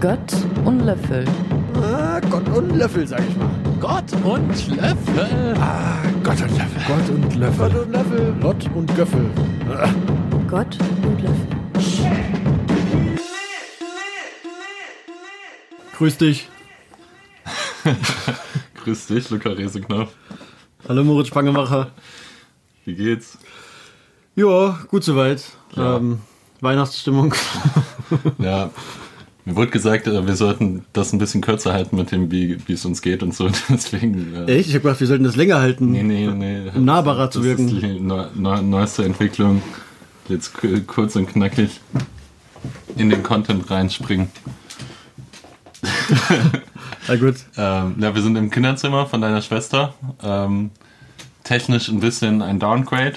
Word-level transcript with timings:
Gott 0.00 0.32
und 0.64 0.80
Löffel. 0.86 1.24
Ah, 1.74 2.20
Gott 2.30 2.48
und 2.50 2.76
Löffel, 2.76 3.04
sag 3.08 3.20
ich 3.28 3.36
mal. 3.36 3.50
Gott 3.80 4.12
und 4.22 4.76
Löffel. 4.76 5.54
Ah, 5.58 5.96
Gott 6.22 6.40
und 6.40 6.56
Löffel. 6.56 6.82
Gott 6.86 7.08
und 7.10 7.34
Löffel. 7.34 7.68
Gott 7.68 7.74
und 7.74 7.92
Löffel. 7.92 8.34
Lott 8.40 8.70
und 8.76 8.96
Göffel. 8.96 9.30
Ah, 9.68 9.90
Gott 10.48 10.78
und 11.02 11.20
Löffel. 11.20 11.48
Grüß 15.96 16.18
dich. 16.18 16.48
Grüß 18.84 19.06
dich, 19.08 19.30
Luca 19.30 19.48
Reseknopf. 19.48 20.12
Hallo 20.88 21.02
Moritz 21.02 21.26
Spangemacher. 21.26 21.90
Wie 22.84 22.94
geht's? 22.94 23.36
Ja, 24.36 24.78
gut 24.88 25.02
soweit. 25.02 25.42
Ja. 25.74 25.96
Ähm, 25.96 26.20
Weihnachtsstimmung. 26.60 27.34
Ja, 28.38 28.70
mir 29.48 29.56
wurde 29.56 29.70
gesagt, 29.70 30.06
äh, 30.06 30.26
wir 30.26 30.36
sollten 30.36 30.84
das 30.92 31.12
ein 31.12 31.18
bisschen 31.18 31.40
kürzer 31.40 31.72
halten 31.72 31.96
mit 31.96 32.12
dem, 32.12 32.30
wie, 32.30 32.58
wie 32.68 32.72
es 32.74 32.84
uns 32.84 33.02
geht 33.02 33.22
und 33.22 33.34
so. 33.34 33.48
Deswegen. 33.68 34.34
äh, 34.34 34.58
Echt? 34.58 34.68
Ich 34.68 34.74
habe 34.74 34.82
gedacht, 34.82 35.00
wir 35.00 35.06
sollten 35.06 35.24
das 35.24 35.36
länger 35.36 35.60
halten. 35.60 35.90
Nee, 35.90 36.02
nee, 36.02 36.26
nee. 36.26 36.70
Um 36.74 36.84
nahbarer 36.84 37.30
zu 37.30 37.38
Das 37.40 37.48
wirken. 37.48 37.68
ist 37.68 37.82
die 37.82 38.00
neu, 38.00 38.26
neu, 38.34 38.60
neueste 38.62 39.04
Entwicklung. 39.04 39.62
Jetzt 40.28 40.52
kurz 40.86 41.16
und 41.16 41.26
knackig 41.28 41.80
in 42.96 43.08
den 43.10 43.22
Content 43.22 43.70
reinspringen. 43.70 44.28
Na 47.08 47.16
gut. 47.16 47.36
Ähm, 47.56 47.94
ja, 47.98 48.14
wir 48.14 48.22
sind 48.22 48.36
im 48.36 48.50
Kinderzimmer 48.50 49.06
von 49.06 49.20
deiner 49.20 49.40
Schwester. 49.42 49.94
Ähm, 50.22 50.70
technisch 51.44 51.88
ein 51.88 52.00
bisschen 52.00 52.42
ein 52.42 52.58
Downgrade, 52.60 53.14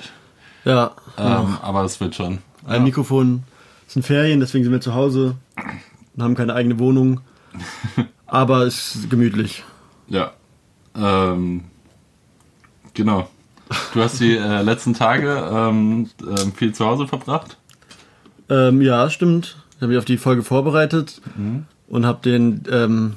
Ja. 0.65 0.91
ähm, 1.17 1.57
aber 1.61 1.83
es 1.83 1.99
wird 1.99 2.15
schon. 2.15 2.39
Ein 2.65 2.83
Mikrofon. 2.83 3.43
Es 3.87 3.93
sind 3.93 4.05
Ferien, 4.05 4.39
deswegen 4.39 4.63
sind 4.63 4.71
wir 4.71 4.79
zu 4.81 4.93
Hause 4.93 5.35
und 6.15 6.23
haben 6.23 6.35
keine 6.35 6.53
eigene 6.53 6.79
Wohnung. 6.79 7.21
Aber 8.27 8.61
es 8.65 8.95
ist 8.95 9.09
gemütlich. 9.09 9.63
Ja. 10.07 10.31
Ähm, 10.95 11.65
genau. 12.93 13.29
Du 13.93 14.01
hast 14.01 14.19
die 14.19 14.35
äh, 14.35 14.61
letzten 14.61 14.93
Tage 14.93 15.49
ähm, 15.51 16.09
ähm, 16.21 16.53
viel 16.53 16.73
zu 16.73 16.85
Hause 16.85 17.07
verbracht. 17.07 17.57
Ähm, 18.49 18.81
ja, 18.81 19.09
stimmt. 19.09 19.57
Ich 19.75 19.81
habe 19.81 19.87
mich 19.87 19.97
auf 19.97 20.05
die 20.05 20.17
Folge 20.17 20.43
vorbereitet 20.43 21.21
Mhm. 21.37 21.65
und 21.87 22.05
habe 22.05 22.19
den, 22.23 22.63
ähm, 22.69 23.13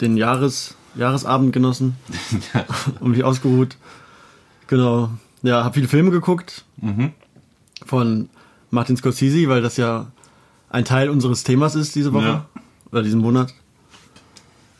den 0.00 0.16
Jahres, 0.16 0.76
Jahresabend 0.96 1.52
genossen 1.52 1.96
und 3.00 3.10
mich 3.12 3.24
ausgeruht. 3.24 3.76
Genau. 4.66 5.10
Ja, 5.42 5.64
habe 5.64 5.74
viele 5.74 5.88
Filme 5.88 6.10
geguckt 6.10 6.64
Mhm. 6.80 7.12
von 7.84 8.28
Martin 8.70 8.96
Scorsese, 8.96 9.48
weil 9.48 9.60
das 9.62 9.76
ja 9.76 10.06
ein 10.70 10.84
Teil 10.84 11.10
unseres 11.10 11.44
Themas 11.44 11.74
ist 11.74 11.94
diese 11.94 12.12
Woche 12.12 12.24
Ja. 12.24 12.46
oder 12.92 13.02
diesen 13.02 13.20
Monat. 13.20 13.52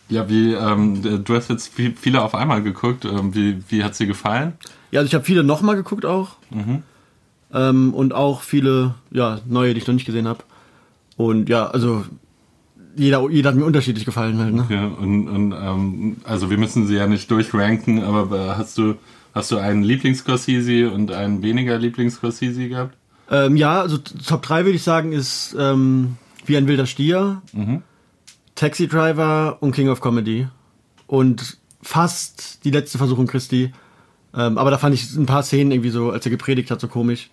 Ja, 0.08 0.28
wie, 0.28 0.54
ähm, 0.54 1.22
du 1.24 1.34
hast 1.36 1.50
jetzt 1.50 1.72
viel, 1.72 1.94
viele 1.94 2.22
auf 2.22 2.34
einmal 2.34 2.62
geguckt. 2.62 3.04
Ähm, 3.04 3.34
wie, 3.34 3.62
wie 3.68 3.84
hat 3.84 3.94
sie 3.94 4.06
gefallen? 4.06 4.54
Ja, 4.90 5.00
also 5.00 5.06
ich 5.08 5.14
habe 5.14 5.24
viele 5.24 5.44
nochmal 5.44 5.76
geguckt 5.76 6.04
auch. 6.04 6.30
Mhm. 6.50 6.82
Ähm, 7.52 7.94
und 7.94 8.12
auch 8.12 8.42
viele, 8.42 8.94
ja, 9.10 9.38
neue, 9.46 9.74
die 9.74 9.80
ich 9.80 9.86
noch 9.86 9.94
nicht 9.94 10.06
gesehen 10.06 10.26
habe. 10.26 10.42
Und 11.16 11.48
ja, 11.48 11.66
also 11.68 12.04
jeder, 12.96 13.28
jeder 13.30 13.50
hat 13.50 13.56
mir 13.56 13.64
unterschiedlich 13.64 14.04
gefallen 14.04 14.38
halt, 14.38 14.54
ne? 14.54 14.66
Ja, 14.68 14.86
und, 14.86 15.28
und 15.28 15.52
ähm, 15.52 16.16
also 16.24 16.50
wir 16.50 16.58
müssen 16.58 16.86
sie 16.88 16.96
ja 16.96 17.06
nicht 17.06 17.30
durchranken, 17.30 18.02
aber 18.02 18.36
äh, 18.36 18.48
hast 18.56 18.78
du, 18.78 18.94
hast 19.32 19.50
du 19.52 19.58
einen 19.58 19.82
Lieblings-Scorsese 19.84 20.90
und 20.90 21.12
einen 21.12 21.42
weniger 21.42 21.78
Lieblings-Scorsese 21.78 22.68
gehabt? 22.68 22.96
Ähm, 23.30 23.56
ja, 23.56 23.80
also 23.80 23.98
Top 23.98 24.42
3 24.42 24.64
würde 24.64 24.76
ich 24.76 24.82
sagen 24.82 25.12
ist 25.12 25.56
ähm, 25.58 26.16
Wie 26.46 26.56
ein 26.56 26.66
wilder 26.66 26.86
Stier, 26.86 27.42
Mhm. 27.52 27.82
Taxi 28.56 28.88
Driver 28.88 29.58
und 29.60 29.72
King 29.74 29.88
of 29.88 30.00
Comedy. 30.00 30.48
Und 31.06 31.56
fast 31.82 32.64
die 32.64 32.70
letzte 32.70 32.98
Versuchung 32.98 33.26
Christi. 33.26 33.72
Ähm, 34.34 34.58
aber 34.58 34.70
da 34.70 34.78
fand 34.78 34.94
ich 34.94 35.14
ein 35.16 35.26
paar 35.26 35.42
Szenen 35.42 35.72
irgendwie 35.72 35.90
so, 35.90 36.10
als 36.10 36.26
er 36.26 36.30
gepredigt 36.30 36.70
hat, 36.70 36.80
so 36.80 36.88
komisch. 36.88 37.30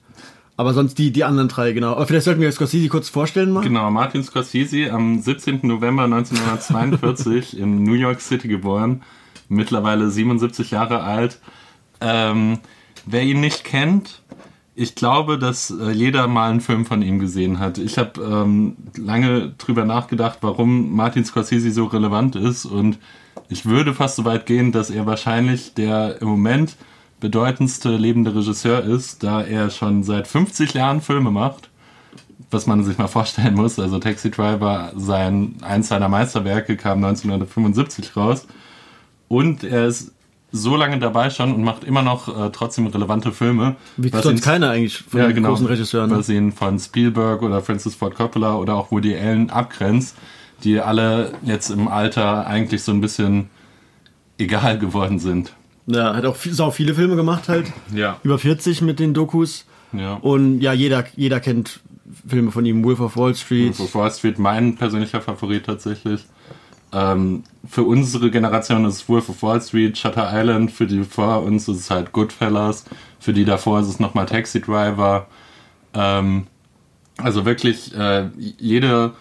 Aber 0.56 0.74
sonst 0.74 0.98
die, 0.98 1.12
die 1.12 1.24
anderen 1.24 1.50
drei, 1.50 1.72
genau. 1.74 1.92
Aber 1.92 2.08
vielleicht 2.08 2.26
sollten 2.26 2.42
wir 2.42 2.52
Scorsese 2.52 2.88
kurz 2.90 3.10
vorstellen 3.10 3.52
mal. 3.52 3.62
Genau, 3.62 3.92
Martin 3.92 4.24
Scorsese, 4.24 4.92
am 4.92 5.22
17. 5.22 5.60
November 5.64 6.06
1942 6.06 7.60
in 7.60 7.84
New 7.84 7.94
York 7.94 8.22
City 8.22 8.48
geboren, 8.48 9.04
mittlerweile 9.50 10.10
77 10.10 10.72
Jahre 10.72 11.04
alt. 11.04 11.40
Ähm, 12.02 12.60
wer 13.06 13.22
ihn 13.24 13.40
nicht 13.40 13.64
kennt, 13.66 14.22
ich 14.78 14.94
glaube, 14.94 15.40
dass 15.40 15.72
äh, 15.72 15.90
jeder 15.90 16.28
mal 16.28 16.52
einen 16.52 16.62
Film 16.62 16.86
von 16.86 17.02
ihm 17.02 17.18
gesehen 17.18 17.58
hat. 17.58 17.80
Ich 17.80 17.98
habe 17.98 18.22
ähm, 18.22 18.78
lange 18.96 19.54
drüber 19.58 19.86
nachgedacht, 19.86 20.38
warum 20.42 20.96
Martin 20.96 21.26
Scorsese 21.26 21.72
so 21.72 21.86
relevant 21.86 22.36
ist 22.36 22.66
und 22.66 23.00
ich 23.50 23.66
würde 23.66 23.96
fast 23.96 24.18
so 24.18 24.26
weit 24.26 24.46
gehen, 24.46 24.72
dass 24.72 24.92
er 24.92 25.08
wahrscheinlich 25.08 25.74
der 25.74 26.22
im 26.22 26.28
Moment 26.28 26.76
bedeutendste 27.20 27.98
lebende 27.98 28.36
Regisseur 28.36 28.84
ist, 28.84 29.24
da 29.24 29.42
er 29.42 29.72
schon 29.72 30.04
seit 30.04 30.28
50 30.28 30.76
Jahren 30.76 31.02
Filme 31.02 31.32
macht 31.32 31.70
was 32.50 32.66
man 32.66 32.84
sich 32.84 32.98
mal 32.98 33.08
vorstellen 33.08 33.56
muss. 33.56 33.78
Also 33.80 34.00
Taxi 34.00 34.32
Driver, 34.32 34.94
sein, 34.96 35.56
eins 35.62 35.90
seiner 35.90 36.08
Meisterwerke 36.08 36.78
kam 36.78 37.04
1975 37.04 38.16
raus. 38.16 38.48
Und 39.28 39.64
er 39.64 39.88
ist 39.88 40.14
so 40.52 40.76
lange 40.76 41.00
dabei 41.00 41.30
schon 41.30 41.54
und 41.54 41.64
macht 41.64 41.84
immer 41.84 42.02
noch 42.02 42.28
äh, 42.28 42.50
trotzdem 42.52 42.88
relevante 42.88 43.32
Filme. 43.32 43.76
Wie 43.98 44.12
was 44.14 44.24
sonst 44.24 44.44
keiner 44.44 44.72
eigentlich 44.72 44.98
von 44.98 45.20
ja, 45.20 45.28
den 45.28 45.36
genau, 45.36 45.50
großen 45.50 45.68
Regisseuren. 45.68 46.10
Ne? 46.10 46.18
Was 46.18 46.30
ihn 46.30 46.52
von 46.52 46.80
Spielberg 46.80 47.42
oder 47.42 47.62
Francis 47.62 47.96
Ford 47.96 48.16
Coppola 48.16 48.56
oder 48.56 48.76
auch 48.76 48.92
Woody 48.92 49.16
Allen 49.16 49.50
abgrenzt, 49.50 50.16
die 50.64 50.80
alle 50.80 51.34
jetzt 51.44 51.70
im 51.70 51.88
Alter 51.88 52.48
eigentlich 52.48 52.84
so 52.84 52.92
ein 52.92 53.02
bisschen 53.02 53.50
egal 54.38 54.80
geworden 54.80 55.20
sind. 55.20 55.54
Ja, 55.88 56.16
hat 56.16 56.26
auch 56.26 56.36
viel, 56.36 56.54
sau 56.54 56.72
viele 56.72 56.94
Filme 56.94 57.16
gemacht 57.16 57.50
halt. 57.50 57.72
Ja. 57.94 58.20
Über 58.24 58.40
40 58.40 58.82
mit 58.82 59.00
den 59.00 59.14
Dokus. 59.14 59.66
ja. 59.94 60.16
Und 60.16 60.62
ja, 60.62 60.74
jeder, 60.74 61.06
jeder 61.16 61.40
kennt 61.40 61.80
Filme 62.28 62.52
von 62.52 62.66
ihm. 62.66 62.84
Wolf 62.84 63.00
of 63.00 63.18
Wall 63.18 63.36
Street. 63.36 63.78
Wolf 63.80 63.96
of 63.96 63.96
Wall 63.96 64.12
Street 64.12 64.40
mein 64.40 64.76
persönlicher 64.76 65.22
Favorit 65.22 65.66
tatsächlich. 65.66 66.22
Ähm, 66.94 67.44
für 67.68 67.84
unsere 67.84 68.32
Generation 68.32 68.86
ist 68.86 68.96
es 68.96 69.10
Wolf 69.10 69.30
of 69.30 69.44
Wall 69.44 69.62
Street, 69.62 69.98
Shutter 69.98 70.30
Island, 70.32 70.72
für 70.72 70.88
die 70.88 71.04
vor 71.04 71.44
uns 71.44 71.68
ist 71.68 71.78
es 71.78 71.92
halt 71.92 72.14
Goodfellas, 72.14 72.86
für 73.20 73.34
die 73.34 73.46
davor 73.46 73.82
ist 73.82 73.88
es 73.88 74.00
nochmal 74.00 74.26
Taxi 74.26 74.62
Driver. 74.62 75.28
Ähm, 75.94 76.48
also 77.18 77.46
wirklich 77.46 77.94
äh, 77.96 78.30
jede, 78.38 79.14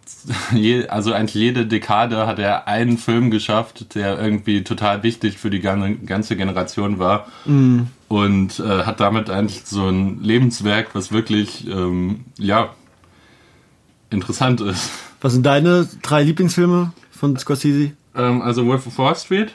je, 0.52 0.88
also 0.88 1.12
eigentlich 1.12 1.34
jede 1.34 1.66
Dekade 1.66 2.26
hat 2.26 2.40
er 2.40 2.66
einen 2.66 2.98
Film 2.98 3.30
geschafft, 3.30 3.94
der 3.94 4.18
irgendwie 4.18 4.64
total 4.64 5.02
wichtig 5.04 5.38
für 5.38 5.50
die 5.50 5.60
ganze, 5.60 6.36
Generation 6.36 6.98
war 6.98 7.26
und 8.08 8.58
äh, 8.58 8.84
hat 8.84 9.00
damit 9.00 9.30
eigentlich 9.30 9.62
so 9.64 9.88
ein 9.88 10.22
Lebenswerk, 10.22 10.94
was 10.94 11.12
wirklich 11.12 11.68
ähm, 11.68 12.24
ja 12.36 12.70
interessant 14.10 14.60
ist. 14.60 14.90
Was 15.20 15.34
sind 15.34 15.46
deine 15.46 15.88
drei 16.02 16.24
Lieblingsfilme 16.24 16.92
von 17.22 17.36
Scorsese? 17.36 17.92
Ähm, 18.16 18.42
also 18.42 18.66
Wolf 18.66 18.84
of 18.88 18.98
Wall 18.98 19.14
Street 19.14 19.52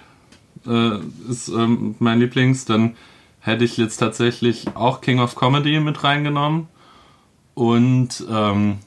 äh, 0.65 0.99
ist 1.29 1.49
ähm, 1.49 1.95
mein 1.99 2.21
Lieblings. 2.21 2.63
Dann 2.63 2.95
hätte 3.41 3.65
ich 3.65 3.75
jetzt 3.75 3.97
tatsächlich 3.97 4.67
auch 4.73 5.01
King 5.01 5.19
of 5.19 5.35
Comedy 5.35 5.77
mit 5.81 6.01
reingenommen. 6.01 6.67
Und 7.55 8.25
ähm, 8.31 8.77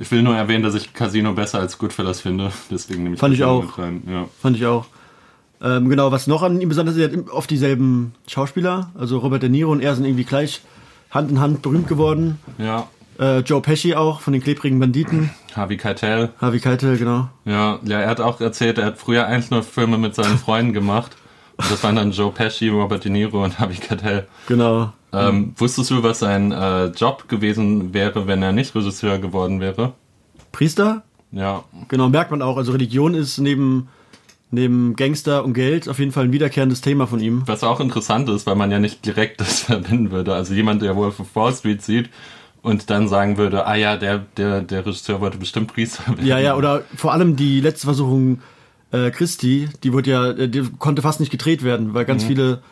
ich 0.00 0.10
will 0.10 0.22
nur 0.24 0.34
erwähnen, 0.34 0.64
dass 0.64 0.74
ich 0.74 0.94
Casino 0.94 1.32
besser 1.32 1.60
als 1.60 1.78
Goodfellas 1.78 2.20
finde. 2.20 2.50
Deswegen 2.72 3.04
nehme 3.04 3.14
ich 3.14 3.20
Fand 3.20 3.34
ich 3.34 3.40
Casino 3.40 3.58
auch. 3.58 3.62
mit 3.62 3.78
rein. 3.78 4.02
Ja. 4.10 4.28
Fand 4.42 4.56
ich 4.56 4.66
auch. 4.66 4.86
Ähm, 5.62 5.88
genau, 5.88 6.10
was 6.10 6.26
noch 6.26 6.42
an 6.42 6.60
ihm 6.60 6.68
besonders 6.68 6.96
ist, 6.96 7.00
er 7.02 7.16
hat 7.16 7.30
oft 7.30 7.48
dieselben 7.48 8.14
Schauspieler. 8.26 8.90
Also 8.98 9.18
Robert 9.18 9.44
De 9.44 9.48
Niro 9.48 9.70
und 9.70 9.80
er 9.80 9.94
sind 9.94 10.04
irgendwie 10.06 10.24
gleich 10.24 10.60
Hand 11.12 11.30
in 11.30 11.38
Hand 11.38 11.62
berühmt 11.62 11.86
geworden. 11.86 12.40
ja. 12.58 12.88
Äh, 13.18 13.40
Joe 13.40 13.60
Pesci 13.60 13.94
auch 13.94 14.20
von 14.20 14.32
den 14.32 14.42
klebrigen 14.42 14.78
Banditen. 14.78 15.30
Harvey 15.56 15.76
Keitel. 15.76 16.30
Harvey 16.40 16.60
Keitel, 16.60 16.96
genau. 16.98 17.28
Ja, 17.44 17.80
ja, 17.84 18.00
er 18.00 18.08
hat 18.10 18.20
auch 18.20 18.40
erzählt, 18.40 18.78
er 18.78 18.86
hat 18.86 18.98
früher 18.98 19.26
nur 19.50 19.62
Filme 19.62 19.98
mit 19.98 20.14
seinen 20.14 20.38
Freunden 20.38 20.72
gemacht. 20.72 21.16
Und 21.56 21.70
das 21.70 21.82
waren 21.82 21.96
dann 21.96 22.12
Joe 22.12 22.30
Pesci, 22.30 22.68
Robert 22.68 23.04
De 23.04 23.10
Niro 23.10 23.42
und 23.42 23.58
Harvey 23.58 23.76
Keitel. 23.76 24.28
Genau. 24.46 24.92
Ähm, 25.12 25.54
wusstest 25.56 25.90
du, 25.90 26.02
was 26.02 26.20
sein 26.20 26.52
äh, 26.52 26.86
Job 26.88 27.28
gewesen 27.28 27.94
wäre, 27.94 28.26
wenn 28.26 28.42
er 28.42 28.52
nicht 28.52 28.74
Regisseur 28.74 29.18
geworden 29.18 29.60
wäre? 29.60 29.94
Priester? 30.52 31.02
Ja, 31.32 31.64
Genau, 31.88 32.08
merkt 32.08 32.30
man 32.30 32.42
auch. 32.42 32.56
Also 32.56 32.72
Religion 32.72 33.14
ist 33.14 33.38
neben, 33.38 33.88
neben 34.50 34.96
Gangster 34.96 35.44
und 35.44 35.54
Geld 35.54 35.88
auf 35.88 35.98
jeden 35.98 36.12
Fall 36.12 36.24
ein 36.24 36.32
wiederkehrendes 36.32 36.80
Thema 36.82 37.06
von 37.06 37.20
ihm. 37.20 37.42
was 37.46 37.64
auch 37.64 37.80
interessant 37.80 38.28
ist, 38.28 38.46
weil 38.46 38.54
man 38.54 38.70
ja 38.70 38.78
nicht 38.78 39.04
direkt 39.04 39.40
das 39.40 39.60
verbinden 39.60 40.10
würde. 40.10 40.34
Also 40.34 40.54
jemand, 40.54 40.82
der 40.82 40.94
Wolf 40.94 41.18
of 41.20 41.34
Wall 41.34 41.52
Street 41.54 41.82
sieht 41.82 42.10
und 42.68 42.90
dann 42.90 43.08
sagen 43.08 43.36
würde, 43.36 43.66
ah 43.66 43.74
ja, 43.74 43.96
der, 43.96 44.18
der, 44.36 44.60
der 44.60 44.84
Regisseur 44.86 45.20
wollte 45.20 45.38
bestimmt 45.38 45.72
Priester 45.72 46.06
werden. 46.08 46.26
Ja, 46.26 46.38
ja, 46.38 46.54
oder 46.56 46.82
vor 46.96 47.12
allem 47.12 47.36
die 47.36 47.60
letzte 47.60 47.86
Versuchung 47.86 48.40
äh, 48.92 49.10
Christi, 49.10 49.68
die 49.82 49.92
wurde 49.92 50.10
ja, 50.10 50.30
äh, 50.30 50.48
die 50.48 50.62
konnte 50.78 51.02
fast 51.02 51.20
nicht 51.20 51.30
gedreht 51.30 51.62
werden, 51.62 51.94
weil 51.94 52.04
Mhm. 52.04 52.08
ganz 52.08 52.24
viele 52.24 52.62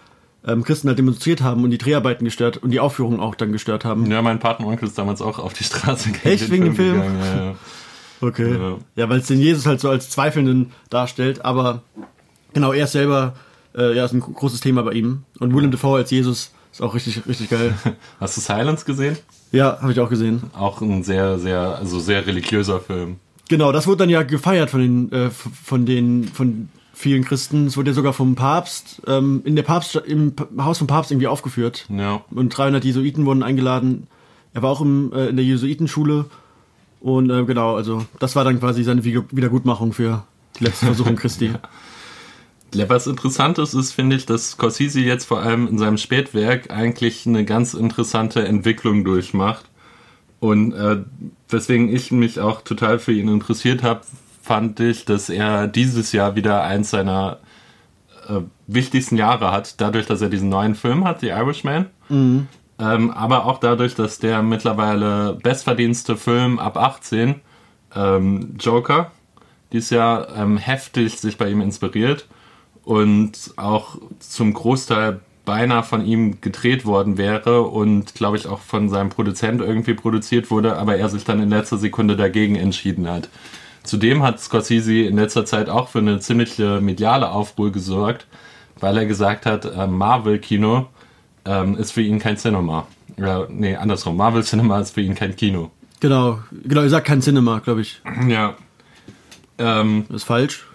ähm, 0.47 0.63
Christen 0.63 0.89
halt 0.89 0.99
demonstriert 0.99 1.41
haben 1.41 1.65
und 1.65 1.71
die 1.71 1.79
Dreharbeiten 1.79 2.25
gestört 2.25 2.59
und 2.59 2.71
die 2.71 2.79
Aufführung 2.81 3.21
auch 3.21 3.35
dann 3.35 3.53
gestört 3.53 3.85
haben. 3.85 4.11
Ja, 4.11 4.23
mein 4.23 4.39
Patenonkel 4.39 4.87
ist 4.87 4.97
damals 4.97 5.21
auch 5.21 5.39
auf 5.39 5.53
die 5.55 5.65
Straße 5.65 6.11
gegen 6.13 6.29
Echt? 6.29 6.51
Wegen 6.51 6.65
dem 6.67 6.75
Film? 6.77 6.95
gegangen. 6.95 7.19
Ja, 7.21 7.45
ja. 7.47 7.55
Okay. 8.21 8.53
Ja. 8.57 8.77
Ja, 8.95 9.09
weil 9.09 9.19
es 9.19 9.27
den 9.27 9.41
Jesus 9.41 9.67
halt 9.67 9.81
so 9.81 9.91
als 9.91 10.09
Zweifelnden 10.09 10.73
darstellt, 10.89 11.45
aber 11.45 11.83
genau, 12.55 12.73
er 12.73 12.87
selber, 12.87 13.35
äh, 13.77 13.95
ja, 13.97 14.05
ist 14.05 14.13
ein 14.13 14.21
großes 14.21 14.61
Thema 14.61 14.83
bei 14.85 14.93
ihm. 14.93 15.25
Und 15.39 15.55
Willem 15.55 15.71
Dafoe 15.71 15.99
als 15.99 16.11
Jesus 16.11 16.53
ist 16.73 16.81
auch 16.81 16.95
richtig, 16.95 17.27
richtig 17.27 17.51
geil. 17.51 17.75
Hast 18.21 18.37
du 18.37 18.41
Silence 18.41 18.85
gesehen? 18.85 19.19
Ja, 19.53 19.79
habe 19.81 19.93
ich 19.93 20.01
auch 20.01 20.11
gesehen. 20.11 20.43
Auch 20.55 20.81
ein 20.81 21.03
sehr, 21.03 21.39
sehr, 21.39 21.77
also 21.79 21.99
sehr 21.99 22.27
religiöser 22.27 22.81
Film. 22.81 23.17
Genau, 23.49 23.73
das 23.73 23.87
wurde 23.87 23.99
dann 23.99 24.11
ja 24.11 24.23
gefeiert 24.23 24.71
von 24.71 24.81
den, 24.81 25.13
äh, 25.13 25.31
von 25.31 25.87
den, 25.87 26.25
von 26.25 26.69
vielen 26.93 27.25
Christen. 27.25 27.67
Es 27.67 27.77
wurde 27.77 27.91
ja 27.91 27.95
sogar 27.95 28.13
vom 28.13 28.35
Papst, 28.35 29.03
ähm, 29.07 29.43
in 29.45 29.55
der 29.55 29.63
Papst, 29.63 29.95
im 29.97 30.35
Haus 30.59 30.79
vom 30.79 30.87
Papst 30.87 31.13
irgendwie 31.13 31.29
aufgeführt. 31.29 31.87
Ja. 31.89 32.23
Und 32.31 32.49
300 32.51 32.85
Jesuiten 32.85 33.27
wurden 33.27 33.43
eingeladen. 33.43 34.09
Er 34.55 34.63
war 34.63 34.71
auch 34.71 34.81
im, 34.81 35.13
äh, 35.13 35.29
in 35.29 35.37
der 35.37 35.45
Jesuitenschule. 35.45 36.25
Und 37.01 37.31
äh, 37.31 37.45
genau, 37.45 37.77
also 37.77 38.05
das 38.19 38.35
war 38.35 38.45
dann 38.45 38.59
quasi 38.59 38.83
seine 38.83 39.05
Wiedergutmachung 39.05 39.93
für 39.93 40.25
die 40.59 40.65
letzte 40.65 40.87
Versuchung 40.87 41.17
Christi. 41.17 41.47
Ja, 41.47 41.61
was 42.75 43.07
interessant 43.07 43.59
ist, 43.59 43.75
ist, 43.75 43.93
finde 43.93 44.17
ich, 44.17 44.27
dass 44.27 44.51
Scorsese 44.51 45.01
jetzt 45.01 45.25
vor 45.27 45.41
allem 45.41 45.67
in 45.69 45.79
seinem 45.79 45.99
Spätwerk 45.99 46.71
eigentlich 46.71 47.27
eine 47.27 47.45
ganz 47.45 47.75
interessante 47.75 48.47
Entwicklung 48.47 49.05
durchmacht. 49.05 49.67
Und 50.41 50.73
äh, 50.73 50.99
weswegen 51.49 51.89
ich 51.89 52.13
mich 52.13 52.41
auch 52.41 52.61
total 52.63 52.99
für 52.99 53.13
ihn 53.13 53.29
interessiert 53.29 53.83
habe, 53.83 54.03
fand 54.43 54.79
ich, 54.81 55.05
dass 55.05 55.29
er 55.29 55.67
dieses 55.67 56.13
Jahr 56.13 56.37
wieder 56.37 56.63
eins 56.63 56.91
seiner 56.91 57.39
äh, 58.29 58.41
wichtigsten 58.67 59.17
Jahre 59.17 59.51
hat, 59.51 59.81
dadurch, 59.81 60.07
dass 60.07 60.21
er 60.21 60.29
diesen 60.29 60.49
neuen 60.49 60.75
Film 60.75 61.05
hat, 61.05 61.21
The 61.21 61.29
Irishman. 61.29 61.87
Ähm, 62.79 63.11
aber 63.11 63.47
auch 63.47 63.59
dadurch, 63.59 63.95
dass 63.95 64.19
der 64.19 64.43
mittlerweile 64.43 65.39
bestverdienste 65.43 66.17
Film 66.17 66.59
ab 66.59 66.77
18, 66.77 67.37
ähm, 67.95 68.55
Joker, 68.61 69.13
dieses 69.73 69.91
Jahr 69.91 70.37
ähm, 70.37 70.59
heftig 70.59 71.19
sich 71.19 71.39
bei 71.39 71.49
ihm 71.49 71.63
inspiriert 71.63 72.27
und 72.87 73.33
auch 73.57 73.99
zum 74.21 74.55
Großteil 74.55 75.21
beinahe 75.45 75.83
von 75.83 76.07
ihm 76.07 76.41
gedreht 76.41 76.87
worden 76.87 77.19
wäre 77.19 77.63
und 77.63 78.15
glaube 78.15 78.37
ich 78.37 78.47
auch 78.47 78.61
von 78.61 78.89
seinem 78.89 79.11
Produzent 79.11 79.61
irgendwie 79.61 79.95
produziert 79.95 80.53
wurde, 80.53 80.77
aber 80.77 80.97
er 80.97 81.09
sich 81.09 81.25
dann 81.25 81.43
in 81.43 81.51
letzter 81.51 81.79
Sekunde 81.79 82.17
dagegen 82.17 82.55
entschieden 82.55 83.09
hat. 83.11 83.29
Zudem 83.83 84.23
hat 84.23 84.41
Scorsese 84.41 85.03
in 85.03 85.17
letzter 85.17 85.45
Zeit 85.45 85.69
auch 85.69 85.89
für 85.89 85.99
eine 85.99 86.21
ziemliche 86.21 86.81
mediale 86.81 87.31
Aufruhr 87.31 87.73
gesorgt, 87.73 88.29
weil 88.79 88.97
er 88.97 89.07
gesagt 89.07 89.47
hat, 89.47 89.65
äh, 89.65 89.87
Marvel-Kino 89.89 90.87
ähm, 91.45 91.77
ist 91.77 91.91
für 91.91 92.03
ihn 92.03 92.21
kein 92.21 92.37
Cinema. 92.37 92.87
Ja, 93.17 93.47
nee, 93.49 93.75
andersrum. 93.75 94.17
Marvel-Cinema 94.17 94.79
ist 94.79 94.93
für 94.93 95.01
ihn 95.01 95.17
kein 95.17 95.35
Kino. 95.35 95.73
Genau, 95.99 96.39
genau, 96.53 96.83
ihr 96.83 96.91
sagt 96.91 97.07
kein 97.09 97.21
Cinema, 97.21 97.59
glaube 97.59 97.81
ich. 97.81 98.01
Ja. 98.29 98.55
Ähm, 99.59 100.05
ist 100.11 100.25
falsch. 100.25 100.67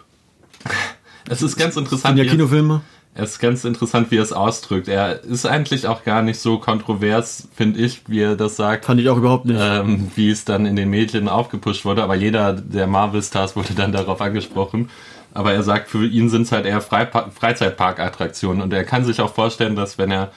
es 1.29 1.41
ist 1.41 1.57
ganz 1.57 1.75
interessant. 1.77 2.15
sind 2.15 2.17
ja 2.17 2.23
wie 2.23 2.27
er- 2.27 2.31
Kinofilme. 2.31 2.81
Es 3.13 3.31
ist 3.31 3.39
ganz 3.39 3.65
interessant, 3.65 4.09
wie 4.09 4.15
er 4.17 4.23
es 4.23 4.31
ausdrückt. 4.31 4.87
Er 4.87 5.21
ist 5.25 5.45
eigentlich 5.45 5.85
auch 5.85 6.05
gar 6.05 6.21
nicht 6.21 6.39
so 6.39 6.59
kontrovers, 6.59 7.49
finde 7.53 7.81
ich, 7.81 8.03
wie 8.07 8.21
er 8.21 8.37
das 8.37 8.55
sagt, 8.55 8.85
Fand 8.85 9.01
ich 9.01 9.09
auch 9.09 9.17
überhaupt 9.17 9.43
nicht. 9.45 9.59
ähm, 9.61 10.09
wie 10.15 10.29
es 10.29 10.45
dann 10.45 10.65
in 10.65 10.77
den 10.77 10.89
Medien 10.89 11.27
aufgepusht 11.27 11.83
wurde. 11.83 12.03
Aber 12.03 12.15
jeder 12.15 12.53
der 12.53 12.87
Marvel-Stars 12.87 13.57
wurde 13.57 13.73
dann 13.73 13.91
darauf 13.91 14.21
angesprochen. 14.21 14.89
Aber 15.33 15.51
er 15.51 15.61
sagt, 15.63 15.89
für 15.89 16.05
ihn 16.05 16.29
sind 16.29 16.43
es 16.43 16.53
halt 16.53 16.65
eher 16.65 16.79
Freizeitparkattraktionen. 16.81 18.61
Und 18.61 18.73
er 18.73 18.83
kann 18.83 19.03
sich 19.05 19.19
auch 19.21 19.33
vorstellen, 19.33 19.75
dass 19.75 19.97
wenn 19.97 20.11
er 20.11 20.31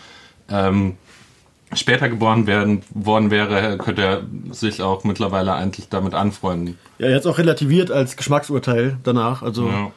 ähm, 0.49 0.97
später 1.75 2.09
geboren 2.09 2.47
werden, 2.47 2.83
worden 2.93 3.31
wäre, 3.31 3.79
könnte 3.79 4.03
er 4.03 4.23
sich 4.51 4.83
auch 4.83 5.05
mittlerweile 5.05 5.55
eigentlich 5.55 5.89
damit 5.89 6.15
anfreunden. 6.15 6.79
Ja, 6.99 7.07
er 7.09 7.15
hat 7.17 7.21
es 7.23 7.27
auch 7.27 7.39
relativiert 7.39 7.91
als 7.91 8.17
Geschmacksurteil 8.17 8.99
danach. 9.03 9.43
Also 9.43 9.69
Ja. 9.69 9.93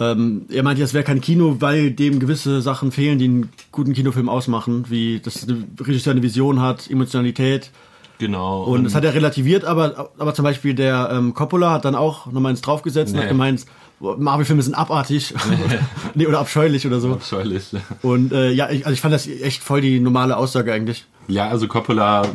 Ähm, 0.00 0.46
er 0.50 0.62
meinte, 0.62 0.82
es 0.82 0.94
wäre 0.94 1.04
kein 1.04 1.20
Kino, 1.20 1.56
weil 1.60 1.90
dem 1.90 2.18
gewisse 2.20 2.60
Sachen 2.62 2.92
fehlen, 2.92 3.18
die 3.18 3.24
einen 3.26 3.48
guten 3.72 3.92
Kinofilm 3.94 4.28
ausmachen, 4.28 4.84
wie 4.88 5.20
dass 5.20 5.46
der 5.46 5.56
Regisseur 5.80 6.12
eine 6.12 6.22
Vision 6.22 6.60
hat, 6.60 6.90
Emotionalität. 6.90 7.70
Genau. 8.18 8.64
Und 8.64 8.84
das 8.84 8.94
hat 8.96 9.04
er 9.04 9.14
relativiert, 9.14 9.64
aber, 9.64 10.10
aber 10.18 10.34
zum 10.34 10.42
Beispiel 10.44 10.74
der 10.74 11.10
ähm, 11.12 11.34
Coppola 11.34 11.70
hat 11.72 11.84
dann 11.84 11.94
auch 11.94 12.26
nochmal 12.26 12.50
eins 12.50 12.60
draufgesetzt 12.62 13.12
und 13.12 13.16
Nee. 13.18 13.22
hat 13.22 13.28
gemeint, 13.30 13.64
Marvel-Filme 14.00 14.62
sind 14.62 14.74
abartig 14.74 15.34
nee, 16.14 16.26
oder 16.26 16.40
abscheulich 16.40 16.86
oder 16.86 17.00
so. 17.00 17.12
abscheulich. 17.12 17.70
Und 18.02 18.32
äh, 18.32 18.50
ja, 18.50 18.70
ich, 18.70 18.84
also 18.86 18.94
ich 18.94 19.00
fand 19.00 19.14
das 19.14 19.26
echt 19.28 19.62
voll 19.62 19.80
die 19.80 20.00
normale 20.00 20.36
Aussage 20.36 20.72
eigentlich. 20.72 21.06
Ja, 21.28 21.48
also 21.48 21.68
Coppola, 21.68 22.26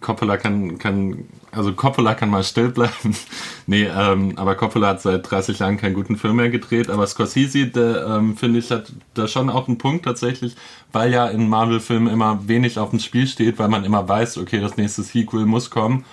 Coppola 0.00 0.36
kann, 0.36 0.78
kann, 0.78 1.24
also 1.58 1.72
Coppola 1.72 2.14
kann 2.14 2.30
mal 2.30 2.44
still 2.44 2.68
bleiben. 2.68 3.16
nee, 3.66 3.82
ähm, 3.84 4.34
aber 4.36 4.54
Coppola 4.54 4.90
hat 4.90 5.02
seit 5.02 5.28
30 5.28 5.58
Jahren 5.58 5.76
keinen 5.76 5.94
guten 5.94 6.16
Film 6.16 6.36
mehr 6.36 6.50
gedreht. 6.50 6.88
Aber 6.88 7.04
Scorsese, 7.04 7.58
ähm, 7.58 8.36
finde 8.36 8.60
ich, 8.60 8.70
hat 8.70 8.92
da 9.14 9.26
schon 9.26 9.50
auch 9.50 9.66
einen 9.66 9.76
Punkt 9.76 10.04
tatsächlich, 10.04 10.54
weil 10.92 11.12
ja 11.12 11.26
in 11.26 11.48
Marvel-Filmen 11.48 12.12
immer 12.12 12.46
wenig 12.46 12.78
auf 12.78 12.90
dem 12.90 13.00
Spiel 13.00 13.26
steht, 13.26 13.58
weil 13.58 13.68
man 13.68 13.84
immer 13.84 14.08
weiß, 14.08 14.38
okay, 14.38 14.60
das 14.60 14.76
nächste 14.76 15.02
Sequel 15.02 15.46
muss 15.46 15.68
kommen 15.68 16.04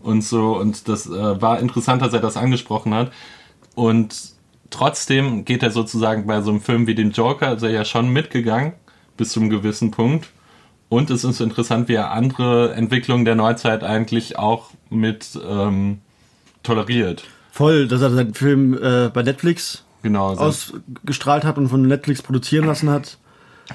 und 0.00 0.22
so. 0.22 0.56
Und 0.56 0.86
das 0.86 1.06
äh, 1.08 1.42
war 1.42 1.58
interessant, 1.58 2.00
dass 2.00 2.12
er 2.12 2.20
das 2.20 2.36
angesprochen 2.36 2.94
hat. 2.94 3.10
Und 3.74 4.14
trotzdem 4.70 5.44
geht 5.44 5.64
er 5.64 5.72
sozusagen 5.72 6.28
bei 6.28 6.40
so 6.42 6.50
einem 6.50 6.60
Film 6.60 6.86
wie 6.86 6.94
dem 6.94 7.10
Joker, 7.10 7.54
ist 7.56 7.62
er 7.64 7.70
ja 7.70 7.84
schon 7.84 8.12
mitgegangen, 8.12 8.74
bis 9.16 9.30
zu 9.32 9.40
einem 9.40 9.50
gewissen 9.50 9.90
Punkt. 9.90 10.28
Und 10.92 11.08
es 11.08 11.24
ist 11.24 11.40
interessant, 11.40 11.88
wie 11.88 11.94
er 11.94 12.10
andere 12.10 12.74
Entwicklungen 12.74 13.24
der 13.24 13.34
Neuzeit 13.34 13.82
eigentlich 13.82 14.38
auch 14.38 14.72
mit 14.90 15.40
ähm, 15.48 16.00
toleriert. 16.62 17.24
Voll, 17.50 17.88
dass 17.88 18.02
er 18.02 18.10
seinen 18.10 18.34
Film 18.34 18.74
äh, 18.74 19.08
bei 19.08 19.22
Netflix 19.22 19.84
Genau, 20.02 20.34
sein- 20.34 20.46
ausgestrahlt 20.46 21.44
hat 21.44 21.56
und 21.56 21.68
von 21.70 21.80
Netflix 21.80 22.20
produzieren 22.20 22.66
lassen 22.66 22.90
hat. 22.90 23.16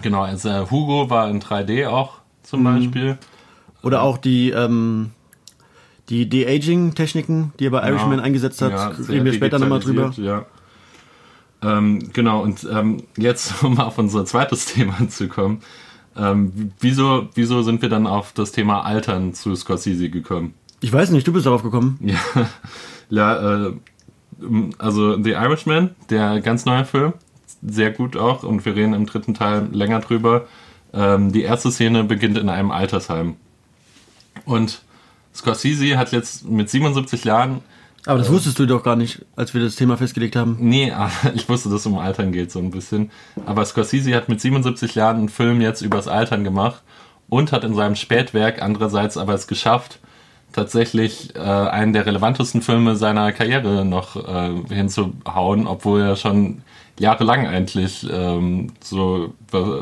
genau. 0.04 0.22
Also 0.22 0.48
äh, 0.50 0.68
Hugo 0.69 1.10
war 1.10 1.28
in 1.28 1.42
3D 1.42 1.88
auch 1.88 2.19
zum 2.44 2.64
Beispiel. 2.64 3.18
Oder 3.81 4.04
auch 4.04 4.19
die, 4.19 4.52
ähm, 4.52 5.10
die 6.10 6.30
De-Aging-Techniken, 6.30 7.52
die 7.60 7.66
er 7.66 7.72
bei 7.72 7.90
Irishman 7.90 8.19
eingesetzt 8.19 8.62
hat. 8.62 8.74
Ja, 8.74 8.90
Reden 8.90 9.25
wir 9.25 9.34
später 9.34 9.58
nochmal 9.58 9.80
drüber. 9.80 10.14
Ja. 10.18 10.46
Ähm, 11.64 12.12
genau, 12.14 12.44
und 12.44 12.68
ähm, 12.72 13.02
jetzt, 13.18 13.64
um 13.64 13.80
auf 13.80 13.98
unser 13.98 14.24
zweites 14.25 14.66
Thema 14.72 15.10
zu 15.10 15.28
kommen. 15.28 15.64
Ähm, 16.18 16.72
wieso, 16.80 17.28
wieso 17.36 17.62
sind 17.62 17.81
wir 17.81 17.90
dann 17.90 18.08
auf 18.08 18.34
das 18.34 18.52
Thema 18.52 18.81
Altern 18.81 19.34
zu 19.34 19.56
Scorsese 19.56 20.10
gekommen? 20.10 20.54
Ich 20.80 20.92
weiß 20.92 21.12
nicht, 21.12 21.28
du 21.28 21.34
bist 21.34 21.46
darauf 21.46 21.64
gekommen. 21.64 22.00
Ja, 23.10 23.36
ja 23.36 23.68
äh, 23.68 23.74
also 24.78 25.21
The 25.21 25.31
Irishman, 25.31 25.95
der 26.09 26.42
ganz 26.42 26.66
neue 26.66 26.86
Film, 26.86 27.14
sehr 27.62 27.92
gut 27.92 28.18
auch 28.18 28.44
und 28.44 28.66
wir 28.66 28.76
reden 28.76 28.94
im 28.94 29.06
dritten 29.06 29.33
Teil 29.33 29.69
länger 29.71 30.00
drüber. 30.00 30.47
Ähm, 30.94 31.31
die 31.31 31.42
erste 31.42 31.71
Szene 31.71 32.04
beginnt 32.04 32.38
in 32.38 32.50
einem 32.50 32.71
Altersheim. 32.71 33.36
Und 34.45 34.81
Scorsese 35.33 35.97
hat 35.97 36.12
jetzt 36.12 36.47
mit 36.47 36.69
77 36.69 37.24
Jahren, 37.24 37.62
Aber 38.07 38.19
das 38.19 38.31
wusstest 38.31 38.57
du 38.57 38.66
doch 38.66 38.83
gar 38.83 38.95
nicht, 38.95 39.26
als 39.35 39.54
wir 39.54 39.61
das 39.61 39.76
Thema 39.76 39.97
festgelegt 39.97 40.37
haben. 40.37 40.56
nee, 40.61 40.94
ich 41.35 41.49
wusste, 41.49 41.69
dass 41.69 41.81
es 41.81 41.85
um 41.85 41.97
Altern 41.97 42.31
geht 42.31 42.52
so 42.52 42.59
ein 42.59 42.71
bisschen, 42.71 43.11
aber 43.45 43.66
Scorsese 43.66 44.16
hat 44.16 44.30
mit 44.30 44.40
77 44.40 44.95
Jahren 44.95 45.18
einen 45.18 45.30
Film 45.30 45.59
jetzt 45.59 45.81
übers 45.81 46.07
Altern 46.07 46.45
gemacht 46.45 46.81
und 47.28 47.52
hat 47.52 47.66
in 47.66 47.76
seinem 47.76 47.95
Spätwerk 47.95 48.61
andererseits 48.61 49.18
aber 49.18 49.33
es 49.33 49.47
geschafft, 49.47 49.99
tatsächlich 50.54 51.35
äh, 51.35 51.40
einen 51.40 51.92
der 51.92 52.06
relevantesten 52.06 52.61
Filme 52.61 52.95
seiner 52.95 53.33
Karriere 53.33 53.83
noch 53.83 54.16
äh, 54.16 54.54
hinzuhauen, 54.73 55.68
obwohl 55.68 55.99
er 55.99 56.16
schon 56.16 56.61
jahrelang 56.97 57.45
eigentlich 57.45 58.07
ähm, 58.09 58.71
so 58.81 59.33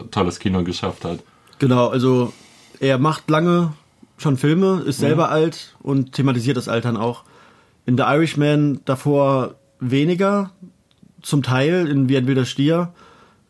tolles 0.09 0.39
Kino 0.39 0.63
geschafft 0.63 1.05
hat. 1.05 1.19
Genau, 1.59 1.89
also 1.89 2.33
er 2.79 2.97
macht 2.97 3.29
lange 3.29 3.73
schon 4.17 4.37
Filme, 4.37 4.81
ist 4.83 4.99
selber 4.99 5.29
alt 5.29 5.75
und 5.83 6.13
thematisiert 6.13 6.57
das 6.57 6.67
Altern 6.67 6.97
auch. 6.97 7.23
In 7.85 7.97
The 7.97 8.03
Irishman 8.03 8.81
davor 8.85 9.55
weniger, 9.79 10.51
zum 11.21 11.43
Teil 11.43 11.87
in 11.87 12.09
Wie 12.09 12.17
ein 12.17 12.27
wilder 12.27 12.45
Stier, 12.45 12.93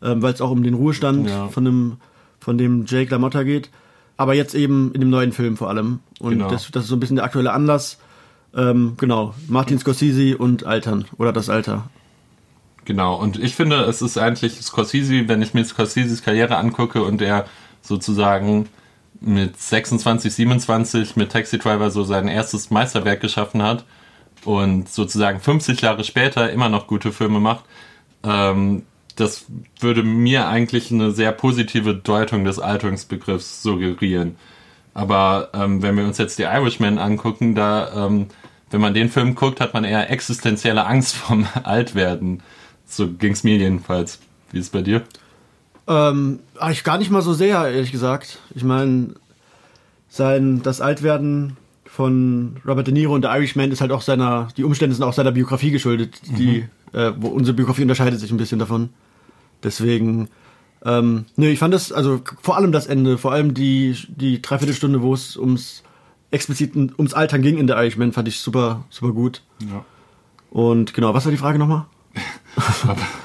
ähm, 0.02 0.22
weil 0.22 0.34
es 0.34 0.42
auch 0.42 0.52
um 0.52 0.64
den 0.64 0.74
Ruhestand 0.74 1.30
Ja. 1.30 1.48
von 1.50 1.66
dem, 1.66 1.98
von 2.40 2.58
dem 2.58 2.86
Jake 2.86 3.12
LaMotta 3.12 3.44
geht. 3.44 3.70
Aber 4.18 4.34
jetzt 4.34 4.56
eben 4.56 4.92
in 4.94 5.02
dem 5.02 5.10
neuen 5.10 5.32
Film 5.34 5.58
vor 5.58 5.70
allem. 5.70 6.00
Und 6.20 6.32
Genau. 6.34 6.50
das, 6.50 6.70
das 6.72 6.84
ist 6.84 6.90
so 6.90 6.96
ein 6.96 7.00
bisschen 7.00 7.18
der 7.18 7.26
aktuelle 7.26 7.52
Anlass. 7.52 7.98
Ähm, 8.56 8.94
genau, 8.98 9.34
Martin 9.50 9.78
Scorsese 9.80 10.38
und 10.38 10.66
Altern 10.66 11.06
oder 11.18 11.34
das 11.34 11.50
Alter. 11.50 11.90
Genau, 12.86 13.16
und 13.16 13.38
ich 13.40 13.56
finde, 13.56 13.78
es 13.82 14.02
ist 14.02 14.18
eigentlich 14.18 14.62
Scorsese, 14.62 15.28
wenn 15.28 15.42
ich 15.42 15.54
mir 15.54 15.66
Scorseses 15.66 16.22
Karriere 16.24 16.56
angucke 16.58 17.02
und 17.04 17.22
er 17.22 17.46
sozusagen 17.82 18.70
mit 19.20 19.60
26, 19.60 20.34
27 20.34 21.16
mit 21.16 21.32
Taxi 21.32 21.58
Driver 21.58 21.90
so 21.90 22.04
sein 22.04 22.28
erstes 22.28 22.70
Meisterwerk 22.70 23.20
geschaffen 23.22 23.62
hat 23.64 23.86
und 24.46 24.90
sozusagen 24.90 25.40
50 25.40 25.82
Jahre 25.82 26.04
später 26.04 26.52
immer 26.52 26.70
noch 26.70 26.88
gute 26.88 27.12
Filme 27.12 27.40
macht, 27.40 27.66
ähm, 28.24 28.84
das 29.16 29.46
würde 29.80 30.04
mir 30.04 30.48
eigentlich 30.48 30.92
eine 30.92 31.12
sehr 31.12 31.32
positive 31.32 31.96
Deutung 31.96 32.44
des 32.44 32.60
Alterungsbegriffs 32.60 33.62
suggerieren. 33.62 34.36
Aber 34.94 35.50
ähm, 35.54 35.82
wenn 35.82 35.98
wir 35.98 36.06
uns 36.06 36.18
jetzt 36.18 36.40
die 36.40 36.44
Irishman 36.44 36.98
angucken, 36.98 37.56
da 37.56 38.08
ähm, 38.08 38.28
wenn 38.72 38.82
man 38.82 38.94
den 38.94 39.10
Film 39.10 39.36
guckt, 39.36 39.62
hat 39.62 39.74
man 39.74 39.84
eher 39.84 40.10
existenzielle 40.10 40.86
Angst 40.86 41.16
vom 41.16 41.48
Altwerden. 41.64 42.42
So 42.86 43.10
ging's 43.10 43.44
mir 43.44 43.58
jedenfalls. 43.58 44.20
Wie 44.52 44.60
ist 44.60 44.66
es 44.66 44.72
bei 44.72 44.82
dir? 44.82 45.04
Ähm, 45.88 46.40
ich 46.72 46.84
gar 46.84 46.98
nicht 46.98 47.12
mal 47.12 47.22
so 47.22 47.34
sehr, 47.34 47.68
ehrlich 47.68 47.92
gesagt. 47.92 48.40
Ich 48.54 48.64
meine, 48.64 49.16
sein, 50.10 50.62
das 50.64 50.82
Altwerden 50.82 51.58
von 51.96 52.58
Robert 52.68 52.88
De 52.88 52.94
Niro 52.94 53.16
und 53.16 53.24
The 53.24 53.30
Irishman 53.30 53.72
ist 53.72 53.80
halt 53.80 53.94
auch 53.94 54.02
seiner, 54.02 54.50
die 54.58 54.66
Umstände 54.66 54.94
sind 54.94 55.06
auch 55.06 55.14
seiner 55.14 55.32
Biografie 55.32 55.72
geschuldet, 55.72 56.20
die, 56.38 56.66
äh, 56.92 57.14
wo 57.18 57.30
unsere 57.30 57.56
Biografie 57.56 57.84
unterscheidet 57.84 58.20
sich 58.20 58.32
ein 58.32 58.38
bisschen 58.38 58.60
davon. 58.60 58.90
Deswegen, 59.64 60.28
ähm, 60.84 61.24
nee, 61.38 61.52
ich 61.52 61.60
fand 61.60 61.74
das, 61.74 61.94
also 61.94 62.20
vor 62.42 62.58
allem 62.58 62.74
das 62.74 62.88
Ende, 62.88 63.18
vor 63.18 63.32
allem 63.32 63.54
die, 63.54 63.96
die 64.10 64.42
Dreiviertelstunde, 64.42 65.02
wo 65.02 65.14
es 65.14 65.38
ums 65.38 65.84
explizit 66.32 66.76
ums 66.76 67.14
Altern 67.14 67.42
ging 67.42 67.58
in 67.58 67.68
The 67.68 67.76
Irishman, 67.76 68.12
fand 68.12 68.28
ich 68.28 68.42
super, 68.42 68.84
super 68.90 69.14
gut. 69.14 69.42
Ja. 69.62 69.86
Und 70.52 70.94
genau, 70.94 71.14
was 71.14 71.24
war 71.24 71.32
die 71.32 71.38
Frage 71.38 71.60
nochmal? 71.60 71.86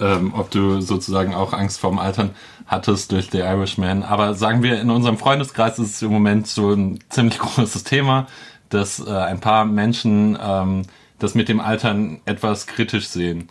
ähm, 0.00 0.32
ob 0.34 0.50
du 0.50 0.80
sozusagen 0.80 1.34
auch 1.34 1.52
Angst 1.52 1.80
vorm 1.80 1.98
Altern 1.98 2.30
hattest 2.66 3.12
durch 3.12 3.30
The 3.30 3.38
Irishman. 3.38 4.02
Aber 4.02 4.34
sagen 4.34 4.62
wir, 4.62 4.80
in 4.80 4.90
unserem 4.90 5.18
Freundeskreis 5.18 5.78
ist 5.78 5.96
es 5.96 6.02
im 6.02 6.10
Moment 6.10 6.46
so 6.46 6.72
ein 6.72 6.98
ziemlich 7.08 7.38
großes 7.38 7.84
Thema, 7.84 8.26
dass 8.68 9.00
äh, 9.00 9.10
ein 9.10 9.40
paar 9.40 9.64
Menschen 9.64 10.38
ähm, 10.40 10.82
das 11.18 11.34
mit 11.34 11.48
dem 11.48 11.60
Altern 11.60 12.20
etwas 12.26 12.66
kritisch 12.66 13.08
sehen. 13.08 13.48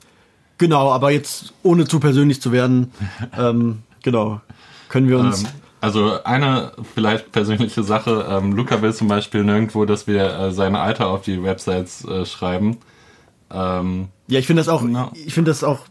Genau, 0.58 0.92
aber 0.92 1.12
jetzt 1.12 1.54
ohne 1.64 1.86
zu 1.86 2.00
persönlich 2.00 2.42
zu 2.42 2.52
werden, 2.52 2.92
ähm, 3.38 3.84
genau, 4.04 4.42
können 4.90 5.08
wir 5.10 5.20
uns. 5.20 5.44
Ähm, 5.44 5.50
also 5.80 6.24
eine 6.24 6.72
vielleicht 6.96 7.32
persönliche 7.32 7.84
Sache, 7.84 8.26
ähm, 8.30 8.54
Luca 8.54 8.82
will 8.82 8.94
zum 8.94 9.08
Beispiel 9.08 9.44
nirgendwo, 9.44 9.86
dass 9.86 10.08
wir 10.08 10.34
äh, 10.34 10.52
seine 10.52 10.80
Alter 10.80 11.08
auf 11.08 11.22
die 11.22 11.44
Websites 11.44 12.04
äh, 12.06 12.26
schreiben. 12.26 12.78
Ähm, 13.52 14.08
ja, 14.28 14.40
ich 14.40 14.48
finde 14.48 14.62
das 14.62 14.70
auch, 14.70 14.84
Ja. 14.84 15.12
ich 15.14 15.34
finde 15.34 15.52
das 15.52 15.64
auch 15.64 15.82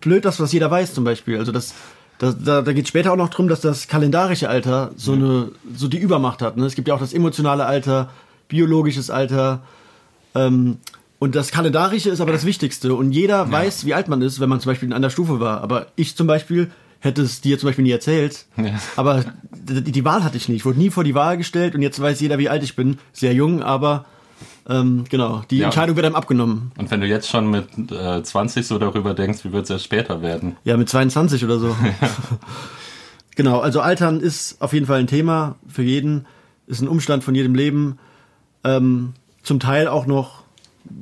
blöd, 0.00 0.24
das, 0.24 0.40
was 0.40 0.52
jeder 0.52 0.70
weiß 0.70 0.94
zum 0.94 1.04
Beispiel. 1.04 1.38
Also 1.38 1.52
das, 1.52 1.74
da, 2.18 2.32
da, 2.32 2.62
da 2.62 2.72
geht 2.72 2.88
später 2.88 3.12
auch 3.12 3.16
noch 3.16 3.30
drum, 3.30 3.48
dass 3.48 3.60
das 3.60 3.88
kalendarische 3.88 4.48
Alter 4.48 4.90
so 4.96 5.12
eine, 5.12 5.52
so 5.74 5.88
die 5.88 5.98
Übermacht 5.98 6.42
hat. 6.42 6.56
Ne? 6.56 6.66
Es 6.66 6.74
gibt 6.74 6.88
ja 6.88 6.94
auch 6.94 7.00
das 7.00 7.12
emotionale 7.12 7.66
Alter, 7.66 8.10
biologisches 8.48 9.10
Alter. 9.10 9.62
Ähm, 10.34 10.78
und 11.18 11.34
das 11.34 11.50
kalendarische 11.50 12.10
ist 12.10 12.20
aber 12.20 12.32
das 12.32 12.46
Wichtigste. 12.46 12.94
Und 12.94 13.12
jeder 13.12 13.50
weiß, 13.50 13.84
wie 13.84 13.94
alt 13.94 14.08
man 14.08 14.22
ist, 14.22 14.40
wenn 14.40 14.48
man 14.48 14.60
zum 14.60 14.70
Beispiel 14.70 14.88
in 14.88 14.94
einer 14.94 15.10
Stufe 15.10 15.40
war. 15.40 15.62
Aber 15.62 15.86
ich 15.96 16.16
zum 16.16 16.26
Beispiel 16.26 16.70
hätte 17.00 17.22
es 17.22 17.40
dir 17.40 17.58
zum 17.58 17.68
Beispiel 17.68 17.84
nie 17.84 17.90
erzählt. 17.90 18.46
Ja. 18.56 18.78
Aber 18.96 19.24
die, 19.52 19.92
die 19.92 20.04
Wahl 20.04 20.22
hatte 20.22 20.36
ich 20.36 20.48
nicht. 20.48 20.58
Ich 20.58 20.64
wurde 20.64 20.78
nie 20.78 20.90
vor 20.90 21.04
die 21.04 21.14
Wahl 21.14 21.36
gestellt 21.36 21.74
und 21.74 21.82
jetzt 21.82 22.00
weiß 22.00 22.20
jeder, 22.20 22.38
wie 22.38 22.48
alt 22.48 22.62
ich 22.62 22.76
bin. 22.76 22.98
Sehr 23.12 23.32
jung, 23.34 23.62
aber 23.62 24.04
ähm, 24.70 25.04
genau, 25.08 25.42
die 25.50 25.58
Ja. 25.58 25.66
Entscheidung 25.66 25.96
wird 25.96 26.06
einem 26.06 26.14
abgenommen. 26.14 26.72
und 26.78 26.90
wenn 26.90 27.00
du 27.00 27.06
jetzt 27.06 27.28
schon 27.28 27.50
mit 27.50 27.66
äh, 27.90 28.22
20 28.22 28.66
so 28.66 28.78
darüber 28.78 29.12
denkst, 29.14 29.44
wie 29.44 29.52
wird 29.52 29.64
es 29.64 29.70
erst 29.70 29.84
später 29.84 30.22
werden? 30.22 30.56
Ja, 30.64 30.76
mit 30.76 30.88
22 30.88 31.44
oder 31.44 31.58
so. 31.58 31.76
genau, 33.36 33.60
also 33.60 33.80
Altern 33.80 34.20
ist 34.20 34.60
auf 34.62 34.72
jeden 34.72 34.86
Fall 34.86 35.00
ein 35.00 35.06
Thema 35.06 35.56
für 35.68 35.82
jeden, 35.82 36.26
ist 36.66 36.80
ein 36.80 36.88
Umstand 36.88 37.24
von 37.24 37.34
jedem 37.34 37.54
Leben. 37.54 37.98
Ähm, 38.64 39.14
zum 39.42 39.58
Teil 39.60 39.88
auch 39.88 40.06
noch 40.06 40.42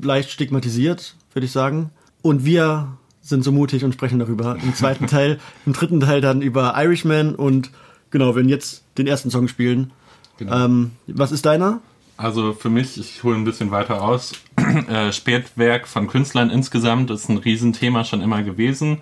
leicht 0.02 0.30
stigmatisiert, 0.30 1.14
würde 1.32 1.46
ich 1.46 1.52
sagen. 1.52 1.90
Und 2.22 2.44
wir 2.44 2.88
sind 3.20 3.44
so 3.44 3.52
mutig 3.52 3.84
und 3.84 3.92
sprechen 3.92 4.18
darüber. 4.18 4.56
Im 4.62 4.75
zweiten 4.75 5.06
Teil, 5.08 5.38
im 5.66 5.72
dritten 5.72 6.00
Teil 6.00 6.20
dann 6.20 6.40
über 6.42 6.75
Irishman 6.76 7.34
und 7.34 7.70
genau, 8.10 8.34
wenn 8.37 8.48
jetzt 8.48 8.84
den 8.96 9.06
ersten 9.06 9.30
Song 9.30 9.48
spielen. 9.48 9.90
Genau. 10.38 10.64
Ähm, 10.64 10.90
was 11.08 11.32
ist 11.32 11.44
deiner? 11.46 11.80
Also 12.18 12.52
für 12.52 12.68
mich, 12.68 12.98
ich 12.98 13.22
hole 13.22 13.37
ein 13.37 13.44
bisschen 13.44 13.70
weiter 13.70 14.02
aus, 14.02 14.32
äh, 14.88 15.12
Spätwerk 15.12 15.87
von 15.87 16.08
Künstlern 16.08 16.50
insgesamt 16.50 17.10
ist 17.12 17.28
ein 17.28 17.38
Riesenthema 17.38 18.04
schon 18.04 18.20
immer 18.20 18.42
gewesen. 18.42 18.98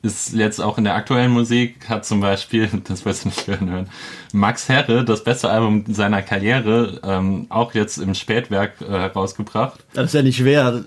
Ist 0.00 0.32
jetzt 0.34 0.60
auch 0.60 0.76
in 0.78 0.84
der 0.84 0.94
aktuellen 0.94 1.30
Musik, 1.30 1.88
hat 1.90 2.06
zum 2.06 2.20
Beispiel, 2.20 2.68
das 2.84 3.04
wirst 3.04 3.24
du 3.24 3.28
nicht 3.28 3.46
hören, 3.46 3.70
hören 3.70 3.90
Max 4.32 4.70
Herre, 4.70 5.04
das 5.04 5.22
beste 5.24 5.50
Album 5.50 5.84
seiner 5.88 6.22
Karriere, 6.22 7.00
ähm, 7.04 7.46
auch 7.50 7.74
jetzt 7.74 7.98
im 7.98 8.14
Spätwerk 8.14 8.80
äh, 8.80 8.90
herausgebracht. 8.90 9.84
Das 9.92 10.06
ist 10.06 10.14
ja 10.14 10.22
nicht 10.22 10.38
schwer, 10.38 10.84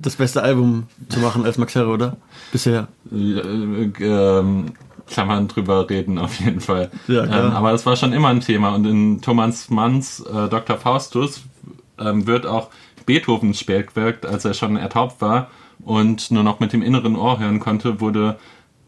das 0.00 0.16
beste 0.16 0.42
Album 0.42 0.86
zu 1.10 1.20
machen 1.20 1.44
als 1.44 1.58
Max 1.58 1.74
Herre, 1.74 1.88
oder? 1.88 2.16
Bisher. 2.50 2.88
Äh, 3.12 3.90
ähm, 5.10 5.14
kann 5.14 5.28
man 5.28 5.48
drüber 5.48 5.88
reden, 5.90 6.18
auf 6.18 6.40
jeden 6.40 6.60
Fall. 6.60 6.90
Ja, 7.08 7.26
klar. 7.26 7.46
ähm, 7.46 7.52
aber 7.52 7.72
das 7.72 7.84
war 7.86 7.96
schon 7.96 8.12
immer 8.12 8.28
ein 8.28 8.40
Thema. 8.40 8.74
Und 8.74 8.86
in 8.86 9.20
Thomas 9.20 9.70
Manns 9.70 10.20
äh, 10.20 10.48
Dr. 10.48 10.78
Faustus 10.78 11.42
ähm, 11.98 12.26
wird 12.26 12.46
auch 12.46 12.70
Beethovens 13.06 13.58
Spätwerk, 13.58 14.24
als 14.24 14.44
er 14.44 14.54
schon 14.54 14.76
ertaubt 14.76 15.20
war 15.20 15.50
und 15.84 16.30
nur 16.30 16.42
noch 16.42 16.60
mit 16.60 16.72
dem 16.72 16.82
inneren 16.82 17.16
Ohr 17.16 17.38
hören 17.38 17.60
konnte, 17.60 18.00
wurde 18.00 18.38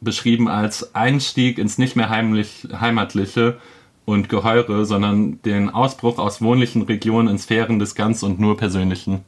beschrieben 0.00 0.48
als 0.48 0.94
Einstieg 0.94 1.58
ins 1.58 1.78
nicht 1.78 1.96
mehr 1.96 2.10
heimlich, 2.10 2.68
heimatliche 2.78 3.58
und 4.04 4.28
Geheure, 4.28 4.84
sondern 4.84 5.40
den 5.42 5.70
Ausbruch 5.70 6.18
aus 6.18 6.42
wohnlichen 6.42 6.82
Regionen 6.82 7.28
in 7.28 7.38
Sphären 7.38 7.78
des 7.78 7.94
ganz 7.94 8.22
und 8.22 8.40
nur 8.40 8.56
Persönlichen. 8.56 9.20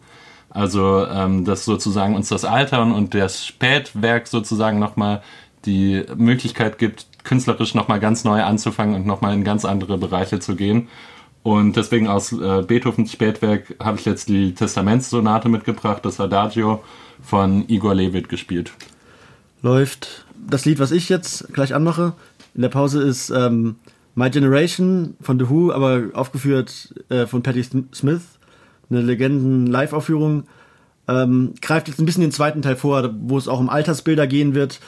Also, 0.51 1.07
ähm, 1.07 1.45
dass 1.45 1.65
sozusagen 1.65 2.15
uns 2.15 2.29
das 2.29 2.45
Altern 2.45 2.93
und 2.93 3.15
das 3.15 3.45
Spätwerk 3.45 4.29
sozusagen 4.29 4.79
nochmal 4.79 5.23
die 5.66 6.04
Möglichkeit 6.16 6.78
gibt, 6.78 7.06
künstlerisch 7.25 7.75
nochmal 7.75 8.00
ganz 8.00 8.25
neu 8.25 8.42
anzufangen 8.42 8.94
und 8.94 9.06
nochmal 9.06 9.35
in 9.35 9.44
ganz 9.44 9.64
andere 9.64 9.99
Bereiche 9.99 10.38
zu 10.40 10.56
gehen. 10.56 10.88
Und 11.42 11.76
deswegen 11.76 12.09
aus 12.09 12.33
äh, 12.33 12.62
Beethovens 12.66 13.12
Spätwerk 13.12 13.75
habe 13.78 13.99
ich 13.99 14.06
jetzt 14.06 14.28
die 14.28 14.54
Testamentssonate 14.54 15.49
mitgebracht, 15.49 16.04
das 16.04 16.18
Adagio 16.18 16.83
von 17.23 17.68
Igor 17.68 17.94
Levit 17.94 18.28
gespielt. 18.28 18.73
läuft 19.62 20.26
das 20.47 20.64
Lied, 20.64 20.78
was 20.78 20.90
ich 20.90 21.09
jetzt 21.09 21.52
gleich 21.52 21.75
anmache. 21.75 22.12
In 22.54 22.62
der 22.62 22.68
Pause 22.68 23.02
ist 23.02 23.30
ähm, 23.30 23.76
My 24.14 24.30
Generation 24.30 25.16
von 25.21 25.38
The 25.38 25.49
Who, 25.49 25.73
aber 25.73 26.04
aufgeführt 26.12 26.94
äh, 27.09 27.26
von 27.26 27.42
Patti 27.42 27.61
Sm- 27.61 27.88
Smith. 27.94 28.23
Eine 28.90 29.00
Legenden-Live-Aufführung. 29.00 30.44
Ähm, 31.09 31.54
greift 31.61 31.88
jetzt 31.88 31.99
ein 31.99 32.06
bisschen 32.06 32.23
den 32.23 32.33
zweiten 32.33 32.62
Teil 32.62 32.76
vor, 32.76 33.11
wo 33.21 33.37
es 33.38 33.49
auch 33.49 33.59
um 33.61 33.68
Altersbilder 33.71 34.26
gehen 34.26 34.54
wird. 34.54 34.80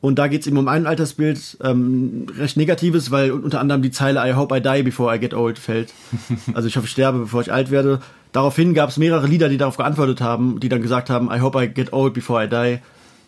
Und 0.00 0.18
da 0.18 0.28
geht 0.28 0.42
es 0.42 0.46
eben 0.46 0.58
um 0.58 0.68
ein 0.68 0.86
Altersbild, 0.86 1.58
ähm, 1.62 2.26
recht 2.38 2.56
negatives, 2.56 3.10
weil 3.10 3.32
unter 3.32 3.60
anderem 3.60 3.82
die 3.82 3.90
Zeile 3.90 4.20
I 4.28 4.34
hope 4.34 4.56
I 4.56 4.60
die 4.60 4.82
before 4.82 5.14
I 5.14 5.18
get 5.18 5.34
old 5.34 5.58
fällt. 5.58 5.92
Also 6.54 6.68
ich 6.68 6.76
hoffe, 6.76 6.86
ich 6.86 6.92
sterbe, 6.92 7.20
bevor 7.20 7.40
ich 7.40 7.52
alt 7.52 7.70
werde. 7.70 8.00
Daraufhin 8.32 8.74
gab 8.74 8.90
es 8.90 8.98
mehrere 8.98 9.26
Lieder, 9.26 9.48
die 9.48 9.56
darauf 9.56 9.76
geantwortet 9.76 10.20
haben, 10.20 10.60
die 10.60 10.68
dann 10.68 10.82
gesagt 10.82 11.08
haben, 11.08 11.30
I 11.32 11.40
hope 11.40 11.62
I 11.62 11.68
get 11.68 11.92
old 11.92 12.12
before 12.12 12.44
I 12.44 12.48
die 12.48 12.78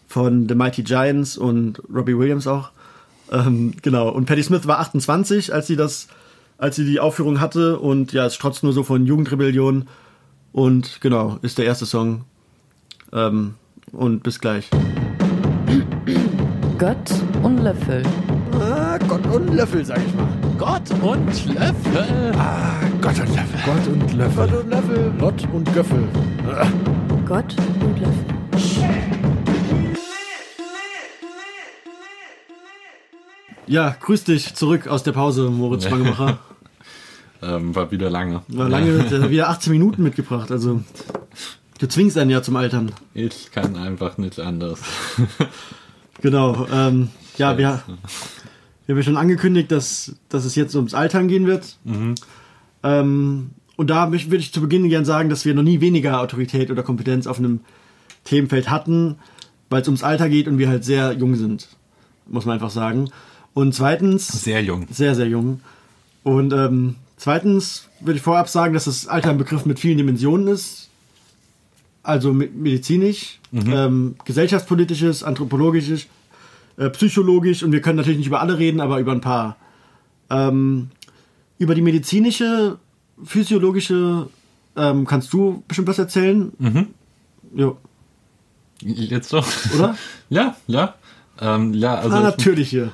von 0.07 0.49
The 0.49 0.55
Mighty 0.55 0.83
Giants 0.83 1.37
und 1.39 1.83
Robbie 1.93 2.17
Williams 2.19 2.47
auch. 2.47 2.71
Ähm, 3.31 3.75
genau. 3.83 4.09
Und 4.11 4.27
Patti 4.27 4.43
Smith 4.43 4.67
war 4.67 4.81
28, 4.81 5.53
als 5.53 5.67
sie 5.67 5.77
das, 5.77 6.09
als 6.59 6.77
sie 6.77 6.85
die 6.85 7.01
Aufführung 7.01 7.41
hatte 7.41 7.79
und 7.79 8.13
ja, 8.13 8.27
es 8.27 8.35
strotzt 8.35 8.63
nur 8.63 8.73
so 8.73 8.83
von 8.83 9.07
Jugendrebellion. 9.07 9.89
Und 10.53 11.01
genau, 11.01 11.39
ist 11.43 11.59
der 11.59 11.67
erste 11.67 11.87
Song. 11.87 12.25
Ähm, 13.13 13.55
und 13.93 14.23
bis 14.23 14.41
gleich. 14.41 14.69
Gott 16.79 16.97
und 17.43 17.59
Löffel. 17.59 18.05
Ah, 18.53 18.99
Gott 19.09 19.27
und 19.27 19.53
Löffel, 19.53 19.85
sag 19.85 19.99
ich 19.99 20.15
mal. 20.15 20.29
Gott 20.57 20.89
und 21.03 21.27
Löffel. 21.53 22.33
Ah, 22.37 22.77
Gott 23.01 23.19
und 23.19 23.35
Löffel. 23.35 23.61
Gott 23.65 23.89
und 23.89 24.13
Löffel. 24.15 24.47
Gott 24.47 24.53
und 24.53 24.71
Löffel. 24.71 25.13
Lott 25.19 25.49
und 25.53 25.75
Göffel. 25.75 26.09
Gott 27.27 27.57
und 27.81 27.99
Löffel. 27.99 28.25
Ja, 33.67 33.97
grüß 34.01 34.23
dich 34.23 34.55
zurück 34.55 34.87
aus 34.87 35.03
der 35.03 35.13
Pause, 35.13 35.51
Moritz 35.51 35.85
Spangemacher. 35.85 36.39
Ähm, 37.41 37.73
war 37.73 37.93
wieder 37.93 38.11
lange. 38.11 38.43
War 38.49 38.69
lange, 38.69 38.99
hat 38.99 39.31
wieder 39.31 39.49
18 39.49 39.73
Minuten 39.73 40.03
mitgebracht, 40.03 40.51
also 40.51 40.83
du 41.79 41.87
zwingst 41.87 42.19
einen 42.19 42.31
ja 42.31 42.43
zum 42.43 42.57
Altern. 42.57 42.91
Ich 43.15 43.53
kann 43.53 43.77
einfach 43.77 44.19
nicht 44.19 44.41
anders. 44.41 44.81
Genau. 46.23 46.67
Ähm, 46.73 47.09
ja, 47.37 47.57
wir, 47.59 47.83
wir 48.87 48.93
haben 48.95 48.97
ja 48.97 49.03
schon 49.03 49.17
angekündigt, 49.17 49.71
dass, 49.71 50.15
dass 50.29 50.45
es 50.45 50.55
jetzt 50.55 50.75
ums 50.75 50.95
Altern 50.95 51.29
gehen 51.29 51.47
wird. 51.47 51.77
Ähm, 52.83 53.51
und 53.77 53.91
da 53.91 54.11
würde 54.11 54.37
ich 54.37 54.53
zu 54.53 54.61
Beginn 54.61 54.89
gern 54.89 55.05
sagen, 55.05 55.29
dass 55.29 55.45
wir 55.45 55.55
noch 55.55 55.63
nie 55.63 55.81
weniger 55.81 56.21
Autorität 56.21 56.71
oder 56.71 56.83
Kompetenz 56.83 57.27
auf 57.27 57.39
einem 57.39 57.61
Themenfeld 58.25 58.71
hatten, 58.71 59.17
weil 59.71 59.83
es 59.83 59.89
ums 59.89 60.03
Alter 60.03 60.29
geht 60.29 60.49
und 60.49 60.59
wir 60.59 60.69
halt 60.69 60.85
sehr 60.85 61.13
jung 61.13 61.37
sind, 61.37 61.69
muss 62.27 62.45
man 62.45 62.55
einfach 62.55 62.71
sagen. 62.71 63.11
Und 63.55 63.75
zweitens, 63.75 64.29
Sehr 64.29 64.63
jung. 64.63 64.87
sehr, 64.91 65.15
sehr 65.15 65.27
jung. 65.29 65.61
Und 66.25 66.53
ähm, 66.53 66.97
zweitens 67.17 67.89
würde 68.01 68.17
ich 68.17 68.23
vorab 68.23 68.49
sagen, 68.49 68.75
dass 68.75 68.85
das 68.85 69.07
Alter 69.09 69.31
ein 69.31 69.39
Begriff 69.39 69.65
mit 69.67 69.79
vielen 69.79 69.99
Dimensionen 69.99 70.49
ist. 70.49 70.88
Also 72.09 72.33
me- 72.33 72.49
medizinisch, 72.49 73.39
ähm, 73.53 74.15
gesellschaftspolitisches, 74.25 75.23
anthropologisches, 75.23 76.07
äh, 76.79 76.89
psychologisch 76.89 77.63
und 77.63 77.73
wir 77.73 77.83
können 77.83 77.97
natürlich 77.97 78.17
nicht 78.19 78.29
über 78.29 78.41
alle 78.41 78.59
reden, 78.59 78.81
aber 78.81 78.99
über 78.99 79.13
ein 79.13 79.21
paar. 79.21 79.57
Ähm, 80.31 80.89
über 81.59 81.75
die 81.75 81.83
medizinische, 81.83 82.79
physiologische 83.23 84.29
ähm, 84.75 85.05
kannst 85.07 85.33
du 85.35 85.63
bestimmt 85.69 85.89
was 85.89 85.99
erzählen. 85.99 86.51
Mhm. 86.59 86.87
Jo, 87.55 87.77
Jetzt 88.81 89.33
doch. 89.35 89.47
oder? 89.75 89.95
ja, 90.31 90.57
ja. 90.67 90.95
Ähm, 91.41 91.75
ja, 91.75 91.95
also 91.97 92.17
ah, 92.17 92.19
ich 92.21 92.25
natürlich 92.25 92.71
hier. 92.71 92.91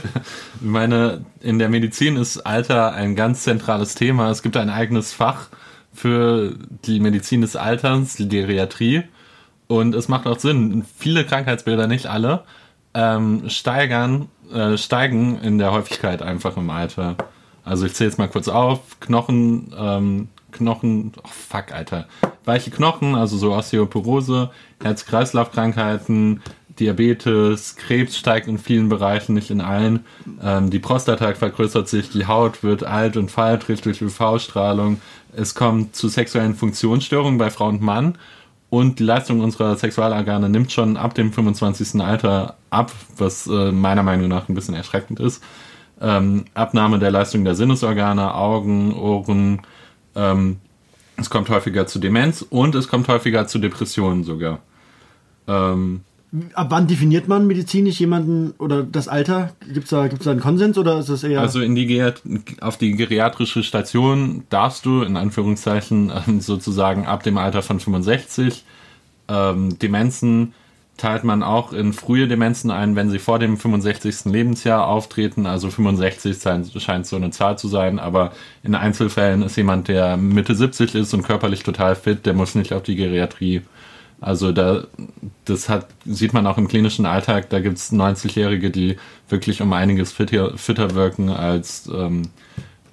meine, 0.60 1.26
in 1.40 1.58
der 1.58 1.68
Medizin 1.68 2.16
ist 2.16 2.38
Alter 2.38 2.94
ein 2.94 3.16
ganz 3.16 3.42
zentrales 3.42 3.94
Thema. 3.94 4.30
Es 4.30 4.42
gibt 4.42 4.56
ein 4.56 4.70
eigenes 4.70 5.12
Fach 5.12 5.48
für 5.96 6.54
die 6.84 7.00
Medizin 7.00 7.40
des 7.40 7.56
Alterns, 7.56 8.16
die 8.16 8.28
Geriatrie. 8.28 9.02
Und 9.66 9.94
es 9.94 10.08
macht 10.08 10.26
auch 10.26 10.38
Sinn. 10.38 10.84
Viele 10.96 11.24
Krankheitsbilder, 11.24 11.86
nicht 11.86 12.06
alle, 12.06 12.44
ähm, 12.94 13.48
steigern, 13.48 14.28
äh, 14.52 14.76
steigen 14.76 15.40
in 15.40 15.58
der 15.58 15.72
Häufigkeit 15.72 16.22
einfach 16.22 16.56
im 16.56 16.70
Alter. 16.70 17.16
Also 17.64 17.84
ich 17.84 17.94
zähle 17.94 18.10
jetzt 18.10 18.18
mal 18.18 18.28
kurz 18.28 18.48
auf. 18.48 19.00
Knochen, 19.00 19.74
ähm, 19.76 20.28
Knochen, 20.52 21.12
oh 21.18 21.28
fuck, 21.28 21.72
Alter. 21.72 22.06
Weiche 22.44 22.70
Knochen, 22.70 23.16
also 23.16 23.36
so 23.36 23.52
Osteoporose, 23.52 24.50
Herz-Kreislauf-Krankheiten, 24.82 26.42
Diabetes, 26.78 27.76
Krebs 27.76 28.16
steigt 28.16 28.48
in 28.48 28.58
vielen 28.58 28.88
Bereichen, 28.88 29.34
nicht 29.34 29.50
in 29.50 29.60
allen. 29.60 30.04
Ähm, 30.42 30.70
die 30.70 30.78
Prostata 30.78 31.34
vergrößert 31.34 31.88
sich, 31.88 32.10
die 32.10 32.26
Haut 32.26 32.62
wird 32.62 32.84
alt 32.84 33.16
und 33.16 33.30
faltrig 33.30 33.80
durch 33.80 34.02
UV-Strahlung. 34.02 35.00
Es 35.36 35.54
kommt 35.54 35.94
zu 35.94 36.08
sexuellen 36.08 36.54
Funktionsstörungen 36.54 37.38
bei 37.38 37.50
Frau 37.50 37.68
und 37.68 37.82
Mann. 37.82 38.16
Und 38.68 38.98
die 38.98 39.04
Leistung 39.04 39.40
unserer 39.40 39.76
Sexualorgane 39.76 40.48
nimmt 40.48 40.72
schon 40.72 40.96
ab 40.96 41.14
dem 41.14 41.32
25. 41.32 42.00
Alter 42.00 42.56
ab, 42.70 42.90
was 43.16 43.46
äh, 43.46 43.70
meiner 43.70 44.02
Meinung 44.02 44.28
nach 44.28 44.48
ein 44.48 44.54
bisschen 44.54 44.74
erschreckend 44.74 45.20
ist. 45.20 45.42
Ähm, 46.00 46.46
Abnahme 46.54 46.98
der 46.98 47.10
Leistung 47.10 47.44
der 47.44 47.54
Sinnesorgane, 47.54 48.34
Augen, 48.34 48.92
Ohren. 48.94 49.62
Ähm, 50.14 50.56
es 51.16 51.30
kommt 51.30 51.48
häufiger 51.48 51.86
zu 51.86 51.98
Demenz 51.98 52.42
und 52.42 52.74
es 52.74 52.88
kommt 52.88 53.08
häufiger 53.08 53.46
zu 53.46 53.58
Depressionen 53.58 54.24
sogar. 54.24 54.60
Ähm, 55.46 56.02
Ab 56.54 56.66
wann 56.70 56.86
definiert 56.86 57.28
man 57.28 57.46
medizinisch 57.46 58.00
jemanden 58.00 58.52
oder 58.58 58.82
das 58.82 59.06
Alter? 59.06 59.52
Gibt 59.72 59.84
es 59.84 59.90
da, 59.90 60.08
gibt's 60.08 60.24
da 60.24 60.32
einen 60.32 60.40
Konsens 60.40 60.76
oder 60.76 60.98
ist 60.98 61.08
das 61.08 61.22
eher. 61.22 61.40
Also 61.40 61.60
in 61.60 61.74
die 61.74 62.02
auf 62.60 62.76
die 62.76 62.96
geriatrische 62.96 63.62
Station 63.62 64.42
darfst 64.50 64.84
du 64.84 65.02
in 65.02 65.16
Anführungszeichen 65.16 66.12
ähm, 66.26 66.40
sozusagen 66.40 67.06
ab 67.06 67.22
dem 67.22 67.38
Alter 67.38 67.62
von 67.62 67.78
65. 67.78 68.64
Ähm, 69.28 69.78
Demenzen 69.78 70.52
teilt 70.96 71.24
man 71.24 71.42
auch 71.42 71.72
in 71.72 71.92
frühe 71.92 72.26
Demenzen 72.26 72.70
ein, 72.70 72.96
wenn 72.96 73.10
sie 73.10 73.18
vor 73.18 73.38
dem 73.38 73.56
65. 73.56 74.24
Lebensjahr 74.32 74.86
auftreten. 74.86 75.46
Also 75.46 75.70
65 75.70 76.38
sein- 76.38 76.64
scheint 76.78 77.06
so 77.06 77.16
eine 77.16 77.30
Zahl 77.30 77.58
zu 77.58 77.68
sein, 77.68 77.98
aber 77.98 78.32
in 78.62 78.74
Einzelfällen 78.74 79.42
ist 79.42 79.56
jemand, 79.56 79.88
der 79.88 80.16
Mitte 80.16 80.54
70 80.54 80.94
ist 80.94 81.12
und 81.14 81.22
körperlich 81.22 81.62
total 81.62 81.94
fit, 81.96 82.24
der 82.26 82.34
muss 82.34 82.54
nicht 82.54 82.72
auf 82.72 82.82
die 82.82 82.96
Geriatrie. 82.96 83.62
Also 84.20 84.52
da, 84.52 84.84
das 85.44 85.68
hat, 85.68 85.88
sieht 86.06 86.32
man 86.32 86.46
auch 86.46 86.56
im 86.58 86.68
klinischen 86.68 87.04
Alltag, 87.06 87.50
da 87.50 87.60
gibt 87.60 87.76
es 87.78 87.92
90-Jährige, 87.92 88.70
die 88.70 88.96
wirklich 89.28 89.60
um 89.60 89.72
einiges 89.72 90.12
fitter, 90.12 90.56
fitter 90.56 90.94
wirken 90.94 91.28
als 91.28 91.88
ähm, 91.94 92.22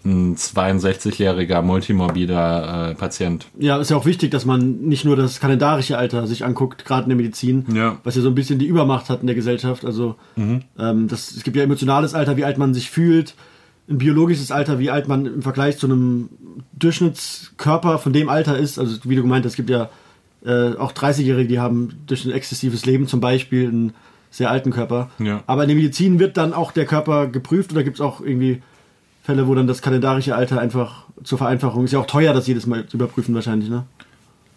ein 0.05 0.35
62-jähriger 0.35 1.61
multimorbider 1.61 2.89
äh, 2.91 2.95
Patient. 2.95 3.47
Ja, 3.57 3.77
ist 3.77 3.89
ja 3.89 3.95
auch 3.95 4.05
wichtig, 4.05 4.31
dass 4.31 4.43
man 4.43 4.81
nicht 4.81 5.05
nur 5.05 5.15
das 5.15 5.39
kalendarische 5.39 5.97
Alter 5.97 6.27
sich 6.27 6.43
anguckt, 6.43 6.83
gerade 6.83 7.03
in 7.03 7.09
der 7.09 7.15
Medizin, 7.17 7.65
Ja. 7.73 7.97
was 8.03 8.15
ja 8.15 8.21
so 8.21 8.27
ein 8.27 8.35
bisschen 8.35 8.59
die 8.59 8.65
Übermacht 8.67 9.09
hat 9.09 9.21
in 9.21 9.27
der 9.27 9.35
Gesellschaft. 9.35 9.85
Also 9.85 10.15
ähm, 10.37 11.07
das, 11.07 11.31
es 11.31 11.43
gibt 11.43 11.55
ja 11.55 11.63
emotionales 11.63 12.13
Alter, 12.15 12.35
wie 12.35 12.43
alt 12.43 12.57
man 12.57 12.73
sich 12.73 12.89
fühlt, 12.89 13.35
ein 13.89 13.97
biologisches 13.97 14.51
Alter, 14.51 14.77
wie 14.79 14.89
alt 14.89 15.07
man 15.07 15.25
im 15.25 15.41
Vergleich 15.41 15.77
zu 15.77 15.87
einem 15.87 16.29
Durchschnittskörper 16.73 17.97
von 17.99 18.13
dem 18.13 18.29
Alter 18.29 18.57
ist. 18.57 18.79
Also 18.79 18.97
wie 19.05 19.15
du 19.15 19.21
gemeint 19.21 19.45
hast, 19.45 19.53
es 19.53 19.57
gibt 19.57 19.69
ja 19.69 19.89
äh, 20.45 20.75
auch 20.75 20.91
30-Jährige, 20.91 21.47
die 21.47 21.59
haben 21.59 22.03
durch 22.07 22.25
ein 22.25 22.31
exzessives 22.31 22.85
Leben 22.85 23.07
zum 23.07 23.19
Beispiel 23.19 23.67
einen 23.67 23.93
sehr 24.29 24.49
alten 24.49 24.71
Körper. 24.71 25.09
Ja. 25.19 25.43
Aber 25.47 25.63
in 25.63 25.69
der 25.69 25.77
Medizin 25.77 26.19
wird 26.19 26.37
dann 26.37 26.53
auch 26.53 26.71
der 26.71 26.85
Körper 26.85 27.27
geprüft 27.27 27.71
oder 27.71 27.83
gibt 27.83 27.97
es 27.97 28.01
auch 28.01 28.19
irgendwie 28.19 28.61
Fälle, 29.23 29.47
wo 29.47 29.55
dann 29.55 29.67
das 29.67 29.81
kalendarische 29.81 30.35
Alter 30.35 30.59
einfach 30.59 31.05
zur 31.23 31.37
Vereinfachung 31.37 31.85
ist 31.85 31.93
ja 31.93 31.99
auch 31.99 32.07
teuer, 32.07 32.33
das 32.33 32.47
jedes 32.47 32.65
Mal 32.65 32.85
zu 32.87 32.97
überprüfen 32.97 33.33
wahrscheinlich, 33.33 33.69
ne? 33.69 33.85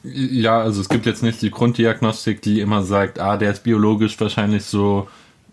Ja, 0.03 0.61
also 0.61 0.81
es 0.81 0.89
gibt 0.89 1.07
jetzt 1.07 1.23
nicht 1.23 1.43
die 1.43 1.51
Grunddiagnostik, 1.51 2.41
die 2.41 2.61
immer 2.61 2.83
sagt, 2.83 3.19
ah, 3.19 3.37
der 3.37 3.51
ist 3.51 3.65
biologisch 3.65 4.19
wahrscheinlich 4.21 4.65
so 4.65 5.09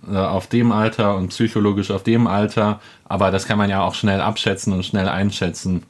äh, 0.08 0.16
auf 0.16 0.48
dem 0.48 0.72
Alter 0.72 1.16
und 1.16 1.30
psychologisch 1.30 1.92
auf 1.92 2.04
dem 2.04 2.28
Alter, 2.28 2.80
aber 3.06 3.32
das 3.32 3.46
kann 3.46 3.58
man 3.58 3.70
ja 3.70 3.84
auch 3.84 3.96
schnell 3.96 4.22
abschätzen 4.22 4.74
und 4.74 4.86
schnell 4.86 5.08
einschätzen. 5.08 5.84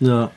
Ja. 0.00 0.30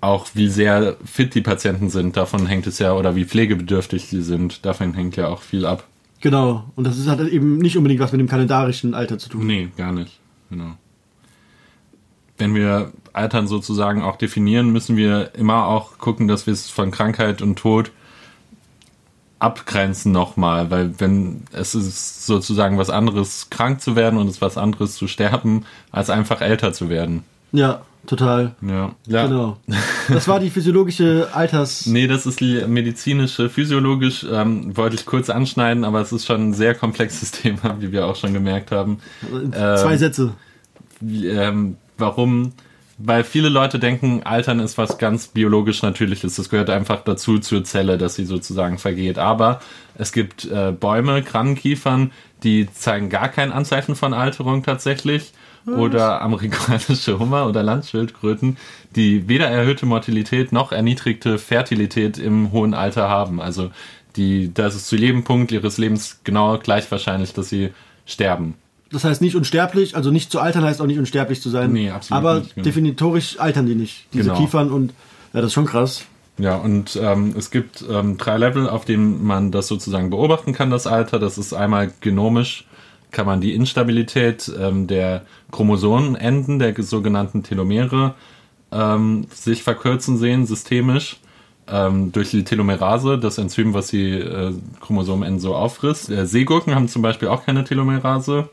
Auch 0.00 0.28
wie 0.34 0.48
sehr 0.48 0.96
fit 1.04 1.34
die 1.34 1.40
Patienten 1.40 1.90
sind, 1.90 2.16
davon 2.16 2.46
hängt 2.46 2.66
es 2.66 2.78
ja, 2.78 2.92
oder 2.92 3.16
wie 3.16 3.24
pflegebedürftig 3.24 4.08
die 4.10 4.22
sind, 4.22 4.64
davon 4.64 4.94
hängt 4.94 5.16
ja 5.16 5.28
auch 5.28 5.42
viel 5.42 5.66
ab. 5.66 5.84
Genau. 6.20 6.64
Und 6.76 6.86
das 6.86 6.98
ist, 6.98 7.08
hat 7.08 7.20
eben 7.20 7.58
nicht 7.58 7.76
unbedingt 7.76 8.00
was 8.00 8.12
mit 8.12 8.20
dem 8.20 8.28
kalendarischen 8.28 8.94
Alter 8.94 9.18
zu 9.18 9.28
tun. 9.28 9.46
Nee, 9.46 9.68
gar 9.76 9.92
nicht. 9.92 10.18
Genau. 10.50 10.74
Wenn 12.36 12.54
wir 12.54 12.92
Altern 13.12 13.48
sozusagen 13.48 14.02
auch 14.02 14.16
definieren, 14.16 14.70
müssen 14.70 14.96
wir 14.96 15.34
immer 15.34 15.66
auch 15.66 15.98
gucken, 15.98 16.28
dass 16.28 16.46
wir 16.46 16.52
es 16.52 16.70
von 16.70 16.90
Krankheit 16.90 17.42
und 17.42 17.56
Tod 17.56 17.90
abgrenzen 19.40 20.10
nochmal, 20.12 20.70
weil 20.70 20.98
wenn 20.98 21.44
es 21.52 21.74
ist 21.74 22.26
sozusagen 22.26 22.76
was 22.76 22.90
anderes, 22.90 23.50
krank 23.50 23.80
zu 23.80 23.94
werden 23.94 24.18
und 24.18 24.26
es 24.26 24.36
ist 24.36 24.42
was 24.42 24.58
anderes 24.58 24.94
zu 24.94 25.06
sterben, 25.06 25.64
als 25.92 26.10
einfach 26.10 26.40
älter 26.40 26.72
zu 26.72 26.88
werden. 26.88 27.22
Ja, 27.52 27.82
total. 28.06 28.54
Ja. 28.62 28.94
ja. 29.06 29.26
Genau. 29.26 29.56
Das 30.08 30.28
war 30.28 30.40
die 30.40 30.50
physiologische 30.50 31.28
Alters. 31.32 31.86
Nee, 31.98 32.06
das 32.06 32.26
ist 32.26 32.40
die 32.40 32.64
medizinische, 32.66 33.50
physiologisch, 33.50 34.24
ähm, 34.30 34.76
wollte 34.76 34.96
ich 34.96 35.04
kurz 35.06 35.30
anschneiden, 35.30 35.84
aber 35.84 36.00
es 36.00 36.12
ist 36.12 36.26
schon 36.26 36.48
ein 36.50 36.54
sehr 36.54 36.74
komplexes 36.74 37.30
Thema, 37.32 37.76
wie 37.80 37.92
wir 37.92 38.06
auch 38.06 38.16
schon 38.16 38.32
gemerkt 38.32 38.70
haben. 38.72 38.98
Zwei 39.52 39.92
Ähm, 39.92 39.98
Sätze. 39.98 40.32
ähm, 41.02 41.76
warum? 41.96 42.52
Weil 43.00 43.22
viele 43.22 43.48
Leute 43.48 43.78
denken, 43.78 44.22
Altern 44.24 44.58
ist 44.58 44.76
was 44.76 44.98
ganz 44.98 45.28
biologisch 45.28 45.82
Natürliches. 45.82 46.34
Das 46.34 46.48
gehört 46.48 46.68
einfach 46.68 47.02
dazu 47.04 47.38
zur 47.38 47.62
Zelle, 47.62 47.96
dass 47.96 48.16
sie 48.16 48.24
sozusagen 48.24 48.78
vergeht. 48.78 49.18
Aber 49.18 49.60
es 49.94 50.10
gibt 50.10 50.46
äh, 50.46 50.72
Bäume, 50.72 51.22
Krankenkiefern, 51.22 52.10
die 52.42 52.68
zeigen 52.72 53.08
gar 53.08 53.28
kein 53.28 53.52
Anzeichen 53.52 53.94
von 53.94 54.14
Alterung 54.14 54.64
tatsächlich. 54.64 55.32
Oder 55.76 56.22
amerikanische 56.22 57.18
Hummer 57.18 57.46
oder 57.46 57.62
Landschildkröten, 57.62 58.56
die 58.96 59.28
weder 59.28 59.48
erhöhte 59.48 59.86
Mortalität 59.86 60.52
noch 60.52 60.72
erniedrigte 60.72 61.38
Fertilität 61.38 62.18
im 62.18 62.52
hohen 62.52 62.74
Alter 62.74 63.08
haben. 63.08 63.40
Also 63.40 63.70
die, 64.16 64.52
das 64.52 64.74
ist 64.74 64.88
zu 64.88 64.96
jedem 64.96 65.24
Punkt 65.24 65.52
ihres 65.52 65.78
Lebens 65.78 66.20
genau 66.24 66.58
gleich 66.58 66.90
wahrscheinlich, 66.90 67.32
dass 67.34 67.48
sie 67.48 67.70
sterben. 68.06 68.54
Das 68.90 69.04
heißt 69.04 69.20
nicht 69.20 69.36
unsterblich, 69.36 69.96
also 69.96 70.10
nicht 70.10 70.32
zu 70.32 70.40
altern 70.40 70.64
heißt 70.64 70.80
auch 70.80 70.86
nicht 70.86 70.98
unsterblich 70.98 71.42
zu 71.42 71.50
sein. 71.50 71.72
Nee, 71.72 71.90
absolut 71.90 72.18
Aber 72.24 72.40
nicht, 72.40 72.54
genau. 72.54 72.64
definitorisch 72.64 73.38
altern 73.38 73.66
die 73.66 73.74
nicht. 73.74 74.06
Diese 74.14 74.30
Genau. 74.30 74.38
Kiefern 74.40 74.70
und 74.70 74.92
ja, 75.34 75.40
das 75.40 75.48
ist 75.48 75.52
schon 75.52 75.66
krass. 75.66 76.04
Ja, 76.38 76.56
und 76.56 76.96
ähm, 77.02 77.34
es 77.36 77.50
gibt 77.50 77.84
ähm, 77.90 78.16
drei 78.16 78.38
Level, 78.38 78.68
auf 78.68 78.84
denen 78.84 79.24
man 79.26 79.50
das 79.50 79.66
sozusagen 79.66 80.08
beobachten 80.08 80.52
kann, 80.52 80.70
das 80.70 80.86
Alter. 80.86 81.18
Das 81.18 81.36
ist 81.36 81.52
einmal 81.52 81.90
genomisch, 82.00 82.64
kann 83.10 83.26
man 83.26 83.40
die 83.40 83.54
Instabilität 83.54 84.50
ähm, 84.58 84.86
der 84.86 85.22
Chromosomenenden, 85.50 86.58
der 86.58 86.74
sogenannten 86.82 87.42
Telomere, 87.42 88.14
ähm, 88.70 89.26
sich 89.30 89.62
verkürzen 89.62 90.18
sehen, 90.18 90.46
systemisch. 90.46 91.18
Ähm, 91.70 92.12
durch 92.12 92.30
die 92.30 92.44
Telomerase, 92.44 93.18
das 93.18 93.36
Enzym, 93.36 93.74
was 93.74 93.88
die 93.88 94.12
äh, 94.12 94.54
Chromosomenenden 94.80 95.40
so 95.40 95.54
auffrisst. 95.54 96.08
Äh, 96.10 96.26
Seegurken 96.26 96.74
haben 96.74 96.88
zum 96.88 97.02
Beispiel 97.02 97.28
auch 97.28 97.44
keine 97.44 97.64
Telomerase. 97.64 98.48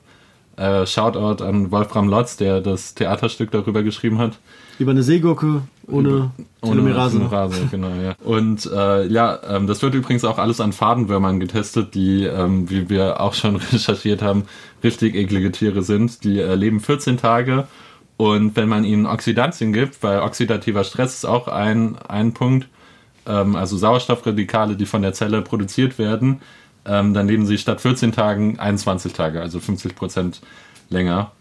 Äh, 0.58 0.86
Shoutout 0.86 1.44
an 1.44 1.72
Wolfram 1.72 2.08
Lotz, 2.08 2.38
der 2.38 2.62
das 2.62 2.96
Theaterstück 2.96 3.52
darüber 3.52 3.84
geschrieben 3.84 4.18
hat. 4.20 4.38
Über 4.80 4.92
eine 4.92 5.04
Seegurke 5.04 5.62
ohne 5.88 6.32
Telomerase. 6.62 7.18
Ohne 7.18 7.30
Telomerase, 7.30 7.68
genau, 7.72 7.90
ja. 8.02 8.16
Und 8.24 8.66
äh, 8.74 9.08
ja, 9.08 9.40
ähm, 9.50 9.68
das 9.68 9.82
wird 9.82 9.96
übrigens 9.96 10.26
auch 10.26 10.38
alles 10.38 10.60
an 10.62 10.74
Fadenwürmern 10.74 11.40
getestet, 11.40 11.94
die, 11.96 12.24
ähm, 12.24 12.70
wie 12.70 12.90
wir 12.90 13.22
auch 13.22 13.34
schon 13.34 13.56
recherchiert 13.72 14.22
haben, 14.22 14.44
richtig 14.84 15.16
eklige 15.16 15.52
Tiere 15.52 15.82
sind. 15.82 16.24
Die 16.24 16.40
äh, 16.40 16.56
leben 16.56 16.80
14 16.80 17.18
Tage 17.18 17.68
und 18.18 18.56
wenn 18.56 18.70
man 18.70 18.86
ihnen 18.86 19.06
Oxidantien 19.06 19.74
gibt, 19.74 20.02
weil 20.04 20.20
oxidativer 20.20 20.84
Stress 20.84 21.16
ist 21.16 21.26
auch 21.26 21.48
ein, 21.48 21.98
ein 22.08 22.34
Punkt, 22.34 22.68
ähm, 23.26 23.56
also 23.56 23.78
Sauerstoffradikale, 23.78 24.76
die 24.76 24.86
von 24.86 25.02
der 25.02 25.14
Zelle 25.14 25.42
produziert 25.42 26.00
werden, 26.00 26.42
ähm, 26.86 27.14
dann 27.14 27.28
leben 27.28 27.46
sie 27.46 27.58
statt 27.58 27.82
14 27.82 28.12
Tagen 28.12 28.60
21 28.60 29.14
Tage, 29.14 29.42
also 29.42 29.60
50 29.60 29.96
Prozent 29.96 30.42
länger. 30.90 31.32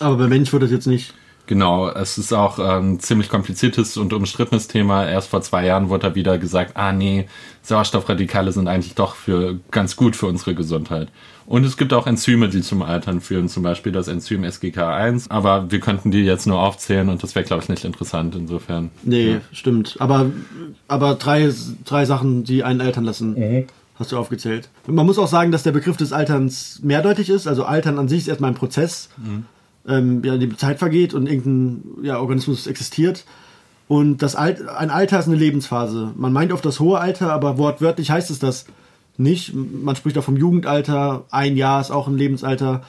Aber 0.00 0.16
bei 0.16 0.26
Mensch 0.28 0.52
wird 0.52 0.62
das 0.62 0.70
jetzt 0.70 0.86
nicht. 0.86 1.14
Genau, 1.46 1.88
es 1.88 2.18
ist 2.18 2.34
auch 2.34 2.58
ein 2.58 3.00
ziemlich 3.00 3.30
kompliziertes 3.30 3.96
und 3.96 4.12
umstrittenes 4.12 4.68
Thema. 4.68 5.06
Erst 5.08 5.30
vor 5.30 5.40
zwei 5.40 5.64
Jahren 5.64 5.88
wurde 5.88 6.10
da 6.10 6.14
wieder 6.14 6.36
gesagt, 6.36 6.72
ah 6.76 6.92
nee, 6.92 7.26
Sauerstoffradikale 7.62 8.52
sind 8.52 8.68
eigentlich 8.68 8.94
doch 8.94 9.14
für 9.14 9.58
ganz 9.70 9.96
gut 9.96 10.14
für 10.14 10.26
unsere 10.26 10.54
Gesundheit. 10.54 11.08
Und 11.46 11.64
es 11.64 11.78
gibt 11.78 11.94
auch 11.94 12.06
Enzyme, 12.06 12.50
die 12.50 12.60
zum 12.60 12.82
Altern 12.82 13.22
führen, 13.22 13.48
zum 13.48 13.62
Beispiel 13.62 13.92
das 13.92 14.08
Enzym 14.08 14.44
SGK1. 14.44 15.30
Aber 15.30 15.70
wir 15.70 15.80
könnten 15.80 16.10
die 16.10 16.18
jetzt 16.22 16.46
nur 16.46 16.60
aufzählen 16.60 17.08
und 17.08 17.22
das 17.22 17.34
wäre, 17.34 17.46
glaube 17.46 17.62
ich, 17.62 17.70
nicht 17.70 17.84
interessant 17.86 18.34
insofern. 18.34 18.90
Nee, 19.02 19.32
Ja. 19.32 19.40
stimmt. 19.52 19.96
Aber, 20.00 20.26
aber 20.86 21.14
drei, 21.14 21.50
drei 21.86 22.04
Sachen, 22.04 22.44
die 22.44 22.62
einen 22.64 22.82
altern 22.82 23.04
lassen, 23.04 23.66
hast 23.98 24.12
du 24.12 24.16
aufgezählt. 24.16 24.68
Man 24.86 25.06
muss 25.06 25.18
auch 25.18 25.26
sagen, 25.26 25.50
dass 25.50 25.62
der 25.62 25.72
Begriff 25.72 25.96
des 25.96 26.12
Alterns 26.12 26.80
mehrdeutig 26.82 27.30
ist. 27.30 27.46
Also 27.46 27.64
Altern 27.64 27.98
an 27.98 28.08
sich 28.08 28.20
ist 28.20 28.28
erstmal 28.28 28.50
ein 28.52 28.56
Prozess, 28.56 29.08
ähm, 29.86 30.22
ja, 30.24 30.34
in 30.34 30.40
dem 30.40 30.58
Zeit 30.58 30.78
vergeht 30.78 31.14
und 31.14 31.28
irgendein 31.28 32.04
ja, 32.04 32.18
Organismus 32.20 32.66
existiert. 32.66 33.24
Und 33.88 34.18
das 34.18 34.36
Alt, 34.36 34.68
ein 34.68 34.90
Alter 34.90 35.18
ist 35.18 35.26
eine 35.26 35.36
Lebensphase. 35.36 36.12
Man 36.16 36.32
meint 36.32 36.52
oft 36.52 36.64
das 36.64 36.78
hohe 36.78 37.00
Alter, 37.00 37.32
aber 37.32 37.58
wortwörtlich 37.58 38.10
heißt 38.10 38.30
es 38.30 38.38
das 38.38 38.66
nicht. 39.16 39.54
Man 39.54 39.96
spricht 39.96 40.16
auch 40.18 40.24
vom 40.24 40.36
Jugendalter. 40.36 41.24
Ein 41.30 41.56
Jahr 41.56 41.80
ist 41.80 41.90
auch 41.90 42.06
ein 42.06 42.16
Lebensalter. 42.16 42.82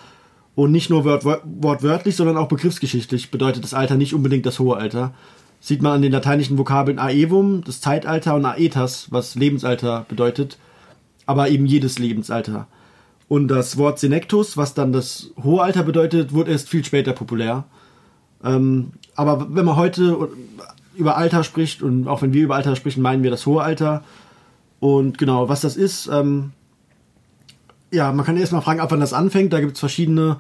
Und 0.56 0.72
nicht 0.74 0.90
nur 0.90 1.06
wort, 1.06 1.24
wortwörtlich, 1.24 2.18
sondern 2.18 2.36
auch 2.36 2.50
begriffsgeschichtlich 2.50 3.32
bedeutet 3.32 3.64
das 3.64 3.74
Alter 3.74 3.96
nicht 3.96 4.14
unbedingt 4.14 4.46
das 4.46 4.60
hohe 4.60 4.76
Alter. 4.76 5.14
Sieht 5.62 5.82
man 5.82 5.94
an 5.94 6.02
den 6.02 6.12
lateinischen 6.12 6.58
Vokabeln 6.58 7.00
aevum, 7.00 7.64
das 7.64 7.82
Zeitalter, 7.82 8.36
und 8.36 8.46
aetas, 8.46 9.08
was 9.10 9.36
Lebensalter 9.36 10.06
bedeutet, 10.10 10.58
aber 11.30 11.50
eben 11.50 11.68
jedes 11.68 12.00
Lebensalter. 12.00 12.66
Und 13.28 13.50
das 13.50 13.78
Wort 13.78 14.00
senectus, 14.00 14.58
was 14.58 14.74
dann 14.74 14.92
das 14.92 15.30
hohe 15.44 15.62
Alter 15.62 15.84
bedeutet, 15.84 16.34
wurde 16.34 16.50
erst 16.50 16.70
viel 16.70 16.84
später 16.84 17.14
populär. 17.14 17.66
Ähm, 18.44 18.94
aber 19.16 19.48
wenn 19.54 19.64
man 19.64 19.76
heute 19.76 20.30
über 20.96 21.18
Alter 21.18 21.44
spricht 21.44 21.84
und 21.84 22.08
auch 22.08 22.24
wenn 22.24 22.34
wir 22.34 22.42
über 22.42 22.56
Alter 22.56 22.76
sprechen, 22.76 23.04
meinen 23.04 23.22
wir 23.22 23.30
das 23.30 23.46
hohe 23.46 23.62
Alter. 23.62 24.04
Und 24.80 25.20
genau, 25.20 25.50
was 25.50 25.62
das 25.62 25.78
ist, 25.78 26.10
ähm, 26.12 26.50
ja, 27.92 28.12
man 28.12 28.26
kann 28.26 28.36
erstmal 28.36 28.64
fragen, 28.64 28.80
ab 28.80 28.90
wann 28.90 29.00
das 29.00 29.14
anfängt. 29.14 29.54
Da 29.54 29.60
gibt 29.60 29.74
es 29.74 29.80
verschiedene, 29.80 30.38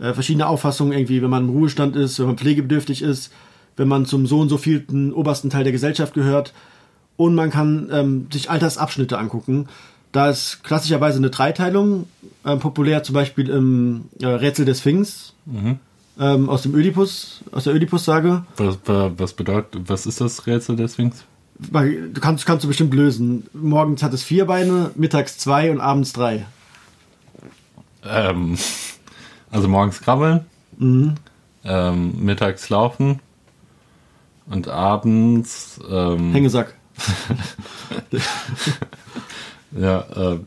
äh, 0.00 0.14
verschiedene 0.14 0.48
Auffassungen 0.48 0.94
irgendwie, 0.94 1.22
wenn 1.22 1.30
man 1.30 1.44
im 1.44 1.50
Ruhestand 1.50 1.94
ist, 1.94 2.18
wenn 2.18 2.26
man 2.26 2.38
pflegebedürftig 2.38 3.02
ist, 3.02 3.32
wenn 3.76 3.86
man 3.86 4.04
zum 4.04 4.26
so 4.26 4.40
und 4.40 4.48
so 4.48 4.58
vielten 4.58 5.12
obersten 5.12 5.48
Teil 5.48 5.62
der 5.62 5.72
Gesellschaft 5.72 6.12
gehört. 6.12 6.54
Und 7.16 7.36
man 7.36 7.50
kann 7.50 7.88
ähm, 7.92 8.26
sich 8.32 8.50
Altersabschnitte 8.50 9.16
angucken. 9.16 9.68
Da 10.14 10.30
ist 10.30 10.62
klassischerweise 10.62 11.18
eine 11.18 11.30
Dreiteilung, 11.30 12.06
ähm, 12.46 12.60
populär 12.60 13.02
zum 13.02 13.14
Beispiel 13.14 13.48
im 13.50 14.04
äh, 14.20 14.26
Rätsel 14.26 14.64
des 14.64 14.78
Sphinx 14.78 15.34
ähm, 16.20 16.48
aus 16.48 16.62
dem 16.62 16.72
Ödipus, 16.76 17.42
aus 17.50 17.64
der 17.64 17.74
Ödipus-Sage. 17.74 18.44
Was, 18.56 18.78
wa- 18.84 19.10
was 19.16 19.32
bedeutet, 19.32 19.82
was 19.88 20.06
ist 20.06 20.20
das 20.20 20.46
Rätsel 20.46 20.76
des 20.76 20.92
Sphinx? 20.92 21.24
Du 21.58 22.20
kannst, 22.20 22.46
kannst 22.46 22.62
du 22.62 22.68
bestimmt 22.68 22.94
lösen. 22.94 23.46
Morgens 23.54 24.04
hat 24.04 24.12
es 24.14 24.22
vier 24.22 24.44
Beine, 24.44 24.92
mittags 24.94 25.36
zwei 25.38 25.72
und 25.72 25.80
abends 25.80 26.12
drei. 26.12 26.46
Ähm, 28.04 28.56
also 29.50 29.66
morgens 29.66 30.00
krabbeln, 30.00 30.46
ähm, 30.80 32.14
mittags 32.20 32.68
laufen 32.68 33.18
und 34.48 34.68
abends 34.68 35.80
ähm, 35.90 36.30
Hängesack. 36.32 36.74
ja, 39.76 40.00
äh, 40.14 40.38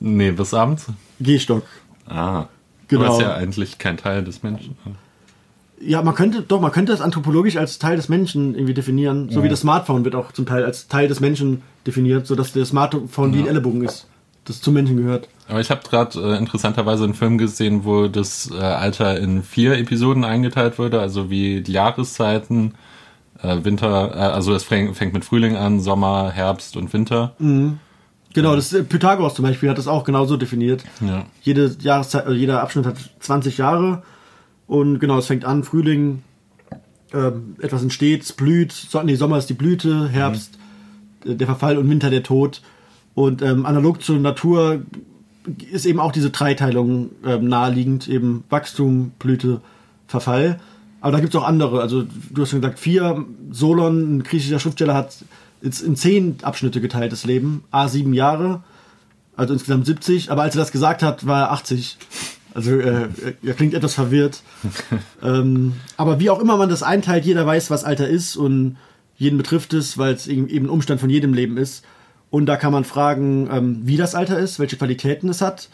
nee, 0.00 0.30
bis 0.30 0.54
abends. 0.54 0.86
Gehstock. 1.20 1.64
Ah. 2.06 2.46
Genau. 2.88 3.04
Aber 3.04 3.14
ist 3.14 3.22
ja 3.22 3.34
eigentlich 3.34 3.78
kein 3.78 3.96
Teil 3.96 4.24
des 4.24 4.42
Menschen. 4.42 4.76
Ja, 5.80 6.02
man 6.02 6.14
könnte, 6.14 6.42
doch, 6.42 6.60
man 6.60 6.72
könnte 6.72 6.92
das 6.92 7.00
anthropologisch 7.00 7.56
als 7.56 7.78
Teil 7.78 7.96
des 7.96 8.08
Menschen 8.08 8.54
irgendwie 8.54 8.74
definieren. 8.74 9.28
So 9.30 9.42
wie 9.42 9.48
das 9.48 9.60
Smartphone 9.60 10.04
wird 10.04 10.14
auch 10.14 10.32
zum 10.32 10.46
Teil 10.46 10.64
als 10.64 10.88
Teil 10.88 11.08
des 11.08 11.20
Menschen 11.20 11.62
definiert, 11.86 12.26
sodass 12.26 12.52
der 12.52 12.64
Smartphone 12.64 13.34
wie 13.34 13.40
ein 13.40 13.46
Ellenbogen 13.46 13.82
ist, 13.82 14.06
das 14.44 14.60
zum 14.60 14.74
Menschen 14.74 14.96
gehört. 14.96 15.28
Aber 15.48 15.60
ich 15.60 15.70
habe 15.70 15.82
gerade 15.88 16.18
äh, 16.20 16.38
interessanterweise 16.38 17.04
einen 17.04 17.14
Film 17.14 17.36
gesehen, 17.36 17.84
wo 17.84 18.06
das 18.08 18.50
äh, 18.50 18.56
Alter 18.58 19.18
in 19.18 19.42
vier 19.42 19.76
Episoden 19.76 20.24
eingeteilt 20.24 20.78
wurde, 20.78 21.00
also 21.00 21.28
wie 21.28 21.60
die 21.60 21.72
Jahreszeiten, 21.72 22.74
äh, 23.42 23.58
Winter, 23.62 24.14
äh, 24.14 24.18
also 24.18 24.54
es 24.54 24.64
fängt, 24.64 24.96
fängt 24.96 25.12
mit 25.12 25.24
Frühling 25.24 25.56
an, 25.56 25.80
Sommer, 25.80 26.30
Herbst 26.30 26.76
und 26.76 26.92
Winter. 26.92 27.34
Genau, 28.34 28.54
das 28.54 28.72
äh, 28.72 28.82
Pythagoras 28.82 29.34
zum 29.34 29.44
Beispiel 29.44 29.70
hat 29.70 29.78
das 29.78 29.88
auch 29.88 30.04
genauso 30.04 30.36
definiert. 30.36 30.84
Ja. 31.00 31.24
Jede 31.42 31.74
Jahreszeit, 31.80 32.26
also 32.26 32.36
jeder 32.36 32.60
Abschnitt 32.62 32.84
hat 32.84 32.96
20 33.20 33.58
Jahre 33.58 34.02
und 34.66 34.98
genau, 34.98 35.18
es 35.18 35.26
fängt 35.26 35.44
an, 35.44 35.64
Frühling, 35.64 36.22
ähm, 37.12 37.56
etwas 37.60 37.82
entsteht, 37.82 38.22
es 38.22 38.32
blüht, 38.32 38.72
so, 38.72 39.00
nee, 39.02 39.14
Sommer 39.14 39.38
ist 39.38 39.48
die 39.48 39.54
Blüte, 39.54 40.08
Herbst 40.08 40.58
äh, 41.24 41.34
der 41.36 41.46
Verfall 41.46 41.78
und 41.78 41.88
Winter 41.88 42.10
der 42.10 42.22
Tod. 42.22 42.60
Und 43.14 43.42
ähm, 43.42 43.64
analog 43.64 44.02
zur 44.02 44.18
Natur 44.18 44.82
ist 45.70 45.86
eben 45.86 46.00
auch 46.00 46.10
diese 46.10 46.30
Dreiteilung 46.30 47.10
ähm, 47.24 47.48
naheliegend, 47.48 48.08
eben 48.08 48.42
Wachstum, 48.50 49.12
Blüte, 49.20 49.60
Verfall. 50.08 50.58
Aber 51.00 51.12
da 51.12 51.20
gibt 51.20 51.34
es 51.34 51.40
auch 51.40 51.46
andere. 51.46 51.80
Also 51.80 52.04
du 52.30 52.42
hast 52.42 52.50
schon 52.50 52.60
gesagt, 52.60 52.80
vier, 52.80 53.24
Solon, 53.50 54.16
ein 54.16 54.22
griechischer 54.24 54.58
Schriftsteller, 54.58 54.94
hat 54.94 55.16
jetzt 55.64 55.80
in 55.80 55.96
zehn 55.96 56.36
Abschnitte 56.42 56.80
geteilt 56.80 57.12
das 57.12 57.24
Leben. 57.24 57.64
A 57.70 57.88
sieben 57.88 58.14
Jahre, 58.14 58.62
also 59.34 59.54
insgesamt 59.54 59.86
70. 59.86 60.30
Aber 60.30 60.42
als 60.42 60.54
er 60.54 60.60
das 60.60 60.72
gesagt 60.72 61.02
hat, 61.02 61.26
war 61.26 61.44
er 61.44 61.52
80. 61.52 61.98
Also 62.54 62.78
äh, 62.78 63.08
er 63.42 63.54
klingt 63.54 63.74
etwas 63.74 63.94
verwirrt. 63.94 64.42
ähm, 65.22 65.74
aber 65.96 66.20
wie 66.20 66.30
auch 66.30 66.38
immer 66.38 66.56
man 66.56 66.68
das 66.68 66.82
einteilt, 66.82 67.24
jeder 67.24 67.44
weiß, 67.46 67.70
was 67.70 67.82
Alter 67.82 68.08
ist 68.08 68.36
und 68.36 68.76
jeden 69.16 69.38
betrifft 69.38 69.74
es, 69.74 69.98
weil 69.98 70.14
es 70.14 70.26
eben 70.26 70.48
eben 70.48 70.66
ein 70.66 70.70
Umstand 70.70 71.00
von 71.00 71.10
jedem 71.10 71.34
Leben 71.34 71.56
ist. 71.56 71.84
Und 72.30 72.46
da 72.46 72.56
kann 72.56 72.72
man 72.72 72.84
fragen, 72.84 73.48
ähm, 73.50 73.80
wie 73.84 73.96
das 73.96 74.14
Alter 74.14 74.38
ist, 74.38 74.58
welche 74.58 74.76
Qualitäten 74.76 75.28
es 75.28 75.40
hat 75.40 75.68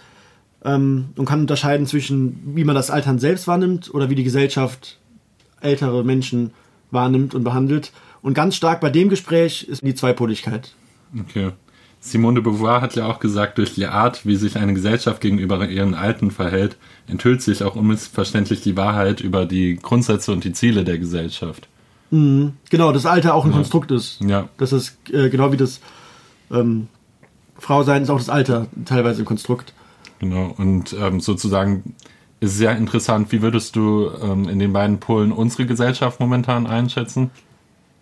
ähm, 0.65 1.09
und 1.17 1.27
kann 1.27 1.41
unterscheiden 1.41 1.87
zwischen, 1.87 2.55
wie 2.55 2.65
man 2.65 2.75
das 2.75 2.91
Altern 2.91 3.19
selbst 3.19 3.47
wahrnimmt 3.47 3.93
oder 3.93 4.11
wie 4.11 4.15
die 4.15 4.25
Gesellschaft 4.25 4.99
ältere 5.61 6.05
Menschen 6.05 6.53
wahrnimmt 6.91 7.35
und 7.35 7.45
behandelt. 7.45 7.93
Und 8.23 8.35
ganz 8.35 8.55
stark 8.55 8.81
bei 8.81 8.91
dem 8.91 9.09
Gespräch 9.09 9.65
ist 9.65 9.83
die 9.83 9.95
Zweipoligkeit. 9.95 10.75
Okay. 11.19 11.51
Simone 12.03 12.37
de 12.37 12.43
Beauvoir 12.43 12.81
hat 12.81 12.97
ja 12.97 13.07
auch 13.07 13.21
gesagt, 13.21 13.59
durch 13.59 13.75
die 13.75 13.87
Art, 13.87 14.25
wie 14.25 14.37
sich 14.37 14.57
eine 14.57 14.73
Gesellschaft 14.73 15.21
gegenüber 15.21 15.69
ihren 15.69 15.95
Alten 15.95 16.31
verhält, 16.31 16.77
enthüllt 17.07 17.43
sich 17.43 17.63
auch 17.63 17.77
unmissverständlich 17.77 18.63
die 18.63 18.77
Wahrheit 18.77 19.21
über 19.21 19.45
die 19.45 19.77
Grundsätze 19.77 20.33
und 20.33 20.45
die 20.45 20.53
Ziele 20.53 20.85
der 20.85 20.99
Gesellschaft. 20.99 21.69
Genau, 22.11 22.93
das 22.93 23.07
Alter 23.07 23.35
auch 23.35 23.45
ein 23.45 23.53
Konstrukt 23.53 23.91
ist. 23.93 24.21
Ja. 24.21 24.49
Das 24.59 24.73
ist 24.73 24.97
äh, 25.13 25.29
genau 25.29 25.53
wie 25.53 25.57
das 25.57 25.81
ähm, 26.51 26.89
Frau 27.57 27.83
sein 27.83 28.03
ist 28.03 28.11
auch 28.11 28.19
das 28.19 28.31
Alter 28.31 28.67
teilweise 28.85 29.23
ein 29.23 29.27
Konstrukt. 29.27 29.75
Genau. 30.19 30.55
Und 30.57 30.97
ähm, 30.99 31.21
sozusagen 31.21 31.95
ist 32.41 32.57
sehr 32.57 32.77
interessant, 32.77 33.31
wie 33.33 33.43
würdest 33.43 33.77
du 33.77 34.11
ähm, 34.23 34.49
in 34.49 34.59
den 34.59 34.73
beiden 34.73 34.99
Polen 34.99 35.31
unsere 35.31 35.67
Gesellschaft 35.67 36.21
momentan 36.21 36.67
einschätzen? 36.67 37.31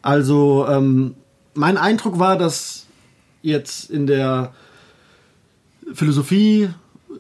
Also 0.09 0.67
ähm, 0.67 1.17
mein 1.53 1.77
Eindruck 1.77 2.19
war, 2.19 2.39
dass 2.39 2.87
jetzt 3.43 3.91
in 3.91 4.07
der 4.07 4.55
Philosophie, 5.93 6.71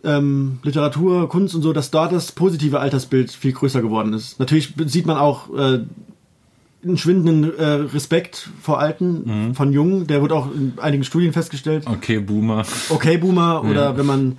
ähm, 0.04 0.58
Literatur, 0.62 1.28
Kunst 1.28 1.54
und 1.54 1.60
so, 1.60 1.74
dass 1.74 1.90
dort 1.90 2.12
das 2.12 2.32
positive 2.32 2.80
Altersbild 2.80 3.30
viel 3.30 3.52
größer 3.52 3.82
geworden 3.82 4.14
ist. 4.14 4.38
Natürlich 4.40 4.72
sieht 4.86 5.04
man 5.04 5.18
auch 5.18 5.50
äh, 5.54 5.80
einen 6.82 6.96
schwindenden 6.96 7.58
äh, 7.58 7.64
Respekt 7.92 8.48
vor 8.62 8.78
Alten, 8.78 9.52
von 9.54 9.70
Jungen. 9.72 10.06
Der 10.06 10.22
wird 10.22 10.32
auch 10.32 10.46
in 10.54 10.72
einigen 10.78 11.04
Studien 11.04 11.34
festgestellt. 11.34 11.84
Okay, 11.86 12.20
Boomer. 12.20 12.64
okay 12.88 13.18
Boomer 13.18 13.64
oder 13.68 13.90
Ja. 13.90 13.96
wenn 13.98 14.06
man 14.06 14.38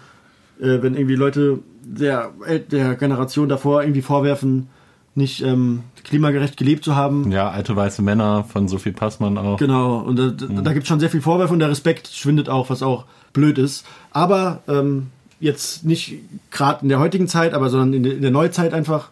äh, 0.59 0.81
wenn 0.81 0.95
irgendwie 0.95 1.15
Leute 1.15 1.59
der 1.83 2.31
der 2.71 2.95
Generation 2.95 3.47
davor 3.47 3.83
irgendwie 3.83 4.01
vorwerfen 4.01 4.69
nicht 5.15 5.41
ähm, 5.41 5.83
klimagerecht 6.03 6.55
gelebt 6.57 6.83
zu 6.85 6.95
haben 6.95 7.31
Ja, 7.31 7.49
alte 7.49 7.75
weiße 7.75 8.01
Männer 8.01 8.43
von 8.43 8.67
Sophie 8.67 8.91
Passmann 8.91 9.37
auch. 9.37 9.57
genau 9.57 9.99
und 9.99 10.17
da, 10.17 10.27
da, 10.29 10.45
da 10.61 10.73
gibt 10.73 10.83
es 10.83 10.87
schon 10.87 10.99
sehr 10.99 11.09
viel 11.09 11.21
Vorwürfe 11.21 11.53
und 11.53 11.59
der 11.59 11.69
Respekt 11.69 12.07
schwindet 12.07 12.47
auch 12.49 12.69
was 12.69 12.81
auch 12.83 13.05
blöd 13.33 13.57
ist 13.57 13.85
aber 14.11 14.61
ähm, 14.67 15.07
jetzt 15.39 15.85
nicht 15.85 16.15
gerade 16.51 16.83
in 16.83 16.89
der 16.89 16.99
heutigen 16.99 17.27
Zeit 17.27 17.53
aber 17.53 17.69
sondern 17.69 17.93
in 17.93 18.03
der, 18.03 18.13
in 18.13 18.21
der 18.21 18.31
Neuzeit 18.31 18.73
einfach 18.73 19.09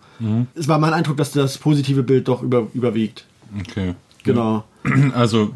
es 0.55 0.67
war 0.67 0.79
mein 0.79 0.93
Eindruck 0.93 1.17
dass 1.17 1.31
das 1.31 1.57
positive 1.57 2.03
Bild 2.03 2.27
doch 2.27 2.41
über, 2.41 2.67
überwiegt 2.73 3.25
Okay. 3.61 3.93
genau 4.23 4.63
Also, 5.13 5.49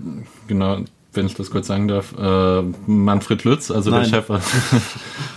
genau, 0.48 0.80
wenn 1.14 1.26
ich 1.26 1.36
das 1.36 1.50
kurz 1.52 1.68
sagen 1.68 1.88
darf, 1.88 2.14
äh, 2.18 2.62
Manfred 2.86 3.44
Lütz, 3.46 3.72
also 3.72 3.90
der, 3.92 4.02
Nein. 4.02 4.10
Chefarzt, 4.10 4.52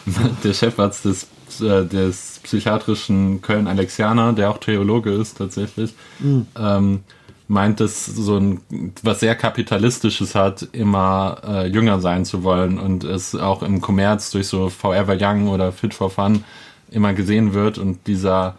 der 0.45 0.53
Chefarzt 0.53 1.05
des, 1.05 1.27
äh, 1.61 1.85
des 1.85 2.41
psychiatrischen 2.43 3.43
Köln-Alexianer, 3.43 4.33
der 4.33 4.51
auch 4.51 4.59
Theologe 4.59 5.13
ist 5.13 5.39
tatsächlich, 5.39 5.95
ähm, 6.59 7.01
meint, 7.47 7.81
dass 7.81 8.07
so 8.07 8.37
ein 8.39 8.61
was 9.03 9.21
sehr 9.21 9.35
kapitalistisches 9.35 10.35
hat, 10.35 10.69
immer 10.73 11.39
äh, 11.47 11.67
jünger 11.67 12.01
sein 12.01 12.25
zu 12.25 12.43
wollen 12.43 12.79
und 12.79 13.05
es 13.05 13.35
auch 13.35 13.63
im 13.63 13.81
Kommerz 13.81 14.31
durch 14.31 14.49
so 14.49 14.71
Forever 14.71 15.17
Young 15.21 15.49
oder 15.49 15.73
Fit 15.73 15.95
for 15.95 16.11
Fun 16.11 16.45
immer 16.91 17.13
gesehen 17.13 17.55
wird 17.55 17.79
und 17.79 18.07
dieser 18.07 18.57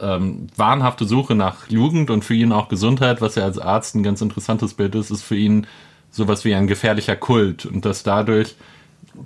ähm, 0.00 0.48
wahnhafte 0.56 1.04
Suche 1.06 1.34
nach 1.34 1.68
Jugend 1.68 2.10
und 2.10 2.24
für 2.24 2.34
ihn 2.34 2.52
auch 2.52 2.68
Gesundheit, 2.68 3.20
was 3.20 3.34
ja 3.34 3.44
als 3.44 3.58
Arzt 3.58 3.94
ein 3.94 4.02
ganz 4.02 4.20
interessantes 4.20 4.74
Bild 4.74 4.94
ist, 4.94 5.10
ist 5.10 5.22
für 5.22 5.36
ihn 5.36 5.66
sowas 6.10 6.44
wie 6.44 6.54
ein 6.54 6.66
gefährlicher 6.66 7.16
Kult 7.16 7.66
und 7.66 7.84
dass 7.84 8.02
dadurch 8.02 8.54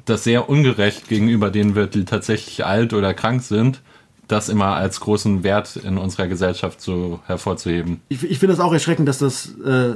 das 0.05 0.25
sehr 0.25 0.49
ungerecht 0.49 1.09
gegenüber 1.09 1.51
denen 1.51 1.75
wird, 1.75 1.95
die 1.95 2.05
tatsächlich 2.05 2.65
alt 2.65 2.93
oder 2.93 3.15
krank 3.15 3.43
sind, 3.43 3.83
das 4.29 4.49
immer 4.49 4.77
als 4.77 5.01
großen 5.01 5.43
Wert 5.43 5.77
in 5.77 5.99
unserer 5.99 6.27
Gesellschaft 6.27 6.81
so 6.81 7.21
hervorzuheben. 7.27 8.01
Ich, 8.09 8.23
ich 8.23 8.39
finde 8.39 8.55
das 8.55 8.65
auch 8.65 8.73
erschreckend, 8.73 9.09
dass 9.09 9.19
das 9.19 9.55
äh, 9.59 9.95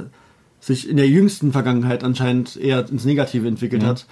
sich 0.59 0.87
in 0.89 0.97
der 0.97 1.07
jüngsten 1.07 1.51
Vergangenheit 1.51 2.03
anscheinend 2.03 2.55
eher 2.55 2.87
ins 2.89 3.05
Negative 3.05 3.47
entwickelt 3.47 3.83
hat 3.83 4.05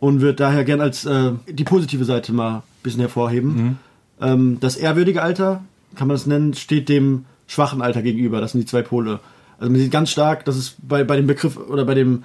und 0.00 0.20
wird 0.20 0.40
daher 0.40 0.64
gern 0.64 0.80
als 0.80 1.04
äh, 1.04 1.32
die 1.48 1.64
positive 1.64 2.04
Seite 2.04 2.32
mal 2.32 2.56
ein 2.56 2.62
bisschen 2.82 3.00
hervorheben. 3.00 3.78
Ähm, 4.20 4.58
das 4.60 4.76
ehrwürdige 4.76 5.22
Alter, 5.22 5.64
kann 5.94 6.08
man 6.08 6.16
das 6.16 6.26
nennen, 6.26 6.54
steht 6.54 6.88
dem 6.88 7.24
schwachen 7.46 7.82
Alter 7.82 8.02
gegenüber. 8.02 8.40
Das 8.40 8.52
sind 8.52 8.62
die 8.62 8.66
zwei 8.66 8.82
Pole. 8.82 9.20
Also 9.58 9.70
man 9.70 9.80
sieht 9.80 9.92
ganz 9.92 10.10
stark, 10.10 10.44
dass 10.44 10.56
es 10.56 10.76
bei, 10.82 11.04
bei 11.04 11.16
dem 11.16 11.26
Begriff 11.26 11.56
oder 11.56 11.84
bei 11.84 11.94
dem 11.94 12.24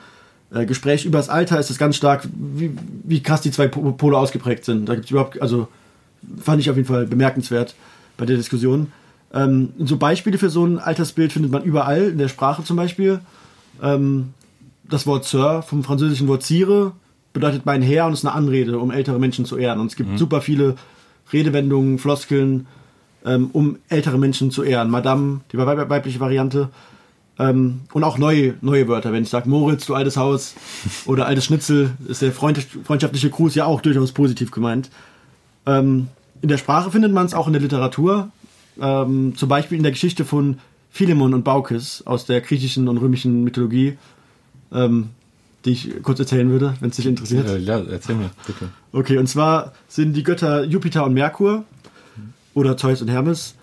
äh, 0.54 0.66
Gespräch 0.66 1.06
über 1.06 1.18
das 1.20 1.30
Alter 1.30 1.60
ist 1.60 1.70
es 1.70 1.78
ganz 1.78 1.96
stark, 1.96 2.28
wie, 2.34 2.72
wie 3.04 3.22
krass 3.22 3.42
die 3.42 3.52
zwei 3.52 3.68
Po- 3.68 3.92
Pole 3.92 4.18
ausgeprägt 4.18 4.66
sind. 4.66 4.88
Da 4.88 4.96
gibt 4.96 5.06
es 5.06 5.12
überhaupt, 5.12 5.42
also 5.42 5.68
fand 6.42 6.60
ich 6.62 6.70
auf 6.70 6.76
jeden 6.76 6.88
Fall 6.88 7.06
bemerkenswert 7.06 7.76
bei 8.18 8.26
der 8.26 8.38
Diskussion. 8.38 8.92
Ähm, 9.34 9.70
so 9.80 9.98
Beispiele 9.98 10.38
für 10.38 10.50
so 10.50 10.66
ein 10.66 10.80
Altersbild 10.80 11.32
findet 11.32 11.52
man 11.52 11.64
überall, 11.64 12.10
in 12.10 12.18
der 12.18 12.28
Sprache 12.30 12.64
zum 12.64 12.78
Beispiel. 12.78 13.20
Ähm, 13.82 14.34
das 14.90 15.06
Wort 15.06 15.26
Sir 15.26 15.62
vom 15.62 15.84
französischen 15.84 16.28
Wort 16.28 16.44
Sire 16.44 16.94
bedeutet 17.32 17.66
mein 17.66 17.84
Herr 17.84 18.08
und 18.08 18.14
ist 18.14 18.26
eine 18.26 18.34
Anrede, 18.34 18.80
um 18.80 18.90
ältere 18.90 19.20
Menschen 19.20 19.46
zu 19.46 19.56
ehren. 19.56 19.80
Und 19.80 19.88
es 19.88 19.96
gibt 19.96 20.18
super 20.18 20.42
viele 20.42 20.76
Redewendungen, 21.32 22.00
Floskeln, 22.00 22.66
ähm, 23.24 23.52
um 23.54 23.78
ältere 23.88 24.18
Menschen 24.18 24.50
zu 24.50 24.64
ehren. 24.64 24.90
Madame, 24.90 25.42
die 25.52 25.58
weib 25.60 25.90
weibliche 25.90 26.20
Variante. 26.20 26.70
Ähm, 27.40 27.82
und 27.94 28.04
auch 28.04 28.18
neue, 28.18 28.56
neue 28.62 28.88
Wörter. 28.90 29.14
Wenn 29.14 29.24
ich 29.24 29.30
sage 29.30 29.50
Moritz, 29.50 29.86
du 29.86 29.96
altes 29.96 30.18
Haus 30.18 30.56
oder 31.06 31.26
altes 31.26 31.46
Schnitzel, 31.46 31.92
ist 32.08 32.22
der 32.22 32.34
freund 32.34 32.60
freundschaftliche 32.84 33.30
Gruß 33.30 33.56
ja 33.56 33.66
auch 33.66 33.82
durchaus 33.82 34.12
positiv 34.12 34.52
gemeint. 34.52 34.90
Ähm, 35.66 36.10
in 36.42 36.50
der 36.50 36.58
Sprache 36.58 36.92
findet 36.92 37.14
man 37.14 37.26
es 37.26 37.34
auch 37.34 37.48
in 37.48 37.54
der 37.54 37.62
Literatur. 37.62 38.30
Ähm, 38.80 39.36
zum 39.36 39.50
Beispiel 39.50 39.78
in 39.78 39.84
der 39.84 39.94
Geschichte 39.94 40.26
von 40.26 40.60
Philemon 40.90 41.34
und 41.34 41.44
Baukis 41.44 42.04
aus 42.06 42.26
der 42.26 42.42
griechischen 42.42 42.88
und 42.88 42.98
römischen 42.98 43.44
Mythologie, 43.44 43.98
ähm, 44.74 45.10
die 45.64 45.72
ich 45.72 46.04
kurz 46.04 46.20
erzählen 46.20 46.50
würde, 46.50 46.74
wenn 46.82 46.90
es 46.90 46.98
dich 46.98 47.06
interessiert. 47.06 47.48
Äh, 47.48 47.60
ja, 47.60 47.80
erzähl 47.80 48.16
mir, 48.16 48.32
bitte. 48.48 48.70
Okay, 48.92 49.18
und 49.18 49.28
zwar 49.28 49.74
sind 49.88 50.14
die 50.14 50.24
Götter 50.24 50.64
Jupiter 50.66 51.06
und 51.06 51.14
Merkur 51.14 51.64
oder 52.54 52.76
Zeus 52.76 53.02
und 53.02 53.08
Hermes 53.10 53.56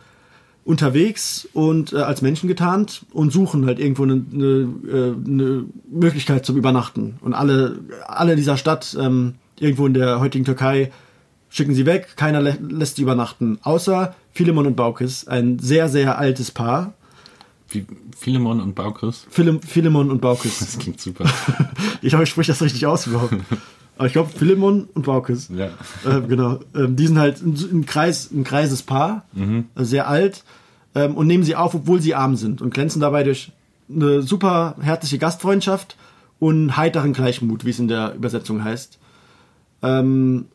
unterwegs 0.66 1.48
und 1.52 1.92
äh, 1.92 1.98
als 1.98 2.22
Menschen 2.22 2.48
getarnt 2.48 3.06
und 3.12 3.32
suchen 3.32 3.66
halt 3.66 3.78
irgendwo 3.78 4.02
eine, 4.02 4.14
äh, 4.14 5.14
eine 5.14 5.64
Möglichkeit 5.88 6.44
zum 6.44 6.56
Übernachten. 6.56 7.18
Und 7.20 7.34
alle, 7.34 7.78
alle 8.06 8.34
dieser 8.34 8.56
Stadt, 8.56 8.96
ähm, 9.00 9.36
irgendwo 9.60 9.86
in 9.86 9.94
der 9.94 10.18
heutigen 10.18 10.44
Türkei, 10.44 10.90
schicken 11.48 11.72
sie 11.72 11.86
weg. 11.86 12.14
Keiner 12.16 12.42
lä 12.42 12.56
lässt 12.60 12.96
sie 12.96 13.02
übernachten. 13.02 13.58
Außer 13.62 14.14
Philemon 14.32 14.66
und 14.66 14.74
Baukis, 14.74 15.28
ein 15.28 15.60
sehr, 15.60 15.88
sehr 15.88 16.18
altes 16.18 16.50
Paar. 16.50 16.94
Wie 17.68 17.86
Philemon 18.16 18.60
und? 18.60 18.76
Philem 19.30 19.62
Philemon 19.62 20.10
und 20.10 20.20
Baukis. 20.20 20.58
Das 20.60 20.78
klingt 20.78 21.00
super. 21.00 21.24
Ich 22.02 22.12
hoffe, 22.12 22.24
ich 22.24 22.30
spreche 22.30 22.52
das 22.52 22.60
richtig 22.62 22.86
aus 22.86 23.06
überhaupt. 23.06 23.34
Aber 23.96 24.06
ich 24.06 24.12
glaube, 24.12 24.30
Philemon 24.30 24.88
und 24.94 25.06
Baukis. 25.06 25.48
ja. 25.54 25.70
äh, 26.04 26.20
genau. 26.22 26.60
Ähm, 26.74 26.96
die 26.96 27.06
sind 27.06 27.18
halt 27.18 27.40
ein, 27.42 27.86
Kreis, 27.86 28.30
ein 28.30 28.44
kreises 28.44 28.82
Paar, 28.82 29.24
also 29.74 29.88
sehr 29.88 30.08
alt, 30.08 30.44
ähm, 30.94 31.14
und 31.14 31.26
nehmen 31.26 31.44
sie 31.44 31.56
auf, 31.56 31.74
obwohl 31.74 32.00
sie 32.00 32.14
arm 32.14 32.36
sind 32.36 32.60
und 32.60 32.74
glänzen 32.74 33.00
dabei 33.00 33.22
durch 33.22 33.52
eine 33.88 34.22
super 34.22 34.76
herzliche 34.80 35.18
Gastfreundschaft 35.18 35.96
und 36.38 36.76
heiteren 36.76 37.12
Gleichmut, 37.12 37.64
wie 37.64 37.70
es 37.70 37.78
in 37.78 37.88
der 37.88 38.14
Übersetzung 38.14 38.64
heißt. 38.64 38.98
Ähm, 39.82 40.46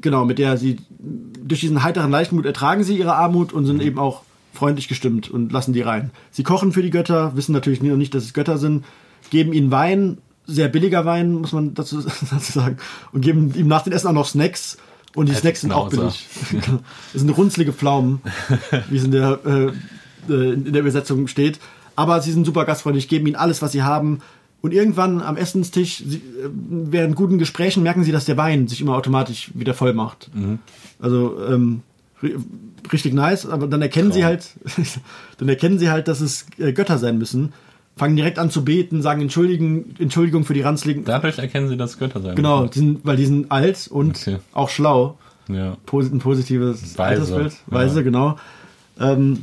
genau, 0.00 0.24
mit 0.24 0.38
der 0.38 0.56
sie 0.56 0.78
durch 0.98 1.60
diesen 1.60 1.82
heiteren 1.82 2.10
Gleichmut 2.10 2.46
ertragen 2.46 2.84
sie 2.84 2.96
ihre 2.96 3.14
Armut 3.16 3.52
und 3.52 3.66
sind 3.66 3.82
eben 3.82 3.98
auch 3.98 4.22
freundlich 4.52 4.88
gestimmt 4.88 5.30
und 5.30 5.52
lassen 5.52 5.72
die 5.72 5.82
rein. 5.82 6.10
Sie 6.30 6.42
kochen 6.42 6.72
für 6.72 6.82
die 6.82 6.90
Götter, 6.90 7.36
wissen 7.36 7.52
natürlich 7.52 7.82
noch 7.82 7.96
nicht, 7.96 8.14
dass 8.14 8.24
es 8.24 8.34
Götter 8.34 8.58
sind, 8.58 8.84
geben 9.30 9.52
ihnen 9.52 9.70
Wein, 9.70 10.18
sehr 10.46 10.68
billiger 10.68 11.04
Wein, 11.04 11.32
muss 11.34 11.52
man 11.52 11.74
dazu, 11.74 12.02
dazu 12.30 12.52
sagen, 12.52 12.78
und 13.12 13.20
geben 13.22 13.52
ihm 13.54 13.68
nach 13.68 13.82
dem 13.82 13.92
Essen 13.92 14.08
auch 14.08 14.12
noch 14.12 14.26
Snacks. 14.26 14.78
Und 15.16 15.26
die 15.26 15.32
Als 15.32 15.40
Snacks 15.40 15.60
sind 15.62 15.72
auch 15.72 15.88
billig. 15.90 16.26
Das 17.12 17.20
sind 17.22 17.30
runzlige 17.30 17.72
Pflaumen, 17.72 18.20
wie 18.90 18.96
es 18.96 19.04
in 19.04 19.10
der, 19.10 19.40
äh, 19.44 20.32
äh, 20.32 20.52
in 20.52 20.72
der 20.72 20.82
Übersetzung 20.82 21.26
steht. 21.26 21.58
Aber 21.96 22.20
sie 22.22 22.30
sind 22.32 22.44
super 22.46 22.64
gastfreundlich, 22.64 23.08
geben 23.08 23.26
ihnen 23.26 23.36
alles, 23.36 23.60
was 23.60 23.72
sie 23.72 23.82
haben. 23.82 24.20
Und 24.62 24.72
irgendwann 24.72 25.20
am 25.22 25.36
Essenstisch, 25.36 26.02
sie, 26.06 26.18
äh, 26.18 26.48
während 26.52 27.16
guten 27.16 27.38
Gesprächen, 27.38 27.82
merken 27.82 28.04
sie, 28.04 28.12
dass 28.12 28.24
der 28.26 28.36
Wein 28.36 28.68
sich 28.68 28.80
immer 28.80 28.94
automatisch 28.94 29.50
wieder 29.54 29.74
voll 29.74 29.94
macht. 29.94 30.30
Also 31.00 31.36
ähm, 31.48 31.82
ri- 32.22 32.36
richtig 32.92 33.12
nice, 33.14 33.46
aber 33.46 33.66
dann 33.66 33.82
erkennen 33.82 34.12
sie 34.12 34.20
Traum. 34.20 34.28
halt, 34.28 34.50
dann 35.38 35.48
erkennen 35.48 35.78
sie 35.80 35.90
halt, 35.90 36.06
dass 36.08 36.20
es 36.20 36.46
äh, 36.58 36.72
Götter 36.72 36.98
sein 36.98 37.18
müssen. 37.18 37.52
Fangen 38.00 38.16
direkt 38.16 38.38
an 38.38 38.50
zu 38.50 38.64
beten, 38.64 39.02
sagen 39.02 39.20
Entschuldigen, 39.20 39.94
Entschuldigung 39.98 40.44
für 40.44 40.54
die 40.54 40.62
ranzligen. 40.62 41.04
Dadurch 41.04 41.38
erkennen 41.38 41.68
sie, 41.68 41.76
dass 41.76 41.98
Götter 41.98 42.20
sein 42.22 42.34
Genau, 42.34 42.64
die 42.66 42.78
sind, 42.78 43.00
weil 43.04 43.16
die 43.16 43.26
sind 43.26 43.52
alt 43.52 43.88
und 43.92 44.16
Okay. 44.16 44.38
auch 44.54 44.70
schlau. 44.70 45.18
Ja. 45.48 45.76
Posi- 45.86 46.10
ein 46.12 46.18
positives 46.18 46.96
Weise, 46.96 47.20
Altersbild. 47.22 47.52
ja. 47.52 47.58
Weise, 47.76 48.02
genau. 48.02 48.36
Ähm, 48.98 49.42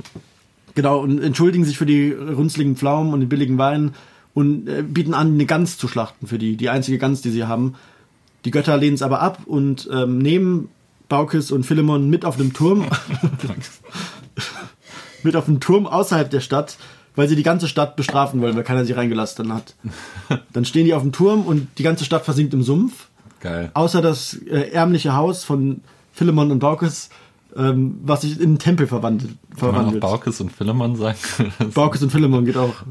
genau, 0.74 1.00
und 1.00 1.20
entschuldigen 1.22 1.66
sich 1.66 1.78
für 1.78 1.86
die 1.86 2.12
runzligen 2.12 2.76
Pflaumen 2.76 3.14
und 3.14 3.20
den 3.20 3.30
billigen 3.30 3.60
Wein 3.60 3.94
und 4.34 4.68
äh, 4.68 4.82
bieten 4.82 5.14
an, 5.14 5.34
eine 5.34 5.46
Gans 5.46 5.78
zu 5.78 5.88
schlachten 5.88 6.26
für 6.26 6.40
die, 6.40 6.58
die 6.58 6.70
einzige 6.70 6.98
Gans, 6.98 7.22
die 7.22 7.30
sie 7.30 7.44
haben. 7.44 7.76
Die 8.46 8.52
Götter 8.52 8.76
lehnen 8.78 8.96
es 8.96 9.02
aber 9.04 9.22
ab 9.22 9.42
und 9.46 9.88
ähm, 9.94 10.18
nehmen 10.18 10.70
Baukis 11.10 11.52
und 11.52 11.64
Philemon 11.64 12.10
mit 12.10 12.26
auf 12.26 12.40
einem 12.40 12.54
Turm, 12.54 12.86
mit 15.24 15.36
auf 15.36 15.48
einem 15.48 15.60
Turm 15.60 15.86
außerhalb 15.88 16.30
der 16.30 16.40
Stadt, 16.42 16.78
weil 17.18 17.28
sie 17.28 17.36
die 17.36 17.44
ganze 17.44 17.68
Stadt 17.68 17.98
bestrafen 17.98 18.40
wollen, 18.40 18.56
weil 18.56 18.64
keiner 18.64 18.86
sie 18.86 18.94
reingelassen 18.94 19.54
hat. 19.54 19.76
Dann 20.54 20.64
stehen 20.64 20.86
die 20.86 20.94
auf 20.94 21.02
dem 21.02 21.12
Turm 21.12 21.42
und 21.46 21.68
die 21.78 21.84
ganze 21.84 22.06
Stadt 22.06 22.24
versinkt 22.24 22.54
im 22.54 22.64
Sumpf 22.64 23.08
Geil. 23.42 23.72
außer 23.74 24.02
das 24.02 24.34
äh, 24.36 24.70
ärmliche 24.72 25.16
Haus 25.16 25.44
von 25.44 25.82
Philemon 26.14 26.52
und 26.52 26.60
Baukis, 26.60 27.10
ähm, 27.56 28.00
was 28.04 28.22
sich 28.22 28.38
in 28.40 28.44
einen 28.44 28.60
Tempel 28.60 28.88
verwandelt. 28.88 29.32
Kann 29.60 29.72
man 29.74 29.86
auch. 29.88 30.00
Baukis 30.00 30.40
und 30.40 30.52
Philemon 30.52 30.96
sagen? 30.96 31.18
Baukis 31.74 32.04
und 32.04 32.12
Philemon 32.12 32.46
geht 32.46 32.58
auch. 32.58 32.74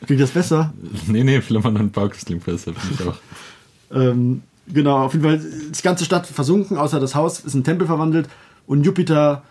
Äh, 0.00 0.06
Klingt 0.06 0.20
das 0.22 0.30
besser? 0.30 0.72
nee, 1.06 1.24
nee, 1.24 1.40
Philemon 1.40 1.76
und 1.76 1.92
Baukis 1.92 2.24
klingt 2.26 2.44
besser, 2.44 2.72
finde 2.74 3.02
ich 3.02 3.08
auch. 3.08 3.96
Ähm, 3.96 4.42
genau, 4.66 4.98
auf 5.04 5.12
jeden 5.14 5.24
Fall 5.24 5.36
ist 5.36 5.78
die 5.78 5.82
ganze 5.82 6.04
Stadt 6.04 6.26
versunken, 6.26 6.76
außer 6.76 7.00
das 7.00 7.14
Haus 7.14 7.38
ist 7.40 7.54
in 7.54 7.58
einen 7.58 7.64
Tempel 7.64 7.86
verwandelt 7.86 8.28
und 8.66 8.84
Jupiter 8.84 9.42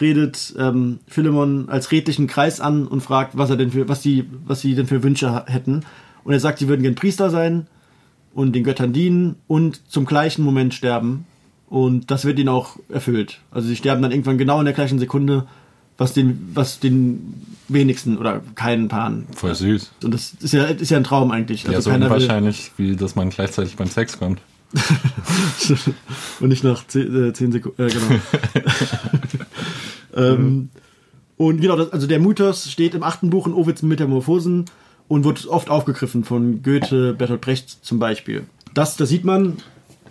redet 0.00 0.54
ähm, 0.58 0.98
Philemon 1.06 1.68
als 1.68 1.92
redlichen 1.92 2.26
Kreis 2.26 2.60
an 2.60 2.86
und 2.86 3.00
fragt, 3.00 3.36
was 3.36 3.50
er 3.50 3.56
denn 3.56 3.70
für, 3.70 3.88
was 3.88 4.02
sie, 4.02 4.28
was 4.44 4.60
sie 4.60 4.74
denn 4.74 4.86
für 4.86 5.02
Wünsche 5.02 5.44
hätten. 5.46 5.82
Und 6.24 6.32
er 6.32 6.40
sagt, 6.40 6.58
sie 6.58 6.68
würden 6.68 6.82
gern 6.82 6.94
Priester 6.94 7.30
sein 7.30 7.66
und 8.34 8.54
den 8.54 8.64
Göttern 8.64 8.92
dienen 8.92 9.36
und 9.46 9.80
zum 9.90 10.04
gleichen 10.06 10.44
Moment 10.44 10.74
sterben. 10.74 11.26
Und 11.68 12.10
das 12.10 12.24
wird 12.24 12.38
ihnen 12.38 12.48
auch 12.48 12.76
erfüllt. 12.88 13.40
Also 13.50 13.68
sie 13.68 13.76
sterben 13.76 14.02
dann 14.02 14.10
irgendwann 14.12 14.38
genau 14.38 14.58
in 14.58 14.64
der 14.64 14.74
gleichen 14.74 14.98
Sekunde, 14.98 15.46
was 15.96 16.12
den, 16.12 16.50
was 16.54 16.80
den 16.80 17.34
wenigsten 17.68 18.18
oder 18.18 18.42
keinen 18.54 18.88
Paaren. 18.88 19.26
Voll 19.34 19.54
süß. 19.54 19.92
Und 20.02 20.12
das 20.12 20.34
ist 20.40 20.52
ja, 20.52 20.64
ist 20.64 20.90
ja 20.90 20.96
ein 20.96 21.04
Traum 21.04 21.30
eigentlich. 21.30 21.64
Ja, 21.64 21.80
so 21.80 21.90
keiner 21.90 22.06
will- 22.10 22.16
unwahrscheinlich, 22.16 22.72
wie 22.76 22.96
dass 22.96 23.14
man 23.14 23.30
gleichzeitig 23.30 23.76
beim 23.76 23.88
Sex 23.88 24.18
kommt. 24.18 24.40
und 26.40 26.48
nicht 26.48 26.64
nach 26.64 26.84
10, 26.86 27.28
äh, 27.28 27.32
10 27.32 27.52
Sekunden. 27.52 27.82
Äh, 27.82 27.90
genau. 27.90 28.06
ähm, 30.14 30.68
und 31.36 31.60
genau, 31.60 31.76
das, 31.76 31.92
also 31.92 32.06
der 32.06 32.20
Mythos 32.20 32.70
steht 32.70 32.94
im 32.94 33.02
achten 33.02 33.30
Buch 33.30 33.46
in 33.46 33.54
Ovids 33.54 33.82
Metamorphosen 33.82 34.66
und 35.08 35.24
wird 35.24 35.46
oft 35.46 35.68
aufgegriffen 35.68 36.24
von 36.24 36.62
Goethe, 36.62 37.12
Bertolt 37.14 37.40
Brecht 37.40 37.84
zum 37.84 37.98
Beispiel. 37.98 38.44
Das, 38.72 38.96
das 38.96 39.08
sieht 39.08 39.24
man. 39.24 39.56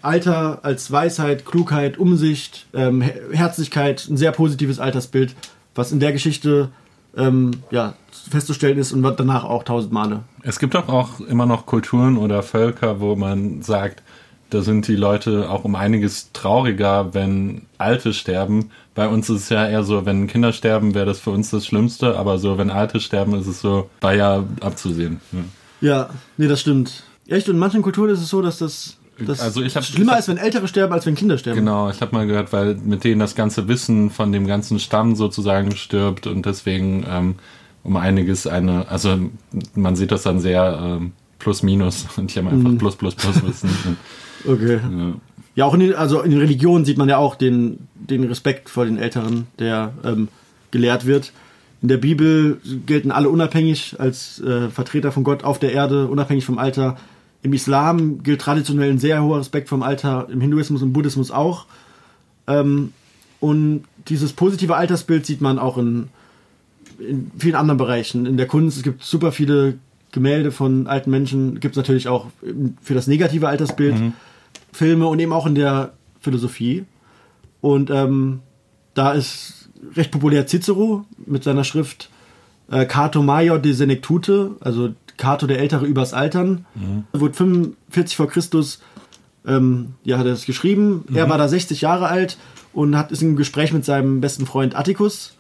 Alter 0.01 0.59
als 0.63 0.91
Weisheit, 0.91 1.45
Klugheit, 1.45 1.97
Umsicht, 1.97 2.67
ähm, 2.73 3.01
Her- 3.01 3.21
Herzlichkeit, 3.31 4.05
ein 4.09 4.17
sehr 4.17 4.33
positives 4.33 4.79
Altersbild, 4.79 5.33
was 5.75 5.93
in 5.93 6.01
der 6.01 6.11
Geschichte 6.11 6.69
ähm, 7.15 7.51
ja, 7.71 7.93
festzustellen 8.29 8.77
ist 8.77 8.91
und 8.91 9.01
wird 9.01 9.17
danach 9.19 9.45
auch 9.45 9.63
tausend 9.63 9.93
Male. 9.93 10.23
Es 10.41 10.59
gibt 10.59 10.75
doch 10.75 10.89
auch 10.89 11.21
immer 11.21 11.45
noch 11.45 11.65
Kulturen 11.65 12.17
oder 12.17 12.43
Völker, 12.43 12.99
wo 12.99 13.15
man 13.15 13.61
sagt, 13.61 14.03
da 14.49 14.61
sind 14.61 14.87
die 14.87 14.97
Leute 14.97 15.49
auch 15.49 15.63
um 15.63 15.75
einiges 15.75 16.31
trauriger, 16.33 17.13
wenn 17.13 17.61
Alte 17.77 18.13
sterben. 18.13 18.71
Bei 18.95 19.08
uns 19.08 19.29
ist 19.29 19.43
es 19.43 19.49
ja 19.49 19.67
eher 19.67 19.84
so, 19.84 20.06
wenn 20.06 20.27
Kinder 20.27 20.53
sterben, 20.53 20.93
wäre 20.93 21.06
das 21.06 21.19
für 21.19 21.32
uns 21.32 21.49
das 21.49 21.65
Schlimmste, 21.65 22.17
aber 22.17 22.38
so, 22.38 22.58
wenn 22.58 22.69
Alte 22.69 22.99
sterben, 22.99 23.34
ist 23.34 23.47
es 23.47 23.60
so, 23.62 23.89
war 24.01 24.13
ja 24.13 24.43
abzusehen. 24.62 25.19
Ja. 25.32 25.39
Ja, 25.82 26.10
nee, 26.38 26.47
das 26.47 26.62
stimmt. 26.62 27.03
Echt, 27.27 27.47
und 27.49 27.56
in 27.56 27.60
manchen 27.60 27.82
Kulturen 27.82 28.10
ist 28.12 28.21
es 28.21 28.29
so, 28.29 28.41
dass 28.41 28.58
das 28.60 28.97
Das 29.17 29.39
Also 29.41 29.62
ich 29.62 29.75
hab- 29.75 29.84
schlimmer 29.84 30.12
ich 30.12 30.12
hab- 30.13 30.19
ist, 30.19 30.27
wenn 30.29 30.38
Ältere 30.38 30.67
sterben, 30.67 30.93
als 30.93 31.06
wenn 31.06 31.15
Kinder 31.15 31.38
sterben. 31.38 31.60
Genau, 31.60 31.89
ich 31.89 32.01
habe 32.01 32.15
mal 32.15 32.25
gehört, 32.27 32.51
weil 32.53 32.75
mit 32.75 33.03
denen 33.03 33.19
das 33.19 33.36
ganze 33.36 33.67
Wissen 33.67 34.10
von 34.10 34.32
dem 34.32 34.47
ganzen 34.47 34.79
Stamm 34.79 35.15
sozusagen 35.15 35.75
stirbt 35.75 36.25
und 36.27 36.45
deswegen 36.45 37.06
ähm, 37.08 37.36
um 37.84 37.95
einiges 37.97 38.47
eine, 38.47 38.88
also 38.89 39.17
man 39.75 39.95
sieht 39.95 40.12
das 40.12 40.23
dann 40.23 40.39
sehr 40.39 40.79
ähm, 40.82 41.12
plus 41.39 41.62
minus 41.63 42.06
und 42.17 42.34
die 42.34 42.39
haben 42.39 42.47
einfach 42.47 42.77
plus 42.77 42.95
plus 42.95 43.15
plus 43.15 43.43
Wissen. 43.43 43.69
Okay. 44.47 44.79
ja. 44.84 45.13
Ja, 45.55 45.65
auch 45.65 45.73
in 45.73 45.81
den, 45.81 45.93
also 45.93 46.21
in 46.21 46.31
den 46.31 46.39
Religionen 46.39 46.85
sieht 46.85 46.97
man 46.97 47.09
ja 47.09 47.17
auch 47.17 47.35
den, 47.35 47.87
den 47.95 48.23
Respekt 48.23 48.69
vor 48.69 48.85
den 48.85 48.97
Älteren, 48.97 49.47
der 49.59 49.93
ähm, 50.03 50.27
gelehrt 50.71 51.05
wird. 51.05 51.31
In 51.81 51.89
der 51.89 51.97
Bibel 51.97 52.59
gelten 52.85 53.11
alle 53.11 53.29
unabhängig 53.29 53.97
als 53.99 54.39
äh, 54.41 54.69
Vertreter 54.69 55.11
von 55.11 55.23
Gott 55.23 55.43
auf 55.43 55.59
der 55.59 55.73
Erde, 55.73 56.07
unabhängig 56.07 56.45
vom 56.45 56.57
Alter. 56.57 56.97
Im 57.43 57.53
Islam 57.53 58.23
gilt 58.23 58.41
traditionell 58.41 58.89
ein 58.89 58.99
sehr 58.99 59.21
hoher 59.21 59.39
Respekt 59.39 59.69
vom 59.69 59.83
Alter, 59.83 60.27
im 60.31 60.39
Hinduismus 60.41 60.81
und 60.81 60.93
Buddhismus 60.93 61.29
auch. 61.29 61.65
Ähm, 62.47 62.93
und 63.39 63.83
dieses 64.07 64.33
positive 64.33 64.75
Altersbild 64.75 65.25
sieht 65.25 65.41
man 65.41 65.59
auch 65.59 65.77
in, 65.77 66.07
in 66.99 67.31
vielen 67.37 67.55
anderen 67.55 67.77
Bereichen. 67.77 68.25
In 68.25 68.37
der 68.37 68.47
Kunst, 68.47 68.77
es 68.77 68.83
gibt 68.83 69.03
super 69.03 69.33
viele 69.33 69.75
Gemälde 70.13 70.51
von 70.51 70.87
alten 70.87 71.11
Menschen, 71.11 71.59
gibt 71.59 71.73
es 71.73 71.77
natürlich 71.77 72.07
auch 72.07 72.27
für 72.81 72.93
das 72.93 73.07
negative 73.07 73.49
Altersbild. 73.49 73.95
Filme 74.73 75.07
und 75.07 75.19
eben 75.19 75.31
auch 75.31 75.45
in 75.45 75.55
der 75.55 75.93
Philosophie. 76.19 76.86
Und 77.62 77.89
ähm, 77.89 78.41
da 78.93 79.13
ist 79.13 79.69
recht 79.95 80.12
populär 80.12 80.47
Cicero 80.47 81.05
mit 81.25 81.43
seiner 81.43 81.63
Schrift 81.63 82.09
äh, 82.69 82.86
Cato 82.86 83.21
Major 83.21 83.59
de 83.59 83.71
Senectute, 83.71 84.51
also 84.59 84.93
Cato 85.17 85.47
der 85.47 85.59
Ältere 85.59 85.86
übers 85.86 86.13
Altern. 86.13 86.65
Wurde 87.13 87.33
45 87.33 88.17
vor 88.17 88.27
Christus, 88.27 88.81
ähm, 89.45 89.93
ja, 90.03 90.17
hat 90.17 90.25
er 90.25 90.31
das 90.31 90.45
geschrieben. 90.45 91.05
Er 91.13 91.29
war 91.29 91.38
da 91.38 91.47
60 91.47 91.81
Jahre 91.81 92.07
alt 92.07 92.38
und 92.73 92.97
hat 92.97 93.12
ist 93.12 93.21
im 93.21 93.36
Gespräch 93.36 93.71
mit 93.73 93.86
seinem 93.86 94.21
besten 94.21 94.45
Freund 94.45 94.75
Atticus, 94.75 95.36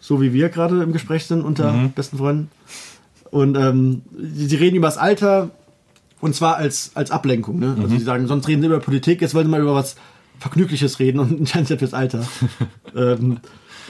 so 0.00 0.20
wie 0.20 0.32
wir 0.32 0.48
gerade 0.48 0.82
im 0.82 0.92
Gespräch 0.92 1.26
sind 1.26 1.42
unter 1.42 1.72
besten 1.94 2.18
Freunden. 2.18 2.50
Und 3.30 3.56
ähm, 3.56 4.02
sie, 4.18 4.46
sie 4.46 4.56
reden 4.56 4.76
über 4.76 4.88
das 4.88 4.98
Alter 4.98 5.50
und 6.22 6.34
zwar 6.36 6.56
als, 6.56 6.92
als 6.94 7.10
Ablenkung. 7.10 7.58
Ne? 7.58 7.76
Also 7.76 7.88
sie 7.88 8.04
sagen, 8.04 8.28
sonst 8.28 8.46
reden 8.46 8.62
sie 8.62 8.68
über 8.68 8.78
Politik, 8.78 9.20
jetzt 9.20 9.34
wollen 9.34 9.46
sie 9.46 9.50
mal 9.50 9.60
über 9.60 9.74
was 9.74 9.96
Vergnügliches 10.38 11.00
reden 11.00 11.18
und 11.18 11.32
entscheiden 11.40 11.66
sich 11.66 11.78
fürs 11.78 11.92
Alter. 11.92 12.26
ähm, 12.96 13.40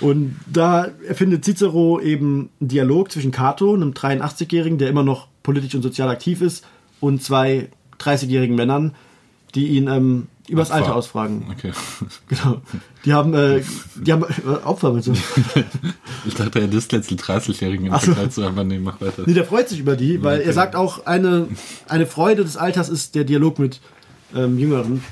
und 0.00 0.36
da 0.50 0.88
erfindet 1.06 1.44
Cicero 1.44 2.00
eben 2.00 2.48
einen 2.58 2.68
Dialog 2.68 3.12
zwischen 3.12 3.30
Cato, 3.30 3.74
einem 3.74 3.90
83-Jährigen, 3.90 4.78
der 4.78 4.88
immer 4.88 5.04
noch 5.04 5.28
politisch 5.42 5.74
und 5.74 5.82
sozial 5.82 6.08
aktiv 6.08 6.40
ist, 6.40 6.64
und 7.00 7.22
zwei 7.22 7.68
30-jährigen 8.00 8.56
Männern, 8.56 8.94
die 9.54 9.68
ihn 9.68 9.88
ähm, 9.88 10.28
über 10.48 10.62
das 10.62 10.70
Opfer. 10.70 10.82
Alter 10.82 10.96
ausfragen. 10.96 11.46
Okay. 11.50 11.72
Genau. 12.28 12.60
Die 13.04 13.12
haben, 13.12 13.34
äh, 13.34 13.62
die 13.96 14.12
haben 14.12 14.24
äh, 14.24 14.64
Opfer 14.64 14.92
mit 14.92 15.04
so. 15.04 15.12
Ich 16.24 16.34
dachte, 16.34 16.60
er 16.60 16.68
disst 16.68 16.92
jetzt 16.92 17.10
die 17.10 17.16
30-Jährigen 17.16 17.86
im. 17.86 17.94
Vergleich 17.98 18.30
zu 18.30 18.44
aber 18.44 18.64
nee, 18.64 18.78
mach 18.78 19.00
weiter. 19.00 19.22
Nee, 19.26 19.34
der 19.34 19.44
freut 19.44 19.68
sich 19.68 19.80
über 19.80 19.96
die, 19.96 20.22
weil 20.22 20.38
Okay. 20.38 20.46
er 20.48 20.52
sagt 20.52 20.76
auch, 20.76 21.06
eine, 21.06 21.48
eine 21.88 22.06
Freude 22.06 22.44
des 22.44 22.56
Alters 22.56 22.88
ist 22.88 23.14
der 23.14 23.24
Dialog 23.24 23.58
mit 23.58 23.80
ähm, 24.34 24.58
Jüngeren. 24.58 25.02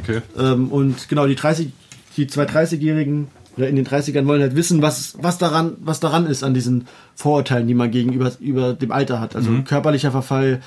Okay. 0.00 0.22
Ähm, 0.38 0.68
und 0.68 1.08
genau, 1.08 1.26
die 1.26 1.34
30, 1.34 1.72
die 2.16 2.26
zwei 2.28 2.44
30-Jährigen 2.44 3.28
oder 3.56 3.68
in 3.68 3.76
den 3.76 3.86
30ern 3.86 4.26
wollen 4.26 4.42
halt 4.42 4.56
wissen, 4.56 4.82
was, 4.82 5.16
was, 5.20 5.38
daran, 5.38 5.76
was 5.80 6.00
daran 6.00 6.26
ist 6.26 6.42
an 6.42 6.54
diesen 6.54 6.86
Vorurteilen, 7.14 7.66
die 7.68 7.74
man 7.74 7.90
gegenüber 7.90 8.32
über 8.40 8.72
dem 8.74 8.90
Alter 8.92 9.20
hat. 9.20 9.36
Also 9.36 9.50
körperlicher 9.64 10.10
Verfall, 10.10 10.60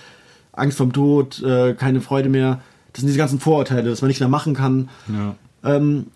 Angst 0.53 0.77
vom 0.77 0.93
Tod, 0.93 1.41
äh, 1.43 1.73
keine 1.73 2.01
Freude 2.01 2.29
mehr. 2.29 2.61
Das 2.97 3.01
sind 3.01 3.09
diese 3.09 3.19
ganzen 3.19 3.39
Vorurteile, 3.39 3.91
dass 3.91 4.01
man 4.01 4.07
nichts 4.07 4.21
mehr 4.21 4.27
machen 4.27 4.55
kann. 4.55 4.89
Ja. 5.07 5.35
Ähm, 5.75 6.07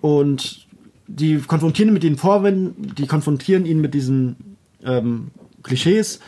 und 0.00 0.68
die 1.08 1.38
konfrontieren 1.38 1.88
ihn 1.88 1.94
mit 1.94 2.04
den 2.04 2.16
Vorwänden, 2.16 2.94
die 2.94 3.08
konfrontieren 3.08 3.66
ihn 3.66 3.80
mit 3.80 3.92
diesen 3.92 4.56
ähm, 4.84 5.32
Klischees. 5.64 6.20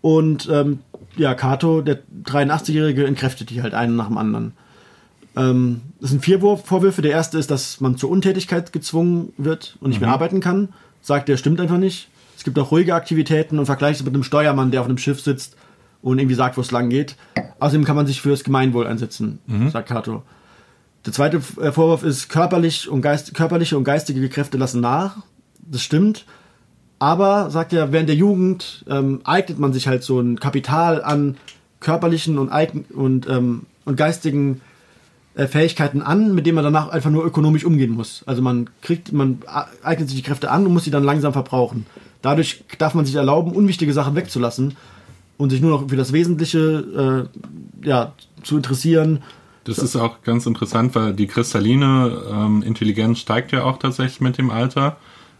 Und 0.00 0.48
ähm, 0.50 0.80
ja, 1.16 1.34
Kato, 1.34 1.82
der 1.82 2.00
83-Jährige, 2.24 3.06
entkräftet 3.06 3.50
die 3.50 3.62
halt 3.62 3.74
einen 3.74 3.94
nach 3.94 4.08
dem 4.08 4.18
anderen. 4.18 4.54
Ähm, 5.36 5.82
das 6.00 6.10
sind 6.10 6.24
vier 6.24 6.40
Vorwürfe. 6.40 7.00
Der 7.00 7.12
erste 7.12 7.38
ist, 7.38 7.48
dass 7.48 7.80
man 7.80 7.96
zur 7.96 8.10
Untätigkeit 8.10 8.72
gezwungen 8.72 9.32
wird 9.36 9.76
und 9.80 9.90
nicht 9.90 10.00
mehr 10.00 10.10
arbeiten 10.10 10.40
kann. 10.40 10.70
Sagt 11.00 11.28
er, 11.28 11.36
stimmt 11.36 11.60
einfach 11.60 11.78
nicht. 11.78 12.08
Es 12.36 12.42
gibt 12.42 12.58
auch 12.58 12.72
ruhige 12.72 12.96
Aktivitäten 12.96 13.60
und 13.60 13.66
vergleicht 13.66 14.00
es 14.00 14.04
mit 14.04 14.14
einem 14.14 14.24
Steuermann, 14.24 14.72
der 14.72 14.80
auf 14.80 14.88
einem 14.88 14.98
Schiff 14.98 15.20
sitzt 15.20 15.56
und 16.04 16.18
irgendwie 16.18 16.36
sagt, 16.36 16.56
wo 16.56 16.60
es 16.60 16.70
lang 16.70 16.90
geht. 16.90 17.16
Außerdem 17.58 17.84
kann 17.84 17.96
man 17.96 18.06
sich 18.06 18.20
fürs 18.20 18.44
Gemeinwohl 18.44 18.86
einsetzen, 18.86 19.38
sagt 19.70 19.88
Kato. 19.88 20.22
Der 21.06 21.12
zweite 21.12 21.38
äh, 21.60 21.72
Vorwurf 21.72 22.02
ist, 22.02 22.28
körperlich 22.28 22.88
und 22.88 23.00
geist, 23.00 23.34
körperliche 23.34 23.76
und 23.76 23.84
geistige 23.84 24.28
Kräfte 24.28 24.58
lassen 24.58 24.80
nach. 24.80 25.16
Das 25.58 25.82
stimmt. 25.82 26.26
Aber, 26.98 27.50
sagt 27.50 27.72
er, 27.72 27.92
während 27.92 28.08
der 28.08 28.16
Jugend 28.16 28.84
ähm, 28.88 29.20
eignet 29.24 29.58
man 29.58 29.72
sich 29.72 29.88
halt 29.88 30.02
so 30.02 30.20
ein 30.20 30.38
Kapital 30.38 31.02
an 31.02 31.36
körperlichen 31.80 32.38
und, 32.38 32.50
und, 32.94 33.28
ähm, 33.28 33.62
und 33.84 33.96
geistigen 33.96 34.60
äh, 35.34 35.46
Fähigkeiten 35.46 36.00
an, 36.00 36.34
mit 36.34 36.46
denen 36.46 36.54
man 36.54 36.64
danach 36.64 36.88
einfach 36.88 37.10
nur 37.10 37.24
ökonomisch 37.24 37.64
umgehen 37.64 37.90
muss. 37.90 38.22
Also 38.26 38.40
man 38.40 38.70
kriegt, 38.80 39.12
man 39.12 39.40
eignet 39.82 40.08
sich 40.08 40.16
die 40.16 40.22
Kräfte 40.26 40.50
an 40.50 40.66
und 40.66 40.72
muss 40.72 40.84
sie 40.84 40.90
dann 40.90 41.04
langsam 41.04 41.32
verbrauchen. 41.32 41.86
Dadurch 42.22 42.64
darf 42.78 42.94
man 42.94 43.04
sich 43.04 43.14
erlauben, 43.14 43.52
unwichtige 43.52 43.92
Sachen 43.92 44.14
wegzulassen 44.14 44.76
und 45.36 45.50
sich 45.50 45.60
nur 45.60 45.70
noch 45.70 45.88
für 45.88 45.96
das 45.96 46.12
Wesentliche 46.12 47.28
äh, 47.82 47.86
ja, 47.86 48.12
zu 48.42 48.56
interessieren. 48.56 49.22
Das 49.64 49.78
ist 49.78 49.96
auch 49.96 50.22
ganz 50.22 50.46
interessant, 50.46 50.94
weil 50.94 51.14
die 51.14 51.26
kristalline 51.26 52.22
ähm, 52.30 52.62
Intelligenz 52.62 53.18
steigt 53.18 53.52
ja 53.52 53.64
auch 53.64 53.78
tatsächlich 53.78 54.20
mit 54.20 54.36
dem 54.36 54.50
Alter. 54.50 54.96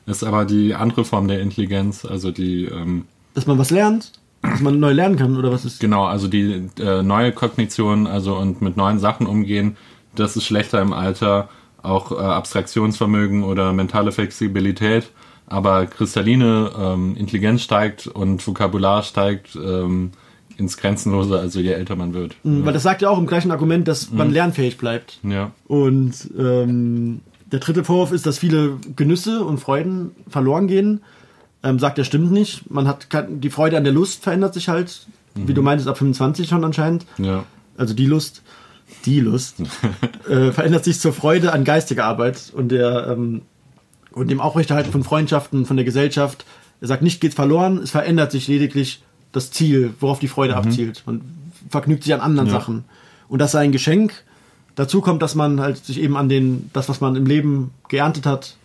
Ist 0.07 0.24
aber 0.24 0.44
die 0.44 0.74
andere 0.74 1.04
Form 1.04 1.28
der 1.28 1.40
Intelligenz, 1.40 2.04
also 2.04 2.30
die, 2.30 2.64
ähm, 2.64 3.04
Dass 3.35 3.46
man 3.46 3.59
was 3.59 3.70
lernt, 3.70 4.12
dass 4.42 4.61
man 4.61 4.78
neu 4.78 4.92
lernen 4.92 5.16
kann 5.16 5.37
oder 5.37 5.50
was 5.50 5.64
ist. 5.64 5.80
genau, 5.80 6.04
also 6.04 6.28
die 6.28 6.68
äh, 6.78 7.02
neue 7.02 7.33
Kognition, 7.33 8.07
also 8.07 8.37
und 8.37 8.61
mit 8.61 8.76
neuen 8.76 8.98
Sachen 8.98 9.26
umgehen, 9.26 9.76
das 10.14 10.37
ist 10.37 10.44
schlechter 10.44 10.80
im 10.80 10.92
Alter. 10.92 11.48
Auch 11.83 12.12
äh, 12.12 12.16
Abstraktionsvermögen 12.16 13.42
oder 13.44 13.72
mentale 13.72 14.11
Flexibilität. 14.11 15.11
Aber 15.46 15.87
kristalline 15.87 16.70
ähm, 16.78 17.16
Intelligenz 17.16 17.62
steigt 17.62 18.07
und 18.07 18.46
Vokabular 18.46 19.02
steigt 19.02 19.57
ähm, 19.57 20.12
ins 20.57 20.76
Grenzenlose, 20.76 21.38
also 21.38 21.61
je 21.61 21.72
älter 21.72 21.96
man 21.96 22.14
wird. 22.14 22.37
Weil 22.42 22.72
das 22.72 22.83
sagt 22.83 23.02
ja 23.02 23.11
auch 23.11 23.18
im 23.18 23.26
gleichen 23.26 23.50
Argument, 23.50 23.87
dass 23.88 24.11
man 24.11 24.30
lernfähig 24.30 24.78
bleibt. 24.78 25.18
Ja. 25.22 25.52
Und 25.66 26.30
ähm, 26.38 27.20
der 27.50 27.61
dritte 27.61 27.85
Vorwurf 27.85 28.12
ist, 28.12 28.26
dass 28.26 28.38
viele 28.38 28.78
Genüsse 28.96 29.44
und 29.44 29.59
Freuden 29.59 30.12
verloren 30.28 30.66
gehen. 30.66 31.02
Ähm, 31.62 31.78
sagt 31.78 31.98
er, 31.98 32.04
stimmt 32.04 32.30
nicht. 32.30 32.70
Man 32.70 32.87
hat 32.87 33.09
die 33.28 33.50
Freude 33.50 33.76
an 33.76 33.85
der 33.85 33.92
Lust 33.92 34.22
verändert 34.22 34.54
sich 34.54 34.68
halt, 34.68 35.07
wie 35.35 35.54
du 35.54 35.62
meintest, 35.62 35.88
ab 35.88 35.98
25 35.98 36.48
schon 36.48 36.64
anscheinend. 36.64 37.07
Ja. 37.18 37.44
Also 37.76 37.94
die 37.94 38.07
Lust, 38.07 38.42
die 39.04 39.20
Lust, 39.20 39.57
äh, 40.28 40.52
verändert 40.52 40.85
sich 40.85 41.00
zur 41.00 41.12
Freude 41.12 41.52
an 41.52 41.64
geistiger 41.64 42.04
Arbeit 42.04 42.52
und 42.54 42.68
der 42.68 43.09
ähm, 43.09 43.42
und 44.14 44.31
dem 44.31 44.40
Aufrechterhalten 44.40 44.92
von 44.92 45.05
Freundschaften, 45.05 45.66
von 45.66 45.77
der 45.77 45.85
Gesellschaft. 45.85 46.44
Er 46.81 46.88
sagt, 46.88 47.03
nicht 47.03 47.20
geht 47.20 47.35
verloren, 47.35 47.79
es 47.79 47.90
verändert 47.90 48.31
sich 48.33 48.48
lediglich 48.48 49.03
das 49.33 49.50
Ziel, 49.50 49.94
worauf 50.00 50.18
die 50.20 50.29
Freude 50.29 50.57
abzielt. 50.57 51.03
Man 51.07 51.20
vergnügt 51.68 52.05
sich 52.05 52.14
an 52.14 52.20
anderen 52.20 52.48
Ja. 52.48 52.55
Sachen. 52.55 52.85
Und 53.29 53.40
das 53.40 53.53
sei 53.53 53.61
ein 53.61 53.72
Geschenk. 53.72 54.24
Dazu 54.77 55.00
kommt, 55.00 55.22
dass 55.22 55.35
man 55.35 55.61
halt 55.61 55.85
sich 55.85 56.00
eben 56.00 56.16
an 56.16 56.29
den, 56.29 56.70
das, 56.72 56.88
was 56.88 57.00
man 57.00 57.16
im 57.16 57.27
Leben 57.27 57.70
geerntet 57.88 58.27
hat, 58.27 58.57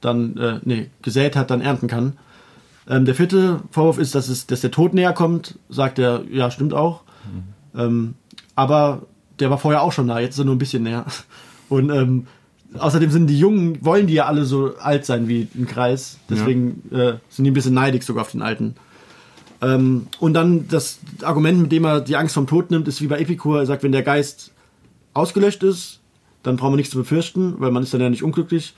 dann, 0.00 0.36
äh, 0.36 0.60
nee, 0.64 0.90
gesät 1.02 1.36
hat, 1.36 1.50
dann 1.50 1.60
ernten 1.60 1.88
kann. 1.88 2.14
Ähm, 2.88 3.04
der 3.04 3.14
vierte 3.14 3.60
Vorwurf 3.70 3.98
ist, 3.98 4.14
dass, 4.14 4.28
es, 4.28 4.46
dass 4.46 4.60
der 4.60 4.70
Tod 4.70 4.94
näher 4.94 5.12
kommt. 5.12 5.58
Sagt 5.68 5.98
er, 5.98 6.22
ja, 6.30 6.50
stimmt 6.50 6.74
auch. 6.74 7.02
Ähm, 7.76 8.14
aber 8.54 9.02
der 9.38 9.50
war 9.50 9.58
vorher 9.58 9.82
auch 9.82 9.92
schon 9.92 10.08
da, 10.08 10.18
jetzt 10.18 10.34
ist 10.34 10.40
er 10.40 10.44
nur 10.46 10.54
ein 10.56 10.58
bisschen 10.58 10.82
näher. 10.82 11.04
Und 11.68 11.90
ähm, 11.90 12.26
außerdem 12.76 13.10
sind 13.10 13.26
die 13.28 13.38
Jungen, 13.38 13.78
wollen 13.84 14.06
die 14.06 14.14
ja 14.14 14.26
alle 14.26 14.44
so 14.44 14.74
alt 14.78 15.06
sein 15.06 15.28
wie 15.28 15.48
ein 15.56 15.66
Kreis. 15.66 16.18
Deswegen 16.28 16.82
äh, 16.92 17.14
sind 17.28 17.44
die 17.44 17.50
ein 17.50 17.54
bisschen 17.54 17.74
neidig 17.74 18.02
sogar 18.02 18.22
auf 18.22 18.32
den 18.32 18.42
Alten. 18.42 18.74
Ähm, 19.60 20.06
und 20.20 20.34
dann 20.34 20.68
das 20.68 20.98
Argument, 21.22 21.60
mit 21.60 21.72
dem 21.72 21.84
er 21.84 22.00
die 22.00 22.16
Angst 22.16 22.34
vom 22.34 22.46
Tod 22.46 22.70
nimmt, 22.70 22.86
ist 22.88 23.00
wie 23.00 23.06
bei 23.08 23.18
Epikur. 23.18 23.60
Er 23.60 23.66
sagt, 23.66 23.82
wenn 23.82 23.92
der 23.92 24.02
Geist 24.02 24.52
ausgelöscht 25.14 25.62
ist, 25.62 26.00
dann 26.42 26.56
braucht 26.56 26.70
man 26.70 26.76
nichts 26.76 26.92
zu 26.92 26.98
befürchten, 26.98 27.54
weil 27.58 27.70
man 27.72 27.82
ist 27.82 27.92
dann 27.92 28.00
ja 28.00 28.08
nicht 28.10 28.22
unglücklich. 28.22 28.74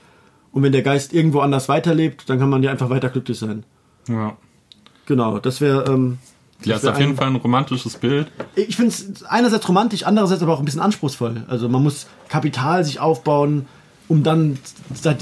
Und 0.51 0.63
wenn 0.63 0.71
der 0.71 0.81
Geist 0.81 1.13
irgendwo 1.13 1.39
anders 1.39 1.69
weiterlebt, 1.69 2.29
dann 2.29 2.39
kann 2.39 2.49
man 2.49 2.63
ja 2.63 2.71
einfach 2.71 2.89
weiter 2.89 3.09
glücklich 3.09 3.37
sein. 3.39 3.63
ja. 4.07 4.35
Genau, 5.07 5.39
das 5.39 5.59
wäre. 5.61 5.85
Ähm, 5.91 6.19
Ja, 6.63 6.75
das 6.75 6.83
ist 6.83 6.89
auf 6.89 6.99
jeden 6.99 7.11
ein- 7.13 7.17
Fall 7.17 7.27
ein 7.27 7.35
romantisches 7.35 7.97
Bild. 7.97 8.27
ich 8.55 8.75
finde 8.77 8.91
es 8.91 9.23
einerseits 9.23 9.67
romantisch, 9.67 10.03
andererseits 10.03 10.41
aber 10.43 10.53
auch 10.53 10.59
ein 10.59 10.65
bisschen 10.65 10.79
anspruchsvoll. 10.79 11.43
Also 11.47 11.67
man 11.67 11.81
muss 11.83 12.05
Kapital 12.29 12.85
sich 12.85 12.99
aufbauen, 12.99 13.65
um 14.11 14.23
dann 14.23 14.57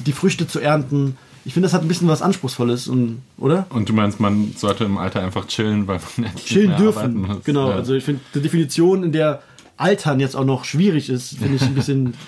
die 0.05 0.11
Früchte 0.11 0.47
zu 0.47 0.59
ernten. 0.59 1.17
Ich 1.45 1.53
finde, 1.53 1.65
das 1.67 1.73
hat 1.73 1.81
ein 1.83 1.87
bisschen 1.87 2.07
was 2.07 2.21
Anspruchsvolles, 2.21 2.87
und, 2.87 3.21
oder? 3.37 3.65
Und 3.69 3.87
du 3.89 3.93
meinst, 3.93 4.19
man 4.19 4.53
sollte 4.57 4.83
im 4.83 4.97
Alter 4.97 5.21
einfach 5.21 5.45
chillen, 5.47 5.87
weil 5.87 5.99
man 6.17 6.27
endlich 6.27 6.45
Chillen 6.45 6.75
dürfen. 6.77 7.21
muss. 7.21 7.43
Genau, 7.43 7.69
Ja. 7.69 7.75
also 7.75 7.93
ich 7.93 8.03
finde 8.03 8.21
die 8.33 8.41
Definition, 8.41 9.03
in 9.03 9.11
der 9.11 9.41
Altern 9.77 10.19
jetzt 10.19 10.35
auch 10.35 10.43
noch 10.45 10.65
schwierig 10.65 11.09
ist, 11.09 11.37
finde 11.37 11.55
ich 11.55 11.61
ein 11.63 11.75
bisschen. 11.75 12.13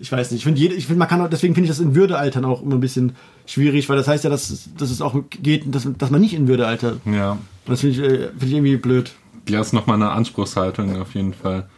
Ich 0.00 0.10
weiß 0.10 0.32
nicht. 0.32 0.40
Ich 0.40 0.44
finde, 0.44 0.60
ich 0.74 0.86
finde, 0.86 0.98
man 0.98 1.06
kann 1.08 1.20
auch, 1.20 1.30
deswegen 1.30 1.54
finde 1.54 1.66
ich 1.66 1.70
das 1.70 1.78
in 1.78 1.94
Würde 1.94 2.18
altern 2.18 2.44
auch 2.44 2.60
immer 2.62 2.74
ein 2.74 2.80
bisschen 2.80 3.14
schwierig, 3.46 3.88
weil 3.88 3.96
das 3.96 4.08
heißt 4.08 4.24
ja, 4.24 4.28
dass, 4.28 4.50
es- 4.50 4.68
dass 4.76 4.90
es 4.90 5.00
auch 5.00 5.14
geht, 5.30 5.72
dass, 5.72 5.86
dass 5.96 6.10
man 6.10 6.20
nicht 6.20 6.34
in 6.34 6.48
Würde 6.48 6.66
altert. 6.66 6.98
Und 7.04 7.14
Ja, 7.14 7.38
das 7.64 7.80
finde 7.82 7.94
ich, 7.94 8.02
äh, 8.02 8.18
finde 8.30 8.46
ich 8.46 8.52
irgendwie 8.54 8.76
blöd. 8.76 9.12
ja, 9.48 9.60
ist 9.60 9.72
nochmal 9.72 9.94
eine 9.96 10.10
Anspruchshaltung 10.10 11.00
auf 11.00 11.14
jeden 11.14 11.32
Fall. 11.32 11.68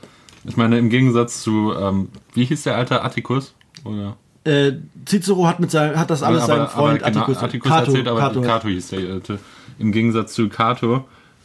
Ich 0.47 0.57
meine, 0.57 0.79
im 0.79 0.89
Gegensatz 0.89 1.43
zu, 1.43 1.75
ähm, 1.79 2.09
wie 2.33 2.47
hieß 2.47 2.63
der 2.63 2.77
alte 2.77 3.03
Atticus? 3.05 3.53
Oder? 3.87 4.17
Äh, 4.45 4.73
Cicero 5.07 5.47
hat 5.47 5.59
mit 5.61 5.71
seinem, 5.71 5.99
hat 5.99 6.11
das 6.11 6.23
alles 6.23 6.45
aber, 6.45 6.55
seinem 6.55 6.69
Freund 6.69 7.03
aber 7.03 7.11
genau, 7.11 7.23
Atticus, 7.25 7.43
Atticus 7.43 7.71
Cato- 7.71 7.87
erzählt, 7.87 8.09
aber 8.09 8.21
Cato. 8.21 8.41
Cato, 8.43 8.69
hieß 8.69 8.89
der 8.89 9.13
alte. 9.13 9.39
Im 9.79 9.93
Gegensatz 9.93 10.35
zu 10.35 10.49
Cato 10.49 11.05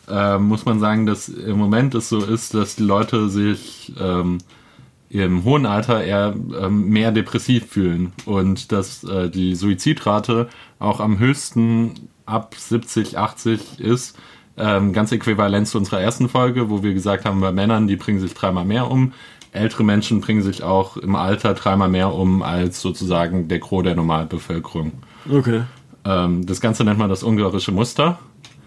äh, 0.09 0.37
muss 0.37 0.65
man 0.65 0.79
sagen, 0.79 1.05
dass 1.05 1.29
im 1.29 1.57
Moment 1.57 1.95
es 1.95 2.09
so 2.09 2.23
ist, 2.23 2.53
dass 2.53 2.75
die 2.75 2.83
Leute 2.83 3.29
sich 3.29 3.93
ähm, 3.99 4.37
im 5.09 5.43
hohen 5.43 5.65
Alter 5.65 6.03
eher 6.03 6.33
ähm, 6.59 6.89
mehr 6.89 7.11
depressiv 7.11 7.65
fühlen 7.67 8.13
und 8.25 8.71
dass 8.71 9.03
äh, 9.03 9.29
die 9.29 9.55
Suizidrate 9.55 10.47
auch 10.79 10.99
am 10.99 11.19
höchsten 11.19 12.09
ab 12.25 12.55
70, 12.57 13.17
80 13.17 13.79
ist. 13.79 14.17
Ähm, 14.57 14.93
ganz 14.93 15.11
äquivalent 15.11 15.67
zu 15.67 15.77
unserer 15.77 16.01
ersten 16.01 16.29
Folge, 16.29 16.69
wo 16.69 16.83
wir 16.83 16.93
gesagt 16.93 17.25
haben, 17.25 17.41
bei 17.41 17.51
Männern, 17.51 17.87
die 17.87 17.95
bringen 17.95 18.19
sich 18.19 18.33
dreimal 18.33 18.65
mehr 18.65 18.89
um. 18.91 19.13
Ältere 19.51 19.83
Menschen 19.83 20.21
bringen 20.21 20.41
sich 20.41 20.63
auch 20.63 20.97
im 20.97 21.15
Alter 21.15 21.53
dreimal 21.53 21.89
mehr 21.89 22.13
um 22.13 22.41
als 22.41 22.81
sozusagen 22.81 23.47
der 23.47 23.59
Gros 23.59 23.83
der 23.83 23.95
Normalbevölkerung. 23.95 24.93
Okay. 25.29 25.63
Ähm, 26.05 26.45
das 26.45 26.61
Ganze 26.61 26.83
nennt 26.83 26.99
man 26.99 27.09
das 27.09 27.23
ungarische 27.23 27.71
Muster. 27.71 28.19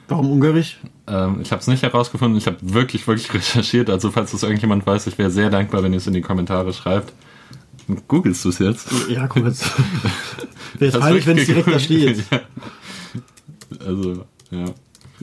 Warum 0.08 0.30
ungarisch? 0.30 0.78
Ähm, 1.06 1.40
ich 1.40 1.50
habe 1.52 1.60
es 1.60 1.66
nicht 1.66 1.82
herausgefunden. 1.82 2.36
Ich 2.36 2.46
habe 2.46 2.58
wirklich, 2.60 3.06
wirklich 3.06 3.32
recherchiert. 3.34 3.88
Also 3.88 4.10
falls 4.10 4.32
das 4.32 4.42
irgendjemand 4.42 4.86
weiß, 4.86 5.06
ich 5.06 5.16
wäre 5.18 5.30
sehr 5.30 5.50
dankbar, 5.50 5.82
wenn 5.82 5.92
ihr 5.92 5.98
es 5.98 6.06
in 6.06 6.12
die 6.12 6.20
Kommentare 6.20 6.72
schreibt. 6.72 7.12
Googlest 8.08 8.44
du 8.44 8.50
es 8.50 8.58
jetzt? 8.58 8.88
Ja, 9.08 9.26
guck 9.26 9.44
jetzt. 9.46 9.70
Wäre 10.78 10.92
Hast 10.92 11.00
peinlich, 11.00 11.26
wenn 11.26 11.38
es 11.38 11.46
direkt 11.46 11.68
da 11.68 11.78
steht. 11.78 12.24
Ja. 12.30 12.40
Also, 13.86 14.24
ja. 14.50 14.66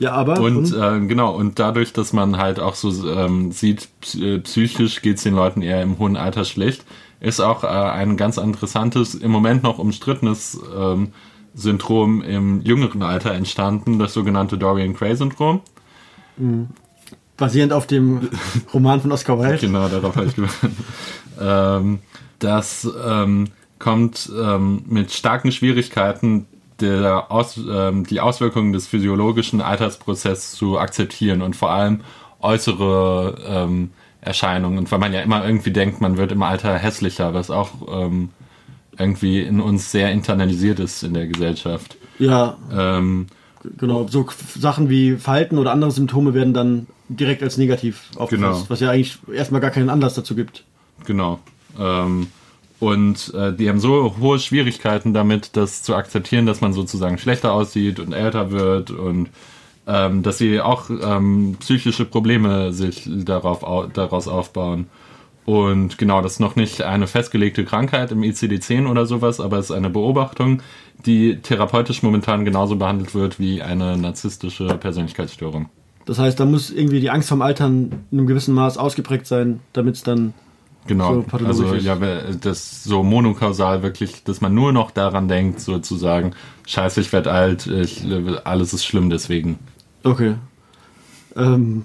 Ja, 0.02 0.14
aber. 0.14 0.40
Und 0.40 0.56
und? 0.56 0.74
äh, 0.74 1.06
genau, 1.06 1.32
und 1.32 1.60
dadurch, 1.60 1.92
dass 1.92 2.12
man 2.12 2.36
halt 2.36 2.58
auch 2.58 2.74
so 2.74 3.08
ähm, 3.08 3.52
sieht, 3.52 3.88
äh, 4.20 4.40
psychisch 4.40 5.00
geht 5.00 5.18
es 5.18 5.22
den 5.22 5.36
Leuten 5.36 5.62
eher 5.62 5.80
im 5.80 6.00
hohen 6.00 6.16
Alter 6.16 6.44
schlecht, 6.44 6.84
ist 7.20 7.38
auch 7.38 7.62
äh, 7.62 7.68
ein 7.68 8.16
ganz 8.16 8.36
interessantes, 8.36 9.14
im 9.14 9.30
Moment 9.30 9.62
noch 9.62 9.78
umstrittenes 9.78 10.58
ähm, 10.76 11.12
Syndrom 11.54 12.20
im 12.20 12.62
jüngeren 12.62 13.04
Alter 13.04 13.30
entstanden, 13.32 14.00
das 14.00 14.12
sogenannte 14.12 14.58
Dorian 14.58 14.94
Gray-Syndrom. 14.94 15.60
basierend 17.36 17.72
auf 17.72 17.86
dem 17.86 18.28
Roman 18.74 19.00
von 19.00 19.12
Oscar 19.12 19.38
Wilde. 19.38 19.58
Genau, 19.58 19.86
darauf 19.86 20.16
habe 20.16 20.26
ich 20.26 20.34
gewartet. 20.34 20.72
ähm, 21.40 22.00
das 22.40 22.90
ähm, 23.06 23.50
kommt 23.78 24.32
ähm, 24.36 24.82
mit 24.88 25.12
starken 25.12 25.52
Schwierigkeiten, 25.52 26.46
der 26.82 27.30
Aus, 27.32 27.56
ähm, 27.56 28.04
die 28.04 28.20
Auswirkungen 28.20 28.72
des 28.72 28.86
physiologischen 28.86 29.60
Altersprozesses 29.60 30.52
zu 30.52 30.78
akzeptieren 30.78 31.40
und 31.40 31.56
vor 31.56 31.70
allem 31.70 32.00
äußere 32.40 33.36
ähm, 33.46 33.90
Erscheinungen. 34.20 34.78
Und 34.78 34.92
weil 34.92 34.98
man 34.98 35.12
ja 35.12 35.20
immer 35.20 35.44
irgendwie 35.44 35.70
denkt, 35.72 36.00
man 36.00 36.16
wird 36.16 36.32
im 36.32 36.42
Alter 36.42 36.76
hässlicher, 36.76 37.34
was 37.34 37.50
auch 37.50 37.70
ähm, 37.88 38.30
irgendwie 38.98 39.40
in 39.40 39.60
uns 39.60 39.90
sehr 39.90 40.12
internalisiert 40.12 40.78
ist 40.80 41.02
in 41.02 41.14
der 41.14 41.26
Gesellschaft. 41.26 41.96
Ja, 42.18 42.56
Ähm, 42.72 43.26
genau. 43.78 44.06
So 44.08 44.28
Sachen 44.58 44.90
wie 44.90 45.16
Falten 45.16 45.58
oder 45.58 45.72
andere 45.72 45.90
Symptome 45.90 46.34
werden 46.34 46.52
dann 46.54 46.86
direkt 47.08 47.42
als 47.42 47.56
negativ 47.56 48.10
aufgefasst, 48.16 48.60
Genau. 48.60 48.70
was 48.70 48.80
ja 48.80 48.90
eigentlich 48.90 49.18
erstmal 49.32 49.60
gar 49.60 49.70
keinen 49.70 49.88
Anlass 49.90 50.14
dazu 50.14 50.34
gibt. 50.34 50.64
Genau. 51.06 51.40
Ähm, 51.78 52.28
und 52.82 53.32
äh, 53.34 53.52
die 53.52 53.68
haben 53.68 53.78
so 53.78 54.16
hohe 54.18 54.40
Schwierigkeiten 54.40 55.14
damit, 55.14 55.56
das 55.56 55.84
zu 55.84 55.94
akzeptieren, 55.94 56.46
dass 56.46 56.60
man 56.60 56.72
sozusagen 56.72 57.16
schlechter 57.16 57.52
aussieht 57.52 58.00
und 58.00 58.12
älter 58.12 58.50
wird 58.50 58.90
und 58.90 59.28
ähm, 59.86 60.24
dass 60.24 60.38
sie 60.38 60.60
auch 60.60 60.90
ähm, 60.90 61.56
psychische 61.60 62.04
Probleme 62.04 62.72
sich 62.72 63.08
darauf, 63.08 63.62
au 63.62 63.86
daraus 63.86 64.26
aufbauen. 64.26 64.88
Und 65.44 65.96
genau, 65.96 66.22
das 66.22 66.32
ist 66.32 66.40
noch 66.40 66.56
nicht 66.56 66.82
eine 66.82 67.06
festgelegte 67.06 67.64
Krankheit 67.64 68.10
im 68.10 68.22
ICD-10 68.22 68.90
oder 68.90 69.06
sowas, 69.06 69.38
aber 69.38 69.58
es 69.58 69.66
ist 69.66 69.76
eine 69.76 69.88
Beobachtung, 69.88 70.60
die 71.06 71.36
therapeutisch 71.36 72.02
momentan 72.02 72.44
genauso 72.44 72.74
behandelt 72.74 73.14
wird 73.14 73.38
wie 73.38 73.62
eine 73.62 73.96
narzisstische 73.96 74.66
Persönlichkeitsstörung. 74.66 75.68
Das 76.04 76.18
heißt, 76.18 76.40
da 76.40 76.46
muss 76.46 76.72
irgendwie 76.72 76.98
die 76.98 77.10
Angst 77.10 77.28
vom 77.28 77.42
Altern 77.42 78.06
in 78.10 78.18
einem 78.18 78.26
gewissen 78.26 78.54
Maß 78.54 78.76
ausgeprägt 78.76 79.28
sein, 79.28 79.60
damit 79.72 79.94
es 79.94 80.02
dann 80.02 80.34
Genau, 80.86 81.24
so 81.30 81.46
also 81.46 81.74
ja, 81.74 81.96
das 82.40 82.82
so 82.82 83.02
monokausal 83.02 83.82
wirklich, 83.82 84.24
dass 84.24 84.40
man 84.40 84.52
nur 84.52 84.72
noch 84.72 84.90
daran 84.90 85.28
denkt, 85.28 85.60
sozusagen, 85.60 86.32
scheiße, 86.66 87.00
ich 87.00 87.12
werde 87.12 87.30
alt, 87.30 87.66
ich, 87.66 88.04
alles 88.44 88.72
ist 88.74 88.84
schlimm 88.84 89.08
deswegen. 89.08 89.58
Okay. 90.02 90.34
Ähm, 91.36 91.84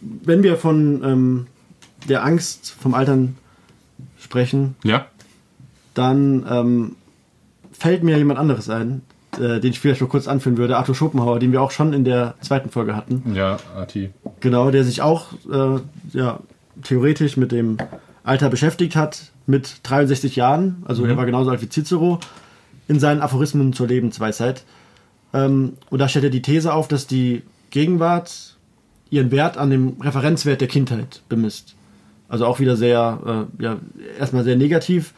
wenn 0.00 0.42
wir 0.42 0.56
von 0.56 1.04
ähm, 1.04 1.46
der 2.08 2.24
Angst 2.24 2.74
vom 2.80 2.94
Altern 2.94 3.36
sprechen, 4.18 4.76
Ja? 4.82 5.06
dann 5.94 6.46
ähm, 6.48 6.96
fällt 7.72 8.02
mir 8.02 8.16
jemand 8.16 8.38
anderes 8.38 8.70
ein, 8.70 9.02
äh, 9.34 9.60
den 9.60 9.70
ich 9.70 9.80
vielleicht 9.80 10.00
noch 10.00 10.08
kurz 10.08 10.26
anführen 10.26 10.56
würde, 10.56 10.76
Arthur 10.76 10.94
Schopenhauer, 10.94 11.38
den 11.38 11.52
wir 11.52 11.60
auch 11.60 11.70
schon 11.70 11.92
in 11.92 12.04
der 12.04 12.34
zweiten 12.40 12.70
Folge 12.70 12.96
hatten. 12.96 13.34
Ja, 13.34 13.58
Ati. 13.76 14.10
Genau, 14.40 14.70
der 14.70 14.84
sich 14.84 15.02
auch 15.02 15.32
äh, 15.52 15.80
ja, 16.12 16.40
theoretisch 16.82 17.36
mit 17.36 17.52
dem 17.52 17.76
Alter 18.24 18.48
beschäftigt 18.50 18.96
hat, 18.96 19.30
mit 19.46 19.80
63 19.84 20.36
Jahren, 20.36 20.82
also 20.84 21.04
er 21.06 21.16
war 21.16 21.24
genauso 21.26 21.50
alt 21.50 21.62
wie 21.62 21.68
Cicero, 21.68 22.20
in 22.86 23.00
seinen 23.00 23.20
Aphorismen 23.22 23.72
zur 23.72 23.86
Lebensweisheit. 23.86 24.64
Ähm, 25.32 25.74
und 25.90 25.98
da 25.98 26.08
stellt 26.08 26.24
er 26.24 26.30
die 26.30 26.42
These 26.42 26.72
auf, 26.72 26.88
dass 26.88 27.06
die 27.06 27.42
Gegenwart 27.70 28.56
ihren 29.10 29.30
Wert 29.30 29.56
an 29.56 29.70
dem 29.70 29.96
Referenzwert 30.00 30.60
der 30.60 30.68
Kindheit 30.68 31.22
bemisst. 31.28 31.74
Also 32.28 32.44
auch 32.44 32.60
wieder 32.60 32.76
sehr, 32.76 33.46
äh, 33.58 33.62
ja, 33.62 33.76
erstmal 34.18 34.44
sehr 34.44 34.56
negativ. 34.56 35.14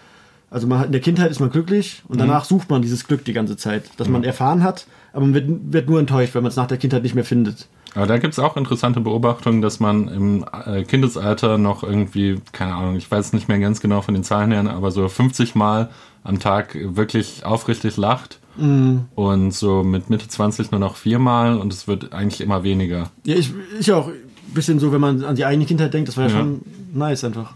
Also 0.49 0.67
man, 0.69 0.79
hat- 0.81 0.87
in 0.87 0.93
der 0.93 1.01
Kindheit 1.01 1.31
ist 1.31 1.41
man 1.41 1.51
glücklich 1.51 2.03
und 2.09 2.21
danach 2.21 2.45
sucht 2.45 2.71
man 2.71 2.83
dieses 2.83 3.07
Glück 3.07 3.25
die 3.25 3.33
ganze 3.33 3.57
Zeit, 3.57 3.85
das 3.97 4.09
man 4.09 4.23
erfahren 4.25 4.63
hat, 4.63 4.87
aber 5.13 5.23
man 5.27 5.35
wird, 5.35 5.49
wird 5.73 5.89
nur 5.89 5.99
enttäuscht, 6.01 6.35
wenn 6.35 6.43
man 6.43 6.51
es 6.51 6.57
nach 6.57 6.67
der 6.69 6.79
Kindheit 6.79 7.03
nicht 7.03 7.15
mehr 7.17 7.25
findet. 7.25 7.67
Aber 7.95 8.07
da 8.07 8.19
gibt 8.19 8.35
es 8.35 8.39
auch 8.39 8.57
interessante 8.57 9.01
Beobachtungen, 9.01 9.63
dass 9.63 9.81
man 9.81 10.09
im 10.09 10.45
äh, 10.67 10.85
Kindesalter 10.85 11.59
noch 11.59 11.83
irgendwie, 11.83 12.41
keine 12.53 12.75
Ahnung, 12.75 12.97
ich 12.97 13.11
weiß 13.11 13.33
nicht 13.33 13.49
mehr 13.49 13.59
ganz 13.59 13.81
genau 13.81 14.01
von 14.01 14.15
den 14.15 14.23
Zahlen 14.25 14.53
her, 14.53 14.65
aber 14.71 14.91
so 14.91 15.09
50 15.09 15.55
Mal 15.55 15.91
am 16.23 16.39
Tag 16.39 16.77
wirklich 16.81 17.45
aufrichtig 17.45 17.97
lacht. 17.97 18.39
Und 18.57 19.55
so 19.55 19.83
mit 19.83 20.11
Mitte 20.11 20.29
20 20.29 20.71
nur 20.71 20.81
noch 20.81 20.97
viermal 20.97 21.57
und 21.57 21.73
es 21.73 21.89
wird 21.89 22.13
eigentlich 22.13 22.43
immer 22.43 22.63
weniger. 22.63 23.09
Ja, 23.25 23.37
ich, 23.37 23.53
ich 23.79 23.91
auch 23.91 24.09
ein 24.09 24.15
bisschen 24.53 24.79
so, 24.79 24.93
wenn 24.93 25.01
man 25.01 25.25
an 25.25 25.35
die 25.35 25.47
eigene 25.47 25.65
Kindheit 25.65 25.95
denkt, 25.95 26.09
das 26.09 26.19
war 26.19 26.25
ja, 26.27 26.31
Ja. 26.31 26.39
schon 26.41 26.61
nice 26.93 27.25
einfach. 27.25 27.55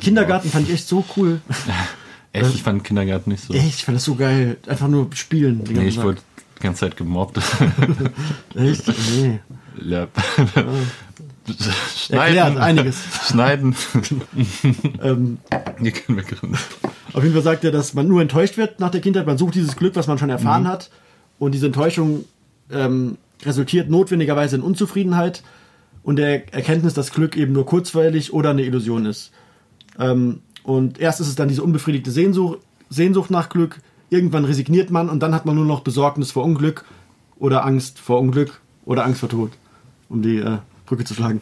Kindergarten 0.00 0.48
fand 0.48 0.68
ich 0.68 0.74
echt 0.74 0.88
so 0.88 1.04
cool. 1.16 1.40
Echt, 2.32 2.52
ich 2.52 2.62
fand 2.64 2.82
Kindergarten 2.82 3.30
nicht 3.30 3.44
so. 3.44 3.54
Echt, 3.54 3.78
ich 3.78 3.84
fand 3.84 3.94
das 3.94 4.04
so 4.04 4.16
geil. 4.16 4.56
Einfach 4.66 4.88
nur 4.88 5.08
spielen. 5.14 5.62
Nee, 5.70 5.86
ich 5.86 5.96
Tag. 5.96 6.16
Ganze 6.64 6.80
Zeit 6.80 6.96
gemobbt. 6.96 7.38
Echt? 8.56 8.84
Nee. 9.16 9.40
ja. 9.84 10.08
Erklärt 12.10 12.56
einiges. 12.56 12.96
Schneiden. 13.28 13.74
Ähm, 15.02 15.38
Hier 15.80 15.92
können 15.92 16.16
wir 16.18 16.24
gründen. 16.24 16.56
auf 17.12 17.22
jeden 17.22 17.34
Fall 17.34 17.42
sagt 17.42 17.64
er, 17.64 17.70
dass 17.72 17.92
man 17.94 18.08
nur 18.08 18.22
enttäuscht 18.22 18.56
wird 18.56 18.80
nach 18.80 18.90
der 18.90 19.00
Kindheit. 19.02 19.26
Man 19.26 19.36
sucht 19.38 19.54
dieses 19.54 19.76
Glück, 19.76 19.94
was 19.96 20.06
man 20.06 20.16
schon 20.18 20.28
Mhm. 20.28 20.32
erfahren 20.34 20.66
hat. 20.68 20.90
Und 21.38 21.52
diese 21.52 21.66
Enttäuschung 21.66 22.24
ähm, 22.70 23.18
resultiert 23.44 23.90
notwendigerweise 23.90 24.56
in 24.56 24.62
Unzufriedenheit 24.62 25.42
und 26.02 26.16
der 26.16 26.52
Erkenntnis, 26.54 26.94
dass 26.94 27.12
Glück 27.12 27.36
eben 27.36 27.52
nur 27.52 27.66
kurzweilig 27.66 28.32
oder 28.32 28.50
eine 28.50 28.62
Illusion 28.62 29.04
ist. 29.04 29.30
Ähm, 29.98 30.40
und 30.62 30.98
erst 30.98 31.20
ist 31.20 31.28
es 31.28 31.34
dann 31.34 31.48
diese 31.48 31.62
unbefriedigte 31.62 32.10
Sehnsucht, 32.10 32.60
Sehnsucht 32.88 33.30
nach 33.30 33.48
Glück. 33.50 33.80
Irgendwann 34.14 34.44
resigniert 34.44 34.92
man 34.92 35.08
und 35.08 35.24
dann 35.24 35.34
hat 35.34 35.44
man 35.44 35.56
nur 35.56 35.64
noch 35.64 35.80
Besorgnis 35.80 36.30
vor 36.30 36.44
Unglück 36.44 36.84
oder 37.36 37.66
Angst 37.66 37.98
vor 37.98 38.20
Unglück 38.20 38.60
oder 38.84 39.04
Angst 39.04 39.18
vor 39.18 39.28
Tod, 39.28 39.50
um 40.08 40.22
die 40.22 40.36
äh, 40.36 40.58
Brücke 40.86 41.04
zu 41.04 41.14
schlagen. 41.14 41.40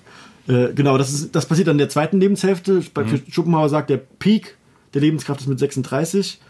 Äh, 0.48 0.72
genau, 0.72 0.96
das, 0.96 1.12
ist, 1.12 1.34
das 1.34 1.44
passiert 1.44 1.68
dann 1.68 1.74
in 1.74 1.78
der 1.78 1.90
zweiten 1.90 2.18
Lebenshälfte. 2.18 2.82
Bei 2.94 3.04
Schopenhauer 3.28 3.68
sagt, 3.68 3.90
der 3.90 3.98
Peak 3.98 4.56
der 4.94 5.02
Lebenskraft 5.02 5.42
ist 5.42 5.48
mit 5.48 5.58
36. 5.58 6.40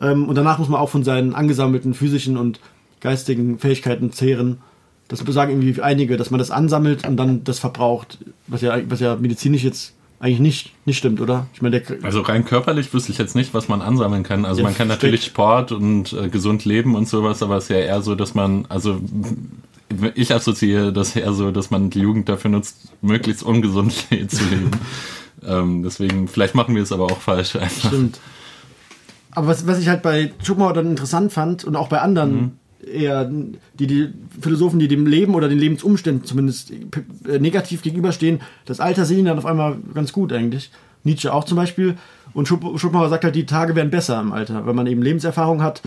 Ähm, 0.00 0.28
und 0.28 0.34
danach 0.34 0.58
muss 0.58 0.68
man 0.68 0.80
auch 0.80 0.90
von 0.90 1.04
seinen 1.04 1.36
angesammelten 1.36 1.94
physischen 1.94 2.36
und 2.36 2.58
geistigen 3.00 3.60
Fähigkeiten 3.60 4.10
zehren. 4.10 4.58
Das 5.06 5.20
sagen 5.20 5.52
irgendwie 5.52 5.80
einige, 5.80 6.16
dass 6.16 6.32
man 6.32 6.38
das 6.38 6.50
ansammelt 6.50 7.06
und 7.06 7.16
dann 7.16 7.44
das 7.44 7.60
verbraucht, 7.60 8.18
was 8.48 8.60
ja, 8.60 8.76
was 8.90 8.98
ja 8.98 9.14
medizinisch 9.14 9.62
jetzt 9.62 9.94
eigentlich 10.24 10.40
nicht, 10.40 10.72
nicht 10.86 10.96
stimmt, 10.96 11.20
oder? 11.20 11.48
Ich 11.52 11.60
meine, 11.60 11.82
Also 12.02 12.22
rein 12.22 12.46
körperlich 12.46 12.94
wüsste 12.94 13.12
ich 13.12 13.18
jetzt 13.18 13.36
nicht, 13.36 13.52
was 13.52 13.68
man 13.68 13.82
ansammeln 13.82 14.22
kann. 14.22 14.46
Also 14.46 14.62
man 14.62 14.74
kann 14.74 14.88
natürlich 14.88 15.22
Sport 15.24 15.70
und 15.70 16.14
äh, 16.14 16.30
gesund 16.30 16.64
leben 16.64 16.94
und 16.94 17.06
sowas, 17.06 17.42
aber 17.42 17.58
es 17.58 17.64
ist 17.64 17.70
ja 17.70 17.76
eher 17.76 18.00
so, 18.00 18.14
dass 18.14 18.34
man, 18.34 18.64
also 18.70 19.02
ich 20.14 20.34
assoziiere 20.34 20.94
das 20.94 21.14
eher 21.14 21.34
so, 21.34 21.50
dass 21.50 21.70
man 21.70 21.90
die 21.90 22.00
Jugend 22.00 22.30
dafür 22.30 22.50
nutzt, 22.50 22.90
möglichst 23.02 23.42
ungesund 23.42 23.92
zu 24.08 24.44
leben. 24.44 24.70
ähm, 25.46 25.82
deswegen, 25.82 26.26
vielleicht 26.26 26.54
machen 26.54 26.74
wir 26.74 26.82
es 26.82 26.90
aber 26.90 27.04
auch 27.04 27.20
falsch 27.20 27.56
einfach. 27.56 27.88
Stimmt. 27.88 28.18
Aber 29.32 29.48
was, 29.48 29.66
was 29.66 29.78
ich 29.78 29.88
halt 29.88 30.00
bei 30.00 30.32
Schopenhauer 30.42 30.72
dann 30.72 30.86
interessant 30.86 31.34
fand 31.34 31.64
und 31.64 31.76
auch 31.76 31.88
bei 31.88 32.00
anderen 32.00 32.58
eher 32.86 33.24
die, 33.74 33.86
die 33.86 34.08
Philosophen, 34.40 34.78
die 34.78 34.88
dem 34.88 35.06
Leben 35.06 35.34
oder 35.34 35.48
den 35.48 35.58
Lebensumständen 35.58 36.24
zumindest 36.24 36.72
negativ 37.40 37.82
gegenüberstehen, 37.82 38.40
das 38.66 38.80
Alter 38.80 39.04
sehen 39.04 39.24
dann 39.24 39.38
auf 39.38 39.46
einmal 39.46 39.76
ganz 39.94 40.12
gut 40.12 40.32
eigentlich. 40.32 40.70
Nietzsche 41.02 41.32
auch 41.32 41.44
zum 41.44 41.56
Beispiel. 41.56 41.96
Und 42.32 42.48
Schop- 42.48 42.78
Schopenhauer 42.78 43.08
sagt 43.10 43.24
halt, 43.24 43.34
die 43.34 43.46
Tage 43.46 43.74
werden 43.74 43.90
besser 43.90 44.20
im 44.20 44.32
Alter, 44.32 44.66
weil 44.66 44.74
man 44.74 44.86
eben 44.86 45.02
Lebenserfahrung 45.02 45.62
hat 45.62 45.82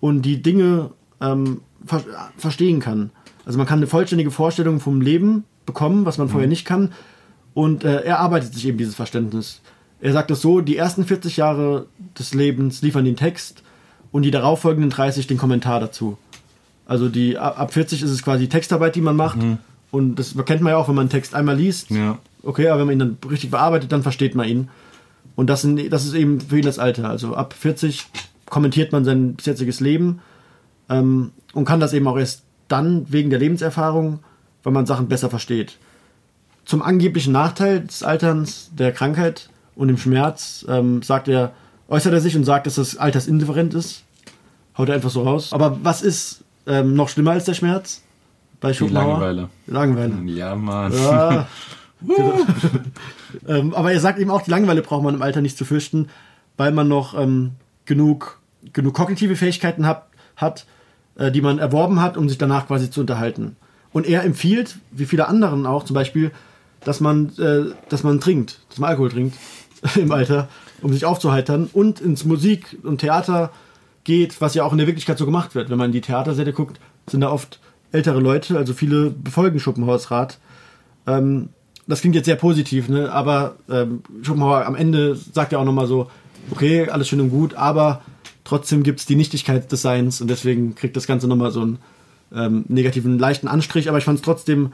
und 0.00 0.22
die 0.22 0.42
Dinge 0.42 0.90
ähm, 1.20 1.60
ver 1.86 2.02
verstehen 2.36 2.80
kann. 2.80 3.10
Also 3.44 3.58
man 3.58 3.66
kann 3.66 3.78
eine 3.78 3.86
vollständige 3.86 4.30
Vorstellung 4.30 4.80
vom 4.80 5.00
Leben 5.00 5.44
bekommen, 5.66 6.04
was 6.06 6.18
man 6.18 6.28
vorher 6.28 6.48
nicht 6.48 6.64
kann. 6.64 6.92
Und 7.54 7.84
äh, 7.84 8.00
er 8.02 8.18
arbeitet 8.20 8.54
sich 8.54 8.66
eben 8.66 8.78
dieses 8.78 8.94
Verständnis. 8.94 9.60
Er 10.00 10.12
sagt 10.12 10.30
es 10.30 10.40
so, 10.40 10.60
die 10.60 10.76
ersten 10.76 11.04
40 11.04 11.36
Jahre 11.36 11.86
des 12.18 12.34
Lebens 12.34 12.82
liefern 12.82 13.04
den 13.04 13.16
Text 13.16 13.62
und 14.10 14.22
die 14.22 14.30
darauffolgenden 14.30 14.90
30 14.90 15.26
den 15.26 15.38
Kommentar 15.38 15.80
dazu. 15.80 16.16
Also 16.86 17.08
die 17.08 17.38
ab 17.38 17.58
ab 17.58 17.72
40 17.72 18.02
ist 18.02 18.10
es 18.10 18.22
quasi 18.22 18.48
Textarbeit, 18.48 18.96
die 18.96 19.00
man 19.00 19.16
macht. 19.16 19.38
Und 19.90 20.16
das 20.16 20.34
kennt 20.46 20.62
man 20.62 20.72
ja 20.72 20.78
auch, 20.78 20.88
wenn 20.88 20.94
man 20.94 21.02
einen 21.02 21.10
Text 21.10 21.34
einmal 21.34 21.56
liest. 21.56 21.90
Ja. 21.90 22.18
Okay, 22.42 22.68
aber 22.68 22.80
wenn 22.80 22.86
man 22.86 22.92
ihn 22.94 22.98
dann 22.98 23.30
richtig 23.30 23.50
bearbeitet, 23.50 23.92
dann 23.92 24.02
versteht 24.02 24.34
man 24.34 24.48
ihn. 24.48 24.68
Und 25.36 25.48
das, 25.48 25.62
sind, 25.62 25.92
das 25.92 26.04
ist 26.04 26.14
eben 26.14 26.40
für 26.40 26.58
ihn 26.58 26.64
das 26.64 26.78
Alter. 26.78 27.08
Also 27.08 27.34
ab 27.34 27.54
40 27.54 28.06
kommentiert 28.46 28.92
man 28.92 29.04
sein 29.04 29.36
jetziges 29.40 29.80
Leben 29.80 30.20
ähm, 30.88 31.30
und 31.54 31.64
kann 31.64 31.80
das 31.80 31.92
eben 31.92 32.06
auch 32.08 32.18
erst 32.18 32.42
dann 32.68 33.06
wegen 33.10 33.30
der 33.30 33.38
Lebenserfahrung, 33.38 34.20
weil 34.62 34.72
man 34.72 34.86
Sachen 34.86 35.08
besser 35.08 35.30
versteht. 35.30 35.78
Zum 36.64 36.82
angeblichen 36.82 37.32
Nachteil 37.32 37.80
des 37.80 38.02
Alterns, 38.02 38.70
der 38.72 38.92
Krankheit 38.92 39.50
und 39.74 39.88
dem 39.88 39.98
Schmerz, 39.98 40.64
ähm, 40.68 41.02
sagt 41.02 41.28
er, 41.28 41.52
äußert 41.88 42.12
er 42.12 42.20
sich 42.20 42.36
und 42.36 42.44
sagt, 42.44 42.66
dass 42.66 42.76
das 42.76 42.96
altersindifferent 42.96 43.74
ist. 43.74 44.04
Haut 44.78 44.88
er 44.88 44.94
einfach 44.94 45.10
so 45.10 45.22
raus. 45.22 45.52
Aber 45.52 45.78
was 45.82 46.02
ist 46.02 46.41
ähm, 46.66 46.94
noch 46.94 47.08
schlimmer 47.08 47.32
als 47.32 47.44
der 47.44 47.54
Schmerz? 47.54 48.02
Bei 48.60 48.70
Die 48.70 48.78
Schopenhauer? 48.78 49.18
Langeweile. 49.18 49.48
Langeweile. 49.66 50.14
Ja, 50.26 50.54
Mann. 50.54 50.92
Ja. 50.92 51.48
Ähm, 53.48 53.72
aber 53.74 53.92
er 53.92 54.00
sagt 54.00 54.18
eben 54.18 54.30
auch, 54.30 54.42
die 54.42 54.50
Langeweile 54.50 54.82
braucht 54.82 55.02
man 55.02 55.14
im 55.14 55.22
Alter 55.22 55.40
nicht 55.40 55.56
zu 55.56 55.64
fürchten, 55.64 56.08
weil 56.58 56.70
man 56.70 56.86
noch 56.86 57.18
ähm, 57.18 57.52
genug, 57.86 58.40
genug 58.72 58.94
kognitive 58.94 59.36
Fähigkeiten 59.36 59.86
hat, 59.86 60.06
hat 60.36 60.66
äh, 61.16 61.30
die 61.30 61.40
man 61.40 61.58
erworben 61.58 62.00
hat, 62.00 62.16
um 62.16 62.28
sich 62.28 62.38
danach 62.38 62.66
quasi 62.66 62.90
zu 62.90 63.00
unterhalten. 63.00 63.56
Und 63.92 64.06
er 64.06 64.24
empfiehlt, 64.24 64.78
wie 64.90 65.06
viele 65.06 65.28
anderen 65.28 65.66
auch 65.66 65.84
zum 65.84 65.94
Beispiel, 65.94 66.30
dass 66.84 67.00
man, 67.00 67.36
äh, 67.38 67.72
dass 67.88 68.02
man 68.02 68.20
trinkt, 68.20 68.60
dass 68.68 68.78
man 68.78 68.90
Alkohol 68.90 69.10
trinkt 69.10 69.36
im 69.96 70.12
Alter, 70.12 70.48
um 70.80 70.92
sich 70.92 71.04
aufzuheitern 71.04 71.68
und 71.72 72.00
ins 72.00 72.24
Musik 72.24 72.78
und 72.82 72.98
Theater 72.98 73.50
geht, 74.04 74.40
was 74.40 74.54
ja 74.54 74.64
auch 74.64 74.72
in 74.72 74.78
der 74.78 74.86
Wirklichkeit 74.86 75.18
so 75.18 75.24
gemacht 75.26 75.54
wird. 75.54 75.70
Wenn 75.70 75.78
man 75.78 75.86
in 75.86 75.92
die 75.92 76.00
Theatersäle 76.00 76.52
guckt, 76.52 76.80
sind 77.08 77.20
da 77.20 77.30
oft 77.30 77.60
ältere 77.92 78.20
Leute, 78.20 78.56
also 78.56 78.72
viele 78.74 79.10
befolgen 79.10 79.60
Schopenhauers 79.60 80.10
Rat. 80.10 80.38
Ähm, 81.06 81.50
das 81.86 82.00
klingt 82.00 82.14
jetzt 82.14 82.26
sehr 82.26 82.36
positiv, 82.36 82.88
ne? 82.88 83.12
aber 83.12 83.56
ähm, 83.68 84.02
Schopenhauer 84.22 84.66
am 84.66 84.74
Ende 84.76 85.14
sagt 85.16 85.52
ja 85.52 85.58
auch 85.58 85.64
nochmal 85.64 85.86
so, 85.86 86.10
okay, 86.50 86.88
alles 86.88 87.08
schön 87.08 87.20
und 87.20 87.30
gut, 87.30 87.54
aber 87.54 88.02
trotzdem 88.44 88.82
gibt 88.82 89.00
es 89.00 89.06
die 89.06 89.16
Nichtigkeit 89.16 89.70
des 89.70 89.82
Seins 89.82 90.20
und 90.20 90.28
deswegen 90.28 90.74
kriegt 90.74 90.96
das 90.96 91.06
Ganze 91.06 91.26
nochmal 91.28 91.50
so 91.50 91.60
einen 91.62 91.78
ähm, 92.34 92.64
negativen, 92.68 93.18
leichten 93.18 93.48
Anstrich, 93.48 93.88
aber 93.88 93.98
ich 93.98 94.04
fand 94.04 94.18
es 94.20 94.24
trotzdem 94.24 94.72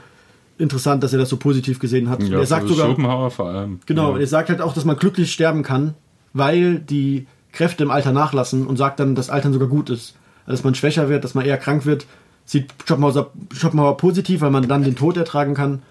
interessant, 0.59 1.03
dass 1.03 1.13
er 1.13 1.19
das 1.19 1.29
so 1.29 1.37
positiv 1.37 1.79
gesehen 1.79 2.09
hat. 2.11 2.23
Ja, 2.23 2.39
er 2.39 2.47
sagt 2.47 2.69
für 2.69 2.75
sogar, 2.75 2.89
Schopenhauer 2.89 3.31
vor 3.31 3.49
allem. 3.49 3.81
Genau, 3.87 4.15
Ja. 4.15 4.21
er 4.21 4.27
sagt 4.27 4.49
halt 4.51 4.61
auch, 4.61 4.75
dass 4.75 4.85
man 4.85 4.97
glücklich 4.97 5.33
sterben 5.33 5.63
kann, 5.63 5.95
weil 6.33 6.79
die 6.79 7.27
Kräfte 7.59 7.83
im 7.83 7.91
Alter 7.91 8.13
nachlassen 8.13 8.69
und 8.69 8.77
sagt 8.77 9.01
dann, 9.01 9.17
dass 9.17 9.31
Altern 9.31 9.53
sogar 9.53 9.67
gut 9.67 9.91
ist. 9.91 10.15
Also, 10.47 10.59
dass 10.59 10.65
man 10.65 10.77
schwächer 10.77 11.09
wird, 11.09 11.25
dass 11.25 11.35
man 11.35 11.45
eher 11.45 11.59
krank 11.59 11.87
wird, 11.87 12.07
sieht 12.45 12.73
Schopenhauer, 12.87 13.33
Schopenhauer 13.53 13.97
positiv, 13.97 14.43
weil 14.43 14.53
man 14.53 14.69
dann 14.69 14.85
den 14.85 14.95
Tod 14.95 15.17
ertragen 15.17 15.55
kann 15.55 15.83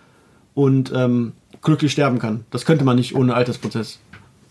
und 0.56 0.94
ähm, 0.96 1.34
glücklich 1.62 1.92
sterben 1.92 2.20
kann. 2.20 2.46
Das 2.52 2.64
könnte 2.64 2.86
man 2.86 2.96
nicht 2.96 3.16
ohne 3.16 3.34
Altersprozess. 3.34 4.00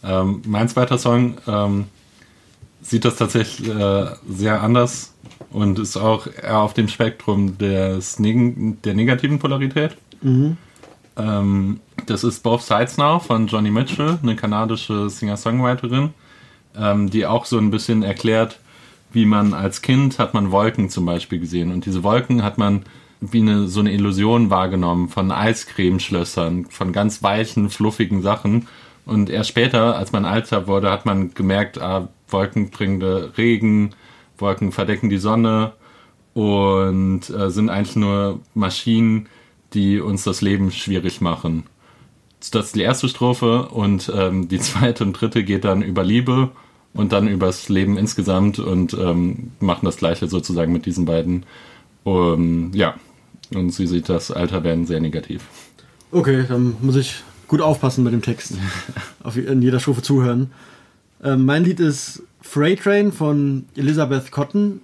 Ähm, 0.05 0.43
mein 0.47 0.69
zweiter 0.69 0.99
Song 0.99 1.39
ähm, 1.49 1.87
sieht 2.83 3.07
das 3.07 3.17
tatsächlich 3.17 3.67
äh, 3.67 4.09
sehr 4.29 4.61
anders 4.63 5.15
und 5.51 5.79
ist 5.79 5.97
auch 5.97 6.27
eher 6.27 6.59
auf 6.59 6.75
dem 6.75 6.89
Spektrum 6.89 7.57
des 7.57 8.19
Neg 8.19 8.83
der 8.83 8.93
negativen 8.93 9.39
Polarität. 9.39 9.97
Ähm, 11.17 11.81
das 12.05 12.25
ist 12.25 12.43
Both 12.43 12.63
Sides 12.63 12.99
Now 12.99 13.21
von 13.21 13.47
Johnny 13.47 13.71
Mitchell, 13.71 14.19
eine 14.23 14.37
kanadische 14.37 15.09
Singer-Songwriterin, 15.09 16.11
ähm, 16.79 17.11
die 17.11 17.27
auch 17.27 17.45
so 17.45 17.59
ein 17.59 17.71
bisschen 17.71 18.03
erklärt, 18.03 18.61
wie 19.13 19.27
man 19.27 19.55
als 19.55 19.83
Kind 19.83 20.19
hat 20.19 20.35
man 20.35 20.51
Wolken 20.51 20.91
zum 20.91 21.07
Beispiel 21.07 21.39
gesehen 21.39 21.73
und 21.73 21.87
diese 21.87 22.03
Wolken 22.03 22.43
hat 22.43 22.59
man 22.59 22.85
wie 23.21 23.41
eine 23.41 23.69
so 23.69 23.81
eine 23.81 23.93
Illusion 23.93 24.51
wahrgenommen 24.51 25.09
von 25.09 25.31
Eiscremeschlössern, 25.31 26.67
von 26.67 26.93
ganz 26.93 27.23
weichen, 27.23 27.71
fluffigen 27.71 28.23
Sachen. 28.23 28.69
Und 29.05 29.31
erst 29.31 29.51
später, 29.51 29.97
als 29.97 30.13
man 30.13 30.25
älter 30.25 30.67
wurde, 30.67 30.91
hat 30.91 31.07
man 31.07 31.33
gemerkt, 31.35 31.81
ah, 31.81 32.09
Wolken 32.29 32.71
bringen 32.71 33.03
Regen, 33.03 33.95
Wolken 34.37 34.73
verdecken 34.73 35.09
die 35.09 35.19
Sonne 35.19 35.73
und 36.35 37.31
äh, 37.31 37.51
sind 37.51 37.71
eigentlich 37.71 37.97
nur 37.97 38.41
Maschinen, 38.55 39.29
die 39.75 40.01
uns 40.01 40.25
das 40.25 40.41
Leben 40.43 40.71
schwierig 40.71 41.21
machen. 41.21 41.65
Das 42.51 42.67
ist 42.67 42.77
die 42.77 42.83
erste 42.83 43.09
Strophe 43.09 43.69
und 43.69 44.13
ähm, 44.15 44.49
die 44.49 44.59
zweite 44.61 45.05
und 45.05 45.15
dritte 45.15 45.45
geht 45.45 45.65
dann 45.65 45.83
über 45.83 46.05
Liebe 46.05 46.51
und 46.97 47.13
dann 47.13 47.29
übers 47.29 47.69
Leben 47.69 47.97
insgesamt 47.97 48.59
und 48.59 48.95
ähm, 48.95 49.53
machen 49.61 49.85
das 49.85 49.97
gleiche 49.97 50.29
sozusagen 50.29 50.73
mit 50.73 50.87
diesen 50.87 51.05
beiden. 51.05 51.45
Um, 52.05 52.73
ja, 52.73 52.95
und 53.55 53.71
sie 53.71 53.87
sieht 53.87 54.09
das 54.09 54.31
Alterwerden 54.31 54.87
sehr 54.87 55.01
negativ. 55.01 55.43
Okay, 56.13 56.45
dann 56.49 56.77
muss 56.81 56.97
ich 56.97 57.23
gut 57.49 57.61
aufpassen 57.61 58.05
mit 58.05 58.13
dem 58.13 58.23
Text. 58.23 58.55
Auf 59.23 59.37
in 59.37 59.63
jeder 59.63 59.81
Strophe 59.81 60.03
zuhören. 60.03 60.51
Ähm, 61.23 61.45
mein 61.45 61.65
Lied 61.65 61.81
ist 61.81 62.23
Freight 62.41 62.81
Train 62.81 63.13
von 63.13 63.65
Elizabeth 63.77 64.31
Cotton. 64.31 64.81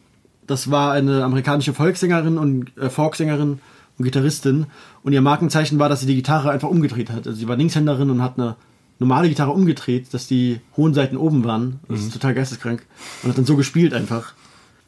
Das 0.47 0.71
war 0.71 0.93
eine 0.93 1.25
amerikanische 1.25 1.73
Volkssängerin 1.73 2.39
und 2.39 2.77
äh, 2.77 2.91
Folksängerin 2.91 3.61
und 3.99 4.05
Gitarristin. 4.05 4.67
Und 5.03 5.13
ihr 5.13 5.23
Markenzeichen 5.23 5.79
war, 5.79 5.89
dass 5.89 6.01
sie 6.01 6.07
die 6.07 6.17
Gitarre 6.17 6.51
einfach 6.51 6.69
umgedreht 6.69 7.11
hat. 7.11 7.27
Also 7.27 7.39
sie 7.39 7.49
war 7.49 7.57
Linkshänderin 7.57 8.11
und 8.11 8.23
hat 8.23 8.39
eine 8.39 8.57
normale 8.99 9.29
Gitarre 9.29 9.51
umgedreht, 9.51 10.13
dass 10.15 10.27
die 10.27 10.61
hohen 10.77 10.95
Seiten 10.95 11.17
oben 11.17 11.45
waren. 11.45 11.81
Das 11.89 12.01
ist 12.01 12.13
total 12.13 12.35
geisteskrank. 12.35 12.87
Und 13.23 13.31
hat 13.31 13.39
dann 13.39 13.45
so 13.45 13.57
gespielt 13.57 13.95
einfach. 13.95 14.35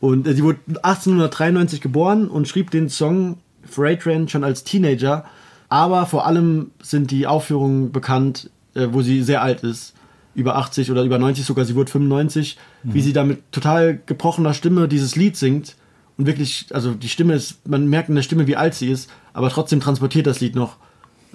Und 0.00 0.26
äh, 0.26 0.34
sie 0.34 0.44
wurde 0.44 0.60
1893 0.82 1.80
geboren 1.80 2.28
und 2.28 2.48
schrieb 2.48 2.70
den 2.70 2.88
Song 2.88 3.38
Freight 3.64 4.02
Train 4.02 4.28
schon 4.28 4.44
als 4.44 4.64
Teenager. 4.64 5.24
Aber 5.68 6.06
vor 6.06 6.26
allem 6.26 6.70
sind 6.82 7.10
die 7.10 7.26
Aufführungen 7.26 7.90
bekannt, 7.90 8.50
äh, 8.74 8.88
wo 8.90 9.02
sie 9.02 9.22
sehr 9.22 9.42
alt 9.42 9.62
ist. 9.62 9.94
Über 10.34 10.56
80 10.56 10.90
oder 10.90 11.04
über 11.04 11.18
90 11.18 11.44
sogar. 11.44 11.64
Sie 11.64 11.74
wurde 11.74 11.90
95. 11.90 12.58
Wie 12.82 13.00
sie 13.00 13.12
da 13.12 13.24
mit 13.24 13.50
total 13.52 13.98
gebrochener 14.04 14.52
Stimme 14.52 14.88
dieses 14.88 15.16
Lied 15.16 15.36
singt. 15.36 15.76
Und 16.16 16.26
wirklich, 16.26 16.66
also 16.70 16.92
die 16.92 17.08
Stimme 17.08 17.34
ist, 17.34 17.66
man 17.68 17.88
merkt 17.88 18.08
in 18.08 18.14
der 18.14 18.22
Stimme, 18.22 18.46
wie 18.46 18.56
alt 18.56 18.74
sie 18.74 18.90
ist. 18.90 19.10
Aber 19.32 19.48
trotzdem 19.48 19.80
transportiert 19.80 20.26
das 20.26 20.40
Lied 20.40 20.54
noch 20.54 20.76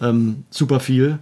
ähm, 0.01 0.43
super 0.49 0.79
viel. 0.79 1.19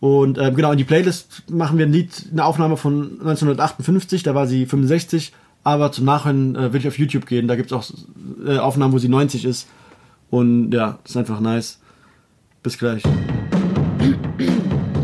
Und 0.00 0.38
ähm, 0.38 0.54
genau, 0.54 0.72
in 0.72 0.78
die 0.78 0.84
Playlist 0.84 1.42
machen 1.50 1.78
wir 1.78 1.86
ein 1.86 1.92
Lied, 1.92 2.26
eine 2.30 2.44
Aufnahme 2.44 2.76
von 2.76 3.18
1958, 3.20 4.22
da 4.22 4.34
war 4.34 4.46
sie 4.46 4.66
65, 4.66 5.32
aber 5.64 5.90
zum 5.90 6.04
Nachhören 6.04 6.54
äh, 6.54 6.72
will 6.72 6.80
ich 6.80 6.88
auf 6.88 6.98
YouTube 6.98 7.26
gehen, 7.26 7.48
da 7.48 7.56
gibt 7.56 7.72
es 7.72 7.76
auch 7.76 7.84
äh, 8.46 8.58
Aufnahmen, 8.58 8.92
wo 8.92 8.98
sie 8.98 9.08
90 9.08 9.44
ist. 9.44 9.68
Und 10.30 10.72
ja, 10.72 10.98
das 11.02 11.12
ist 11.12 11.16
einfach 11.16 11.40
nice. 11.40 11.80
Bis 12.62 12.78
gleich. 12.78 13.02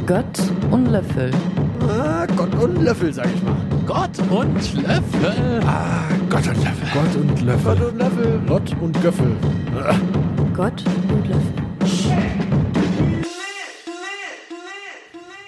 Gott 0.06 0.38
und 0.70 0.86
Löffel. 0.86 1.30
Ah, 1.88 2.26
Gott 2.36 2.54
und 2.62 2.82
Löffel, 2.82 3.12
sag 3.12 3.26
ich 3.34 3.42
mal. 3.42 3.56
Gott 3.86 4.18
und 4.30 4.74
Löffel. 4.82 5.60
Ah, 5.66 6.04
Gott 6.28 6.46
und 6.46 6.62
Löffel. 6.62 6.88
Gott 6.92 7.16
und 7.16 7.40
Löffel. 7.42 7.74
Gott 7.74 7.80
und 7.80 7.98
Löffel. 7.98 8.40
Gott 8.46 8.76
und 8.80 9.02
Göffel. 9.02 9.36
Gott 10.54 10.84
und 11.08 11.28
Löffel. 11.28 12.33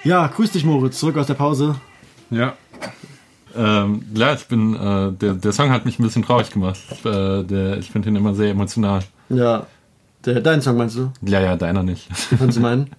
Ja, 0.06 0.28
grüß 0.28 0.52
dich 0.52 0.64
Moritz, 0.64 1.00
zurück 1.00 1.16
aus 1.16 1.26
der 1.26 1.34
Pause. 1.34 1.74
Ja. 2.30 2.54
Ähm, 3.56 4.04
ja, 4.14 4.34
ich 4.34 4.46
bin, 4.46 4.76
äh, 4.76 5.10
der, 5.10 5.34
der 5.34 5.52
Song 5.52 5.70
hat 5.70 5.84
mich 5.84 5.98
ein 5.98 6.04
bisschen 6.04 6.22
traurig 6.22 6.50
gemacht. 6.50 6.78
Äh, 7.04 7.42
der, 7.42 7.78
ich 7.78 7.90
finde 7.90 8.10
ihn 8.10 8.14
immer 8.14 8.32
sehr 8.32 8.50
emotional. 8.52 9.02
Ja, 9.30 9.66
der, 10.24 10.40
dein 10.42 10.62
Song 10.62 10.76
meinst 10.76 10.94
du? 10.94 11.10
Ja, 11.22 11.40
ja, 11.40 11.56
deiner 11.56 11.82
nicht. 11.82 12.08
Wie 12.30 12.36
fandst 12.36 12.56
du 12.56 12.60
meinen? 12.60 12.90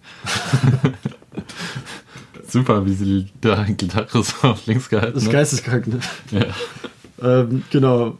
Super, 2.49 2.85
wie 2.85 2.93
sie 2.93 3.29
die 3.41 3.73
Gitarre 3.75 4.21
so 4.23 4.45
auf 4.45 4.65
links 4.65 4.89
gehalten 4.89 5.13
Das 5.13 5.23
ist 5.23 5.29
hat. 5.29 5.33
geisteskrank, 5.33 5.87
ne? 5.87 5.99
Ja. 6.31 7.39
Ähm, 7.41 7.63
genau. 7.69 8.17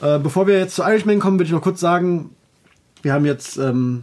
Äh, 0.00 0.18
bevor 0.18 0.48
wir 0.48 0.58
jetzt 0.58 0.74
zu 0.74 0.82
Irishman 0.82 1.20
kommen, 1.20 1.38
würde 1.38 1.46
ich 1.46 1.52
noch 1.52 1.62
kurz 1.62 1.78
sagen, 1.78 2.30
wir 3.02 3.12
haben 3.12 3.26
jetzt 3.26 3.58
ähm, 3.58 4.02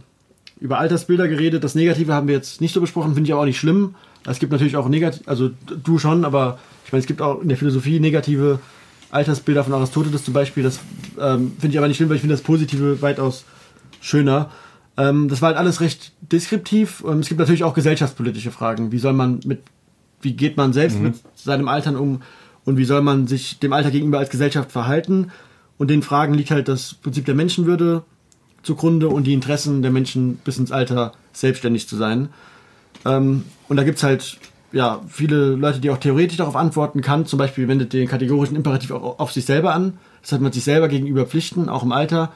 über 0.60 0.78
Altersbilder 0.78 1.26
geredet. 1.26 1.64
Das 1.64 1.74
Negative 1.74 2.12
haben 2.12 2.28
wir 2.28 2.34
jetzt 2.34 2.60
nicht 2.60 2.74
so 2.74 2.80
besprochen, 2.80 3.14
finde 3.14 3.28
ich 3.28 3.32
aber 3.32 3.42
auch 3.42 3.46
nicht 3.46 3.58
schlimm. 3.58 3.94
Es 4.26 4.38
gibt 4.38 4.52
natürlich 4.52 4.76
auch 4.76 4.88
negativ, 4.88 5.22
also 5.26 5.50
du 5.66 5.98
schon, 5.98 6.24
aber 6.24 6.58
ich 6.84 6.92
meine, 6.92 7.00
es 7.00 7.06
gibt 7.06 7.22
auch 7.22 7.40
in 7.40 7.48
der 7.48 7.56
Philosophie 7.56 8.00
negative 8.00 8.60
Altersbilder 9.10 9.64
von 9.64 9.72
Aristoteles 9.72 10.24
zum 10.24 10.34
Beispiel. 10.34 10.62
Das 10.62 10.78
ähm, 11.18 11.52
finde 11.58 11.74
ich 11.74 11.78
aber 11.78 11.88
nicht 11.88 11.96
schlimm, 11.96 12.10
weil 12.10 12.16
ich 12.16 12.20
finde 12.20 12.34
das 12.34 12.42
Positive 12.42 13.00
weitaus 13.00 13.44
schöner. 14.00 14.50
Ähm, 14.96 15.28
das 15.28 15.40
war 15.40 15.48
halt 15.48 15.58
alles 15.58 15.80
recht 15.80 16.12
deskriptiv. 16.20 17.02
Ähm, 17.06 17.20
es 17.20 17.28
gibt 17.28 17.40
natürlich 17.40 17.64
auch 17.64 17.74
gesellschaftspolitische 17.74 18.50
Fragen. 18.50 18.92
Wie 18.92 18.98
soll 18.98 19.14
man 19.14 19.40
mit, 19.46 19.62
wie 20.20 20.34
geht 20.34 20.56
man 20.56 20.72
selbst 20.72 21.00
mit 21.00 21.14
seinem 21.34 21.68
Altern 21.68 21.96
um 21.96 22.22
und 22.64 22.76
wie 22.76 22.84
soll 22.84 23.00
man 23.00 23.26
sich 23.26 23.58
dem 23.58 23.72
Alter 23.72 23.90
gegenüber 23.90 24.18
als 24.18 24.30
Gesellschaft 24.30 24.70
verhalten? 24.70 25.30
Und 25.78 25.88
den 25.88 26.02
Fragen 26.02 26.34
liegt 26.34 26.50
halt 26.50 26.68
das 26.68 26.94
Prinzip 26.94 27.24
der 27.24 27.34
Menschenwürde 27.34 28.04
zugrunde 28.62 29.08
und 29.08 29.24
die 29.24 29.32
Interessen 29.32 29.82
der 29.82 29.90
Menschen 29.90 30.36
bis 30.36 30.58
ins 30.58 30.72
Alter 30.72 31.12
selbstständig 31.32 31.88
zu 31.88 31.96
sein. 31.96 32.28
Ähm, 33.04 33.44
und 33.68 33.76
da 33.76 33.84
gibt's 33.84 34.02
halt 34.02 34.38
ja, 34.72 35.00
viele 35.08 35.54
Leute, 35.54 35.80
die 35.80 35.90
auch 35.90 35.98
theoretisch 35.98 36.36
darauf 36.36 36.56
antworten 36.56 37.00
kann. 37.00 37.26
Zum 37.26 37.38
Beispiel 37.38 37.66
wendet 37.66 37.92
den 37.92 38.08
kategorischen 38.08 38.56
Imperativ 38.56 38.92
auch 38.92 39.18
auf 39.18 39.32
sich 39.32 39.44
selber 39.44 39.74
an. 39.74 39.94
Das 40.22 40.32
hat 40.32 40.40
man 40.40 40.52
sich 40.52 40.64
selber 40.64 40.88
gegenüber 40.88 41.26
Pflichten, 41.26 41.68
auch 41.68 41.82
im 41.82 41.92
Alter. 41.92 42.32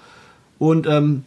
Und 0.59 0.87
ähm, 0.87 1.25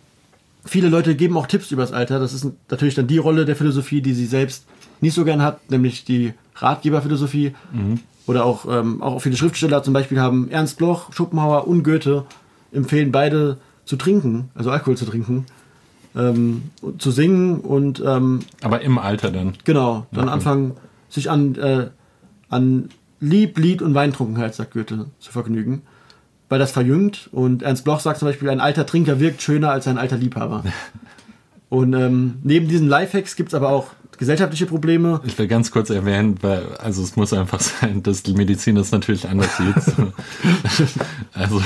viele 0.65 0.89
Leute 0.89 1.15
geben 1.15 1.37
auch 1.37 1.47
Tipps 1.47 1.71
übers 1.71 1.93
Alter. 1.93 2.19
Das 2.19 2.33
ist 2.33 2.47
natürlich 2.69 2.95
dann 2.95 3.07
die 3.07 3.19
Rolle 3.19 3.45
der 3.45 3.55
Philosophie, 3.55 4.01
die 4.01 4.13
sie 4.13 4.25
selbst 4.25 4.65
nicht 4.99 5.13
so 5.13 5.23
gern 5.23 5.41
hat, 5.41 5.69
nämlich 5.69 6.03
die 6.03 6.33
Ratgeberphilosophie. 6.55 7.53
Oder 8.25 8.43
auch, 8.43 8.65
ähm, 8.69 9.01
auch 9.01 9.19
viele 9.19 9.37
Schriftsteller 9.37 9.83
zum 9.83 9.93
Beispiel 9.93 10.19
haben 10.19 10.49
Ernst 10.49 10.77
Bloch, 10.77 11.13
Schopenhauer 11.13 11.67
und 11.67 11.83
Goethe 11.83 12.25
empfehlen 12.73 13.11
beide 13.11 13.57
zu 13.87 13.95
trinken, 13.95 14.49
also 14.53 14.69
Alkohol 14.69 14.97
zu 14.97 15.05
trinken, 15.05 15.45
ähm, 16.15 16.63
zu 16.97 17.09
singen 17.11 17.59
und 17.61 18.03
ähm, 18.05 18.41
Aber 18.61 18.81
im 18.81 18.97
Alter 18.97 19.31
dann. 19.31 19.53
Genau, 19.63 20.05
dann 20.11 20.25
Okay. 20.25 20.33
anfangen, 20.33 20.71
sich 21.09 21.29
an, 21.31 21.55
äh, 21.55 21.89
an 22.49 22.89
Lieb, 23.19 23.57
Lied 23.57 23.81
und 23.81 23.95
Weintrunkenheit, 23.95 24.53
sagt 24.53 24.73
Goethe, 24.73 25.07
zu 25.19 25.31
vergnügen. 25.31 25.81
Weil 26.49 26.59
das 26.59 26.71
verjüngt. 26.71 27.29
Und 27.31 27.61
Ernst 27.63 27.83
Bloch 27.83 27.99
sagt 27.99 28.19
zum 28.19 28.27
Beispiel, 28.27 28.49
ein 28.49 28.61
alter 28.61 28.85
Trinker 28.85 29.19
wirkt 29.19 29.41
schöner 29.41 29.71
als 29.71 29.87
ein 29.87 29.97
alter 29.97 30.17
Liebhaber. 30.17 30.63
und 31.69 31.93
ähm, 31.93 32.35
neben 32.43 32.67
diesen 32.67 32.87
Lifehacks 32.87 33.35
gibt's 33.35 33.53
aber 33.53 33.69
auch 33.69 33.87
gesellschaftliche 34.17 34.65
Probleme. 34.65 35.21
Ich 35.25 35.37
will 35.37 35.47
ganz 35.47 35.71
kurz 35.71 35.89
erwähnen, 35.89 36.37
weil, 36.41 36.75
also 36.77 37.03
es 37.03 37.15
muss 37.15 37.33
einfach 37.33 37.59
sein, 37.59 38.03
dass 38.03 38.23
die 38.23 38.33
Medizin 38.33 38.75
das 38.75 38.91
natürlich 38.91 39.27
anders 39.27 39.57
sieht. 39.57 39.75
also, 41.33 41.61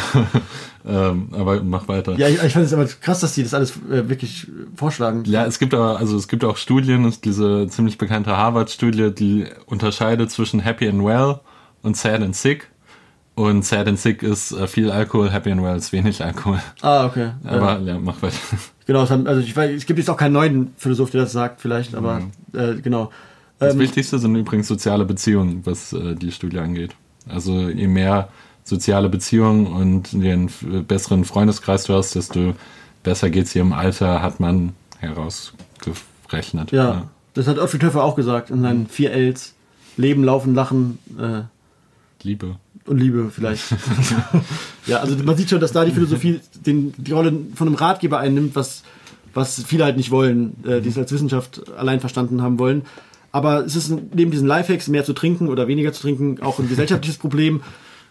ähm, 0.85 1.29
aber 1.31 1.63
mach 1.63 1.87
weiter. 1.87 2.17
Ja, 2.17 2.27
ich, 2.27 2.43
ich 2.43 2.53
fand 2.53 2.65
es 2.65 2.73
aber 2.73 2.85
krass, 2.85 3.19
dass 3.21 3.33
die 3.33 3.43
das 3.43 3.53
alles 3.53 3.71
äh, 3.89 4.09
wirklich 4.09 4.47
vorschlagen. 4.75 5.23
Ja, 5.25 5.45
es 5.45 5.59
gibt 5.59 5.73
aber, 5.73 5.97
also 5.97 6.17
es 6.17 6.27
gibt 6.27 6.43
auch 6.43 6.57
Studien, 6.57 7.05
es 7.05 7.21
diese 7.21 7.67
ziemlich 7.69 7.97
bekannte 7.97 8.35
Harvard-Studie, 8.35 9.11
die 9.13 9.45
unterscheidet 9.65 10.31
zwischen 10.31 10.59
Happy 10.59 10.87
and 10.87 11.03
Well 11.03 11.39
und 11.81 11.97
Sad 11.97 12.21
and 12.21 12.35
Sick. 12.35 12.69
Und 13.33 13.63
Sad 13.65 13.87
and 13.87 13.97
Sick 13.97 14.23
ist 14.23 14.51
äh, 14.51 14.67
viel 14.67 14.91
Alkohol, 14.91 15.31
Happy 15.31 15.51
and 15.51 15.63
Well 15.63 15.77
ist 15.77 15.91
wenig 15.93 16.23
Alkohol. 16.23 16.59
Ah, 16.81 17.05
okay. 17.05 17.31
Aber 17.45 17.79
ja. 17.79 17.93
ja, 17.93 17.99
mach 17.99 18.21
weiter. 18.21 18.35
Genau, 18.85 19.03
es 19.03 19.09
haben, 19.09 19.25
also 19.25 19.41
ich 19.41 19.55
weiß, 19.55 19.71
es 19.71 19.85
gibt 19.85 19.99
jetzt 19.99 20.09
auch 20.09 20.17
keinen 20.17 20.33
neuen 20.33 20.73
Philosoph, 20.77 21.11
der 21.11 21.21
das 21.21 21.31
sagt, 21.31 21.61
vielleicht, 21.61 21.95
aber 21.95 22.23
äh, 22.53 22.75
genau. 22.75 23.09
Das 23.57 23.73
Ähm, 23.73 23.79
Wichtigste 23.79 24.19
sind 24.19 24.35
übrigens 24.35 24.67
soziale 24.67 25.05
Beziehungen, 25.05 25.61
was 25.65 25.93
äh, 25.93 26.15
die 26.15 26.31
Studie 26.31 26.59
angeht. 26.59 26.91
Also 27.29 27.69
je 27.69 27.87
mehr 27.87 28.27
soziale 28.63 29.07
Beziehungen 29.07 29.65
und 29.67 30.13
f- 30.13 30.65
besseren 30.87 31.23
Freundeskreis 31.23 31.85
du 31.85 31.93
hast, 31.93 32.15
desto 32.15 32.53
besser 33.03 33.29
geht's 33.29 33.53
dir 33.53 33.61
im 33.61 33.71
Alter, 33.73 34.21
hat 34.21 34.39
man 34.39 34.73
herausgerechnet. 34.99 36.71
Ja, 36.71 37.07
das 37.33 37.47
hat 37.47 37.59
Ottfried 37.59 37.83
Höfer 37.83 38.03
auch 38.03 38.15
gesagt 38.15 38.49
in 38.49 38.61
seinen 38.61 38.87
vier 38.87 39.11
Ls. 39.13 39.53
Leben, 39.97 40.23
Laufen, 40.23 40.53
Lachen 40.53 40.99
äh, 41.19 41.43
Liebe. 42.23 42.55
Und 42.87 42.97
Liebe 42.97 43.29
vielleicht. 43.33 43.63
ja, 44.87 44.97
also 44.97 45.15
man 45.23 45.37
sieht 45.37 45.49
schon, 45.49 45.59
dass 45.59 45.71
da 45.71 45.85
die 45.85 45.91
Philosophie 45.91 46.39
den, 46.65 46.93
die 46.97 47.11
Rolle 47.11 47.33
von 47.55 47.67
einem 47.67 47.75
Ratgeber 47.75 48.19
einnimmt, 48.19 48.55
was, 48.55 48.83
was 49.33 49.63
viele 49.63 49.83
halt 49.83 49.97
nicht 49.97 50.11
wollen, 50.11 50.55
äh, 50.65 50.81
die 50.81 50.89
es 50.89 50.97
als 50.97 51.11
Wissenschaft 51.11 51.69
allein 51.77 51.99
verstanden 51.99 52.41
haben 52.41 52.59
wollen. 52.59 52.83
Aber 53.31 53.63
es 53.65 53.75
ist 53.75 53.89
neben 53.89 54.31
diesen 54.31 54.47
Lifehacks, 54.47 54.87
mehr 54.87 55.05
zu 55.05 55.13
trinken 55.13 55.47
oder 55.47 55.67
weniger 55.67 55.93
zu 55.93 56.01
trinken, 56.01 56.41
auch 56.41 56.59
ein 56.59 56.67
gesellschaftliches 56.67 57.17
Problem. 57.19 57.61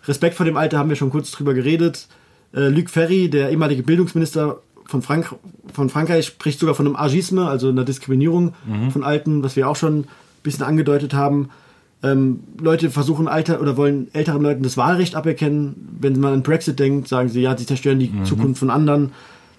Respekt 0.06 0.36
vor 0.36 0.46
dem 0.46 0.56
Alter 0.56 0.78
haben 0.78 0.88
wir 0.88 0.96
schon 0.96 1.10
kurz 1.10 1.30
drüber 1.30 1.52
geredet. 1.52 2.06
Äh, 2.54 2.68
Luc 2.68 2.90
Ferry, 2.90 3.28
der 3.28 3.50
ehemalige 3.50 3.82
Bildungsminister 3.82 4.60
von, 4.86 5.02
Frank 5.02 5.34
von 5.72 5.90
Frankreich, 5.90 6.26
spricht 6.26 6.58
sogar 6.58 6.74
von 6.74 6.86
einem 6.86 6.96
Agisme, 6.96 7.48
also 7.48 7.68
einer 7.68 7.84
Diskriminierung 7.84 8.54
von 8.90 9.04
Alten, 9.04 9.42
was 9.44 9.54
wir 9.54 9.68
auch 9.68 9.76
schon 9.76 10.00
ein 10.00 10.08
bisschen 10.42 10.64
angedeutet 10.64 11.14
haben. 11.14 11.50
Ähm, 12.02 12.40
Leute 12.58 12.90
versuchen 12.90 13.28
Alter 13.28 13.60
oder 13.60 13.76
wollen 13.76 14.08
älteren 14.14 14.42
Leuten 14.42 14.62
das 14.62 14.76
Wahlrecht 14.76 15.14
aberkennen. 15.14 15.96
Wenn 16.00 16.18
man 16.18 16.32
an 16.32 16.42
Brexit 16.42 16.78
denkt, 16.78 17.08
sagen 17.08 17.28
sie, 17.28 17.42
ja, 17.42 17.56
sie 17.56 17.66
zerstören 17.66 17.98
die 17.98 18.22
Zukunft 18.24 18.58
von 18.60 18.70
anderen. 18.70 19.12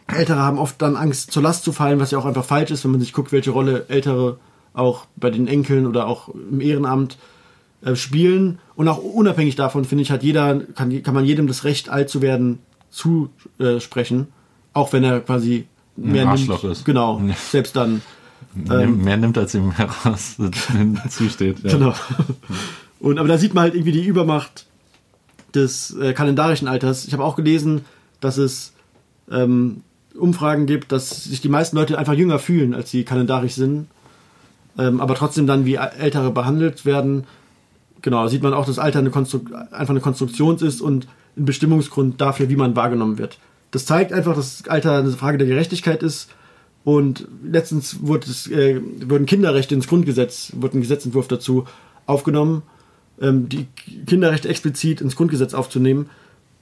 Ältere 0.08 0.40
haben 0.40 0.58
oft 0.58 0.82
dann 0.82 0.96
Angst, 0.96 1.32
zur 1.32 1.44
Last 1.44 1.64
zu 1.64 1.72
fallen, 1.72 2.00
was 2.00 2.12
ja 2.12 2.18
auch 2.18 2.26
einfach 2.26 2.44
falsch 2.44 2.72
ist, 2.72 2.84
wenn 2.84 2.92
man 2.92 3.00
sich 3.00 3.14
guckt, 3.14 3.32
welche 3.32 3.52
Rolle 3.52 3.86
Ältere 3.88 4.38
auch 4.74 5.06
bei 5.16 5.30
den 5.30 5.48
Enkeln 5.48 5.86
oder 5.86 6.08
auch 6.08 6.30
im 6.30 6.62
Ehrenamt 6.62 7.18
äh, 7.84 7.96
spielen. 7.96 8.60
Und 8.76 8.88
auch 8.88 8.98
unabhängig 8.98 9.56
davon, 9.56 9.86
finde 9.86 10.04
ich, 10.04 10.12
hat 10.12 10.24
jeder, 10.24 10.60
kann, 10.60 11.04
kann 11.04 11.14
man 11.14 11.26
jedem 11.26 11.48
das 11.48 11.64
Recht, 11.64 11.90
alt 11.90 12.10
zu 12.10 12.22
werden, 12.22 12.60
zusprechen. 12.90 14.28
Auch 14.74 14.94
wenn 14.94 15.04
er 15.04 15.20
quasi 15.22 15.68
mehr 15.96 16.28
Arschloch 16.28 16.64
nimmt. 16.64 16.78
ist. 16.78 16.86
Genau, 16.86 17.22
selbst 17.50 17.76
dann. 17.76 18.02
Nimm- 18.56 19.04
mehr 19.04 19.18
nimmt, 19.18 19.38
als 19.38 19.54
ihm 19.56 19.72
heraus 19.78 20.36
zusteht. 21.10 21.64
Ja. 21.64 21.72
Genau. 21.72 21.94
Und 23.00 23.18
aber 23.18 23.28
da 23.28 23.38
sieht 23.38 23.54
man 23.54 23.64
halt 23.64 23.76
irgendwie 23.76 23.92
die 23.94 24.06
Übermacht 24.06 24.66
des 25.54 25.96
äh, 25.98 26.14
kalendarischen 26.14 26.68
Alters. 26.68 27.06
Ich 27.06 27.14
habe 27.14 27.24
auch 27.24 27.36
gelesen, 27.36 27.86
dass 28.20 28.38
es 28.38 28.74
ähm, 29.30 29.82
Umfragen 30.18 30.66
gibt, 30.66 30.92
dass 30.92 31.24
sich 31.26 31.42
die 31.42 31.50
meisten 31.50 31.76
Leute 31.76 31.98
einfach 31.98 32.14
jünger 32.14 32.40
fühlen, 32.40 32.74
als 32.74 32.92
sie 32.92 33.04
kalendarisch 33.04 33.54
sind, 33.54 33.88
ähm, 34.78 35.00
aber 35.02 35.16
trotzdem 35.16 35.48
dann 35.48 35.66
wie 35.66 35.76
Ältere 35.76 36.32
behandelt 36.32 36.86
werden. 36.86 37.26
Genau, 38.02 38.24
da 38.24 38.30
sieht 38.30 38.44
man 38.44 38.54
auch, 38.54 38.66
dass 38.66 38.80
Alter 38.80 39.00
eine 39.00 39.10
einfach 39.10 39.90
eine 39.90 40.00
Konstruktion 40.00 40.58
ist 40.58 40.82
und 40.82 41.08
ein 41.38 41.46
Bestimmungsgrund 41.46 42.20
dafür, 42.20 42.50
wie 42.50 42.56
man 42.56 42.76
wahrgenommen 42.76 43.18
wird. 43.18 43.38
Das 43.72 43.86
zeigt 43.86 44.12
einfach, 44.12 44.36
dass 44.36 44.68
Alter 44.68 45.00
eine 45.00 45.12
Frage 45.12 45.38
der 45.38 45.48
Gerechtigkeit 45.48 46.04
ist. 46.04 46.30
Und 46.84 47.28
letztens 47.44 48.00
wurde 48.02 48.30
es, 48.30 48.48
äh, 48.48 48.82
wurden 49.08 49.26
Kinderrechte 49.26 49.76
ins 49.76 49.88
Grundgesetz, 49.88 50.54
wurde 50.56 50.78
ein 50.78 50.82
Gesetzentwurf 50.82 51.28
dazu 51.28 51.66
aufgenommen, 52.08 52.64
ähm, 53.22 53.50
die 53.50 53.68
Kinderrechte 54.08 54.50
explizit 54.50 55.02
ins 55.02 55.16
Grundgesetz 55.16 55.54
aufzunehmen. 55.54 56.10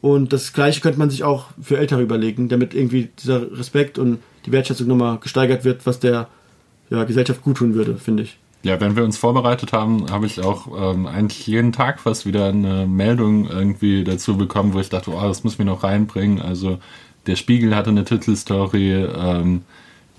Und 0.01 0.33
das 0.33 0.53
Gleiche 0.53 0.81
könnte 0.81 0.99
man 0.99 1.09
sich 1.09 1.23
auch 1.23 1.47
für 1.61 1.77
Ältere 1.77 2.01
überlegen, 2.01 2.49
damit 2.49 2.73
irgendwie 2.73 3.09
dieser 3.19 3.57
Respekt 3.57 3.97
und 3.97 4.19
die 4.45 4.51
Wertschätzung 4.51 4.87
nochmal 4.87 5.19
gesteigert 5.19 5.65
wird, 5.65 5.85
was 5.85 5.99
der 5.99 6.27
ja, 6.89 7.03
Gesellschaft 7.03 7.41
guttun 7.43 7.73
würde, 7.73 7.95
finde 7.95 8.23
ich. 8.23 8.37
Ja, 8.63 8.81
wenn 8.81 8.97
wir 8.97 9.05
uns 9.05 9.17
vorbereitet 9.17 9.71
haben, 9.71 10.11
habe 10.11 10.25
ich 10.25 10.41
auch 10.41 10.93
ähm, 10.93 11.05
eigentlich 11.05 11.47
jeden 11.47 11.71
Tag 11.71 12.01
fast 12.01 12.25
wieder 12.25 12.47
eine 12.47 12.87
Meldung 12.87 13.47
irgendwie 13.47 14.03
dazu 14.03 14.35
bekommen, 14.35 14.73
wo 14.73 14.79
ich 14.79 14.89
dachte, 14.89 15.11
oh, 15.11 15.21
das 15.21 15.45
muss 15.45 15.59
mir 15.59 15.65
noch 15.65 15.83
reinbringen. 15.83 16.41
Also 16.41 16.79
der 17.25 17.37
Spiegel 17.37 17.73
hatte 17.73 17.89
eine 17.89 18.03
Titelstory, 18.03 19.05
ähm, 19.05 19.61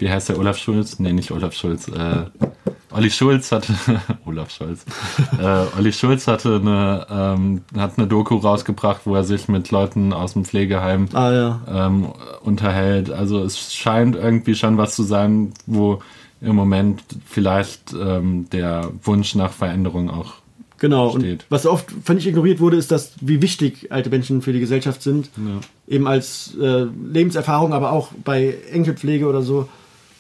wie 0.00 0.10
heißt 0.10 0.30
der, 0.30 0.38
Olaf 0.38 0.56
Schulz? 0.56 0.98
Nee, 0.98 1.12
nicht 1.12 1.30
Olaf 1.30 1.52
Schulz, 1.52 1.88
äh, 1.88 2.24
Olli 2.92 3.10
Schulz 3.10 3.52
hatte, 3.52 3.72
Olaf 4.24 4.50
Scholz, 4.50 4.84
äh, 5.38 5.78
Olli 5.78 5.92
Schulz 5.92 6.26
hatte 6.26 6.56
eine, 6.56 7.06
ähm, 7.10 7.62
hat 7.76 7.98
eine 7.98 8.06
Doku 8.06 8.36
rausgebracht, 8.36 9.02
wo 9.04 9.14
er 9.14 9.24
sich 9.24 9.48
mit 9.48 9.70
Leuten 9.70 10.12
aus 10.12 10.32
dem 10.32 10.44
Pflegeheim 10.44 11.08
Ah 11.12 11.32
ja. 11.32 11.60
ähm, 11.68 12.08
unterhält. 12.42 13.10
Also 13.10 13.42
es 13.44 13.72
scheint 13.72 14.16
irgendwie 14.16 14.54
schon 14.54 14.76
was 14.76 14.96
zu 14.96 15.02
sein, 15.02 15.52
wo 15.66 16.02
im 16.40 16.56
Moment 16.56 17.02
vielleicht 17.26 17.92
ähm, 17.92 18.48
der 18.50 18.90
Wunsch 19.02 19.34
nach 19.34 19.52
Veränderung 19.52 20.10
auch. 20.10 20.34
Genau. 20.78 21.10
steht. 21.10 21.42
Und 21.42 21.46
was 21.50 21.66
oft, 21.66 21.92
ich, 22.16 22.26
ignoriert 22.26 22.58
wurde, 22.58 22.78
ist, 22.78 22.90
dass 22.90 23.12
wie 23.20 23.42
wichtig 23.42 23.92
alte 23.92 24.08
Menschen 24.08 24.40
für 24.40 24.54
die 24.54 24.60
Gesellschaft 24.60 25.02
sind. 25.02 25.28
Eben 25.86 26.08
als 26.08 26.54
äh, 26.58 26.86
Lebenserfahrung, 27.12 27.74
aber 27.74 27.92
auch 27.92 28.12
bei 28.24 28.56
Enkelpflege 28.72 29.26
oder 29.26 29.42
so. 29.42 29.68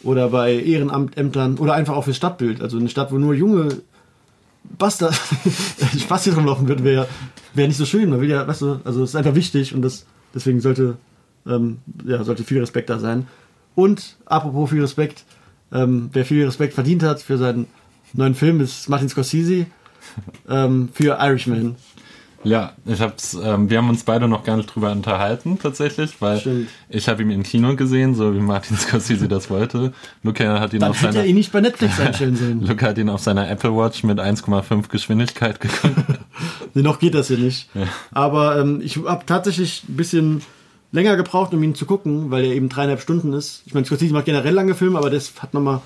Oder 0.02 0.30
bei 0.30 0.54
Ehrenamtämtern 0.54 1.58
oder 1.58 1.74
einfach 1.74 1.94
auch 1.94 2.04
fürs 2.04 2.16
Stadtbild. 2.16 2.62
Also 2.62 2.78
eine 2.78 2.88
Stadt, 2.88 3.12
wo 3.12 3.18
nur 3.18 3.34
junge 3.34 3.82
Bastard 4.78 5.14
Spaß 5.98 6.24
hier 6.24 6.34
rumlaufen 6.34 6.68
wird, 6.68 6.84
wäre 6.84 7.06
wär 7.54 7.66
nicht 7.66 7.76
so 7.76 7.84
schön. 7.84 8.08
Man 8.10 8.20
will 8.20 8.30
ja, 8.30 8.46
weißt 8.46 8.62
du, 8.62 8.80
also 8.84 9.02
es 9.02 9.10
ist 9.10 9.16
einfach 9.16 9.34
wichtig 9.34 9.74
und 9.74 9.82
das, 9.82 10.06
deswegen 10.34 10.60
sollte, 10.60 10.96
ähm, 11.46 11.78
ja, 12.06 12.22
sollte 12.24 12.44
viel 12.44 12.60
Respekt 12.60 12.88
da 12.88 12.98
sein. 12.98 13.26
Und 13.74 14.16
apropos 14.26 14.70
viel 14.70 14.80
Respekt, 14.80 15.24
ähm, 15.72 16.10
wer 16.12 16.24
viel 16.24 16.44
Respekt 16.44 16.74
verdient 16.74 17.02
hat 17.02 17.20
für 17.20 17.38
seinen 17.38 17.66
neuen 18.12 18.34
Film 18.34 18.60
ist 18.60 18.88
Martin 18.88 19.08
Scorsese 19.08 19.66
ähm, 20.48 20.88
für 20.92 21.18
Irishman. 21.20 21.76
Ja, 22.42 22.72
ich 22.86 23.00
hab's, 23.00 23.34
ähm, 23.34 23.68
wir 23.68 23.78
haben 23.78 23.90
uns 23.90 24.04
beide 24.04 24.26
noch 24.26 24.44
gar 24.44 24.56
nicht 24.56 24.74
drüber 24.74 24.92
unterhalten, 24.92 25.58
tatsächlich, 25.58 26.20
weil 26.20 26.38
Stimmt. 26.40 26.68
ich 26.88 27.06
habe 27.08 27.22
ihn 27.22 27.30
im 27.30 27.42
Kino 27.42 27.76
gesehen, 27.76 28.14
so 28.14 28.34
wie 28.34 28.40
Martin 28.40 28.76
Scorsese 28.78 29.28
das 29.28 29.50
wollte. 29.50 29.92
Luca 30.22 30.58
hat 30.58 30.72
ihn 30.72 30.80
Dann 30.80 30.90
auf 30.90 31.02
hätte 31.02 31.12
seiner, 31.12 31.24
er 31.24 31.28
ihn 31.28 31.36
nicht 31.36 31.52
bei 31.52 31.60
Netflix 31.60 32.00
einstellen 32.00 32.36
sollen. 32.36 32.60
Luca 32.66 32.86
hat 32.86 32.98
ihn 32.98 33.10
auf 33.10 33.20
seiner 33.20 33.48
Apple 33.50 33.76
Watch 33.76 34.04
mit 34.04 34.18
1,5 34.18 34.88
Geschwindigkeit 34.88 35.60
geguckt. 35.60 35.94
Nee, 36.72 36.82
noch 36.82 37.00
geht 37.00 37.14
das 37.14 37.26
hier 37.26 37.38
nicht. 37.38 37.68
Aber 38.12 38.56
ähm, 38.60 38.80
ich 38.80 38.96
habe 39.04 39.26
tatsächlich 39.26 39.82
ein 39.88 39.96
bisschen 39.96 40.40
länger 40.92 41.16
gebraucht, 41.16 41.52
um 41.52 41.60
ihn 41.64 41.74
zu 41.74 41.84
gucken, 41.84 42.30
weil 42.30 42.44
er 42.44 42.54
eben 42.54 42.68
dreieinhalb 42.68 43.00
Stunden 43.00 43.32
ist. 43.32 43.62
Ich 43.66 43.74
meine, 43.74 43.86
Scorsese 43.86 44.12
macht 44.12 44.26
generell 44.26 44.54
lange 44.54 44.76
Filme, 44.76 44.96
aber 44.96 45.10
das 45.10 45.32
hat 45.40 45.52
noch 45.52 45.60
mal, 45.60 45.82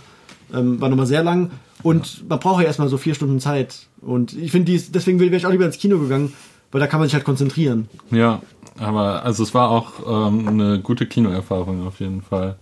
ähm, 0.52 0.82
war 0.82 0.90
nochmal 0.90 1.07
sehr 1.07 1.22
lang. 1.22 1.52
Und 1.82 2.28
man 2.28 2.38
braucht 2.38 2.61
ja 2.61 2.66
erstmal 2.66 2.88
so 2.88 2.98
vier 2.98 3.14
Stunden 3.14 3.40
Zeit. 3.40 3.86
Und 4.05 4.36
ich 4.36 4.50
finde, 4.50 4.72
deswegen 4.90 5.18
wäre 5.20 5.34
ich 5.34 5.46
auch 5.46 5.50
lieber 5.50 5.66
ins 5.66 5.78
Kino 5.78 5.98
gegangen, 5.98 6.32
weil 6.70 6.80
da 6.80 6.86
kann 6.86 7.00
man 7.00 7.09
sich 7.09 7.14
halt 7.14 7.24
konzentrieren. 7.24 7.88
Ja, 8.11 8.42
aber 8.78 9.24
also 9.24 9.42
es 9.42 9.55
war 9.55 9.70
auch 9.70 10.28
ähm, 10.28 10.48
eine 10.48 10.80
gute 10.80 11.07
Kinoerfahrung 11.07 11.86
auf 11.86 12.00
jeden 12.00 12.22
Fall. 12.22 12.57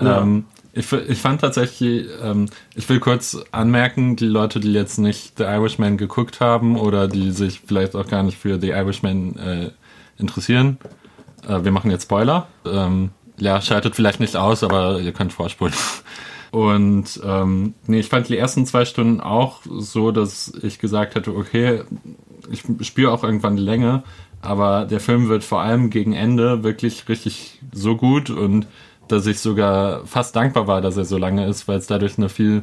Ja. 0.00 0.22
Ähm, 0.22 0.44
ich, 0.72 0.92
ich 0.92 1.18
fand 1.18 1.40
tatsächlich, 1.40 2.06
ähm, 2.22 2.46
ich 2.74 2.88
will 2.88 3.00
kurz 3.00 3.36
anmerken, 3.50 4.16
die 4.16 4.26
Leute, 4.26 4.60
die 4.60 4.72
jetzt 4.72 4.98
nicht 4.98 5.38
The 5.38 5.44
Irishman 5.44 5.96
geguckt 5.96 6.40
haben 6.40 6.76
oder 6.76 7.08
die 7.08 7.32
sich 7.32 7.60
vielleicht 7.66 7.96
auch 7.96 8.06
gar 8.06 8.22
nicht 8.22 8.38
für 8.38 8.60
The 8.60 8.68
Irishman 8.68 9.36
äh, 9.36 9.70
interessieren, 10.18 10.78
äh, 11.48 11.64
wir 11.64 11.72
machen 11.72 11.90
jetzt 11.90 12.04
Spoiler. 12.04 12.46
Ähm, 12.64 13.10
ja, 13.38 13.60
schaltet 13.60 13.96
vielleicht 13.96 14.20
nicht 14.20 14.36
aus, 14.36 14.62
aber 14.62 15.00
ihr 15.00 15.12
könnt 15.12 15.32
vorspulen. 15.32 15.74
Und 16.50 17.20
ähm, 17.24 17.74
nee, 17.86 18.00
ich 18.00 18.08
fand 18.08 18.28
die 18.28 18.38
ersten 18.38 18.66
zwei 18.66 18.84
Stunden 18.84 19.20
auch 19.20 19.60
so, 19.64 20.12
dass 20.12 20.52
ich 20.62 20.78
gesagt 20.78 21.14
hätte, 21.14 21.36
okay, 21.36 21.82
ich 22.50 22.64
spüre 22.86 23.12
auch 23.12 23.22
irgendwann 23.22 23.56
die 23.56 23.62
Länge, 23.62 24.02
aber 24.40 24.84
der 24.84 25.00
Film 25.00 25.28
wird 25.28 25.44
vor 25.44 25.60
allem 25.60 25.90
gegen 25.90 26.12
Ende 26.12 26.62
wirklich 26.62 27.08
richtig 27.08 27.60
so 27.72 27.96
gut 27.96 28.30
und 28.30 28.66
dass 29.08 29.26
ich 29.26 29.40
sogar 29.40 30.06
fast 30.06 30.36
dankbar 30.36 30.66
war, 30.66 30.80
dass 30.80 30.96
er 30.96 31.04
so 31.04 31.18
lange 31.18 31.46
ist, 31.46 31.66
weil 31.66 31.78
es 31.78 31.86
dadurch 31.86 32.18
eine 32.18 32.28
viel, 32.28 32.62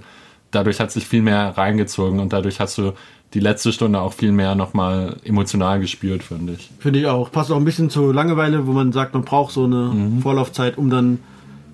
dadurch 0.52 0.80
hat 0.80 0.92
sich 0.92 1.06
viel 1.08 1.22
mehr 1.22 1.58
reingezogen 1.58 2.20
und 2.20 2.34
dadurch 2.34 2.60
hast 2.60 2.78
du 2.78 2.94
die 3.34 3.40
letzte 3.40 3.74
Stunde 3.74 4.00
auch 4.00 4.14
viel 4.14 4.32
mehr 4.32 4.56
nochmal 4.56 5.18
emotional 5.24 5.80
gespürt, 5.80 6.24
finde 6.24 6.54
ich. 6.54 6.70
Finde 6.80 7.00
ich 7.00 7.08
auch. 7.08 7.32
Passt 7.32 7.52
auch 7.52 7.58
ein 7.58 7.66
bisschen 7.66 7.90
zur 7.90 8.14
Langeweile, 8.14 8.66
wo 8.66 8.72
man 8.72 8.92
sagt, 8.92 9.14
man 9.14 9.26
braucht 9.26 9.54
so 9.54 9.66
eine 9.66 9.92
Vorlaufzeit, 10.22 10.78
um 10.78 10.90
dann 10.90 11.20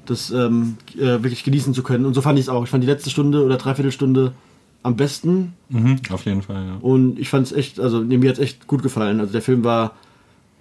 das 0.06 0.32
ähm, 0.32 0.78
äh, 0.96 1.24
wirklich 1.24 1.44
genießen 1.44 1.74
zu 1.74 1.84
können. 1.84 2.06
Und 2.06 2.14
so 2.14 2.22
fand 2.22 2.40
ich 2.40 2.46
es 2.46 2.50
auch. 2.50 2.64
Ich 2.64 2.70
fand 2.70 2.84
die 2.84 2.88
letzte 2.88 3.10
Stunde 3.10 3.44
oder 3.44 3.58
Dreiviertelstunde 3.58 4.34
am 4.84 4.96
besten. 4.96 5.54
Mhm, 5.70 6.00
auf 6.10 6.26
jeden 6.26 6.42
Fall, 6.42 6.66
ja. 6.66 6.78
Und 6.82 7.20
ich 7.20 7.30
fand 7.30 7.48
es 7.48 7.54
echt, 7.54 7.80
also 7.80 8.00
nee, 8.00 8.18
mir 8.18 8.30
hat 8.30 8.38
es 8.38 8.44
echt 8.44 8.68
gut 8.68 8.84
gefallen. 8.84 9.20
Also 9.20 9.32
der 9.32 9.42
Film 9.42 9.64
war 9.64 9.96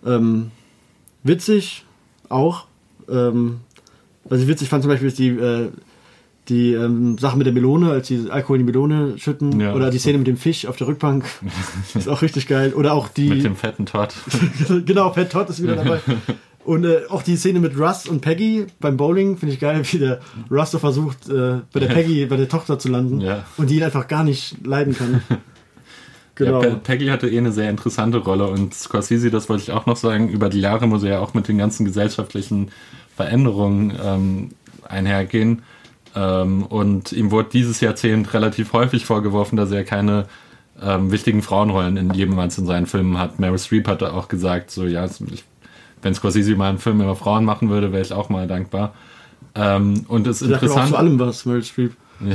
ähm, 0.04 0.50
witzig, 1.22 1.84
auch. 2.28 2.66
Ähm, 3.08 3.60
was 4.24 4.40
ich 4.40 4.46
witzig 4.46 4.68
fand 4.68 4.82
zum 4.82 4.90
Beispiel 4.90 5.08
ist 5.08 5.18
die, 5.18 5.28
äh, 5.28 5.70
die 6.48 6.72
ähm, 6.74 7.16
Sache 7.18 7.38
mit 7.38 7.46
der 7.46 7.54
Melone, 7.54 7.90
als 7.90 8.08
sie 8.08 8.28
Alkohol 8.30 8.60
in 8.60 8.66
die 8.66 8.72
Melone 8.72 9.18
schütten. 9.18 9.58
Ja, 9.60 9.74
oder 9.74 9.90
die 9.90 9.98
Szene 9.98 10.18
mit 10.18 10.26
dem 10.26 10.36
Fisch 10.36 10.66
auf 10.66 10.76
der 10.76 10.86
Rückbank. 10.86 11.24
ist 11.94 12.08
auch 12.08 12.22
richtig 12.22 12.46
geil. 12.46 12.74
Oder 12.74 12.92
auch 12.92 13.08
die. 13.08 13.28
Mit 13.28 13.44
dem 13.44 13.56
fetten 13.56 13.86
Todd. 13.86 14.14
genau, 14.84 15.10
Pat 15.10 15.30
Todd 15.30 15.48
ist 15.48 15.62
wieder 15.62 15.76
dabei. 15.76 16.00
Und 16.64 16.84
äh, 16.84 17.00
auch 17.08 17.22
die 17.22 17.36
Szene 17.36 17.58
mit 17.58 17.78
Russ 17.78 18.06
und 18.06 18.20
Peggy 18.20 18.66
beim 18.80 18.96
Bowling 18.98 19.38
finde 19.38 19.54
ich 19.54 19.60
geil, 19.60 19.80
wie 19.90 19.98
der 19.98 20.20
Russ 20.50 20.70
so 20.70 20.78
versucht, 20.78 21.28
äh, 21.28 21.60
bei 21.72 21.80
der 21.80 21.86
Peggy, 21.88 22.26
bei 22.26 22.36
der 22.36 22.48
Tochter 22.48 22.78
zu 22.78 22.88
landen 22.88 23.20
Ja. 23.20 23.44
und 23.56 23.70
die 23.70 23.76
ihn 23.78 23.82
einfach 23.82 24.06
gar 24.08 24.24
nicht 24.24 24.56
leiden 24.66 24.94
kann. 24.96 25.22
Genau. 26.36 26.62
Ja, 26.62 26.70
Pe- 26.70 26.76
Peggy 26.76 27.06
hatte 27.08 27.28
eh 27.28 27.36
eine 27.36 27.52
sehr 27.52 27.68
interessante 27.68 28.16
Rolle 28.18 28.46
und 28.46 28.72
Scorsese, 28.72 29.30
das 29.30 29.50
wollte 29.50 29.62
ich 29.64 29.72
auch 29.72 29.84
noch 29.84 29.96
sagen, 29.96 30.30
über 30.30 30.48
die 30.48 30.60
Jahre 30.60 30.86
muss 30.86 31.02
er 31.02 31.10
ja 31.10 31.18
auch 31.20 31.34
mit 31.34 31.48
den 31.48 31.58
ganzen 31.58 31.84
gesellschaftlichen 31.84 32.70
Veränderungen 33.14 33.92
ähm, 34.02 34.50
einhergehen. 34.88 35.60
Ähm, 36.16 36.62
und 36.64 37.12
ihm 37.12 37.30
wurde 37.30 37.50
dieses 37.52 37.80
Jahrzehnt 37.82 38.32
relativ 38.32 38.72
häufig 38.72 39.04
vorgeworfen, 39.04 39.56
dass 39.56 39.70
er 39.70 39.84
keine 39.84 40.26
ähm, 40.82 41.12
wichtigen 41.12 41.42
Frauenrollen 41.42 41.98
in 41.98 42.14
jemals 42.14 42.56
in 42.56 42.64
seinen 42.64 42.86
Filmen 42.86 43.18
hat. 43.18 43.38
Meryl 43.38 43.58
Streep 43.58 43.86
hatte 43.86 44.14
auch 44.14 44.28
gesagt, 44.28 44.70
so 44.70 44.86
ja, 44.86 45.04
ich, 45.04 45.44
wenn 46.02 46.14
Scorsese 46.14 46.54
mal 46.56 46.68
einen 46.68 46.78
Film 46.78 47.00
über 47.00 47.16
Frauen 47.16 47.44
machen 47.44 47.70
würde, 47.70 47.92
wäre 47.92 48.02
ich 48.02 48.12
auch 48.12 48.28
mal 48.28 48.46
dankbar. 48.46 48.94
Ähm, 49.54 50.04
und 50.08 50.26
es 50.26 50.42
ist 50.42 50.50
ja 50.50 50.56
auch 50.56 50.62
interessant. 50.62 50.90
zu 50.90 50.96
allem 50.96 51.18
was, 51.18 51.44
Meryl 51.46 51.64
Streep. 51.64 51.92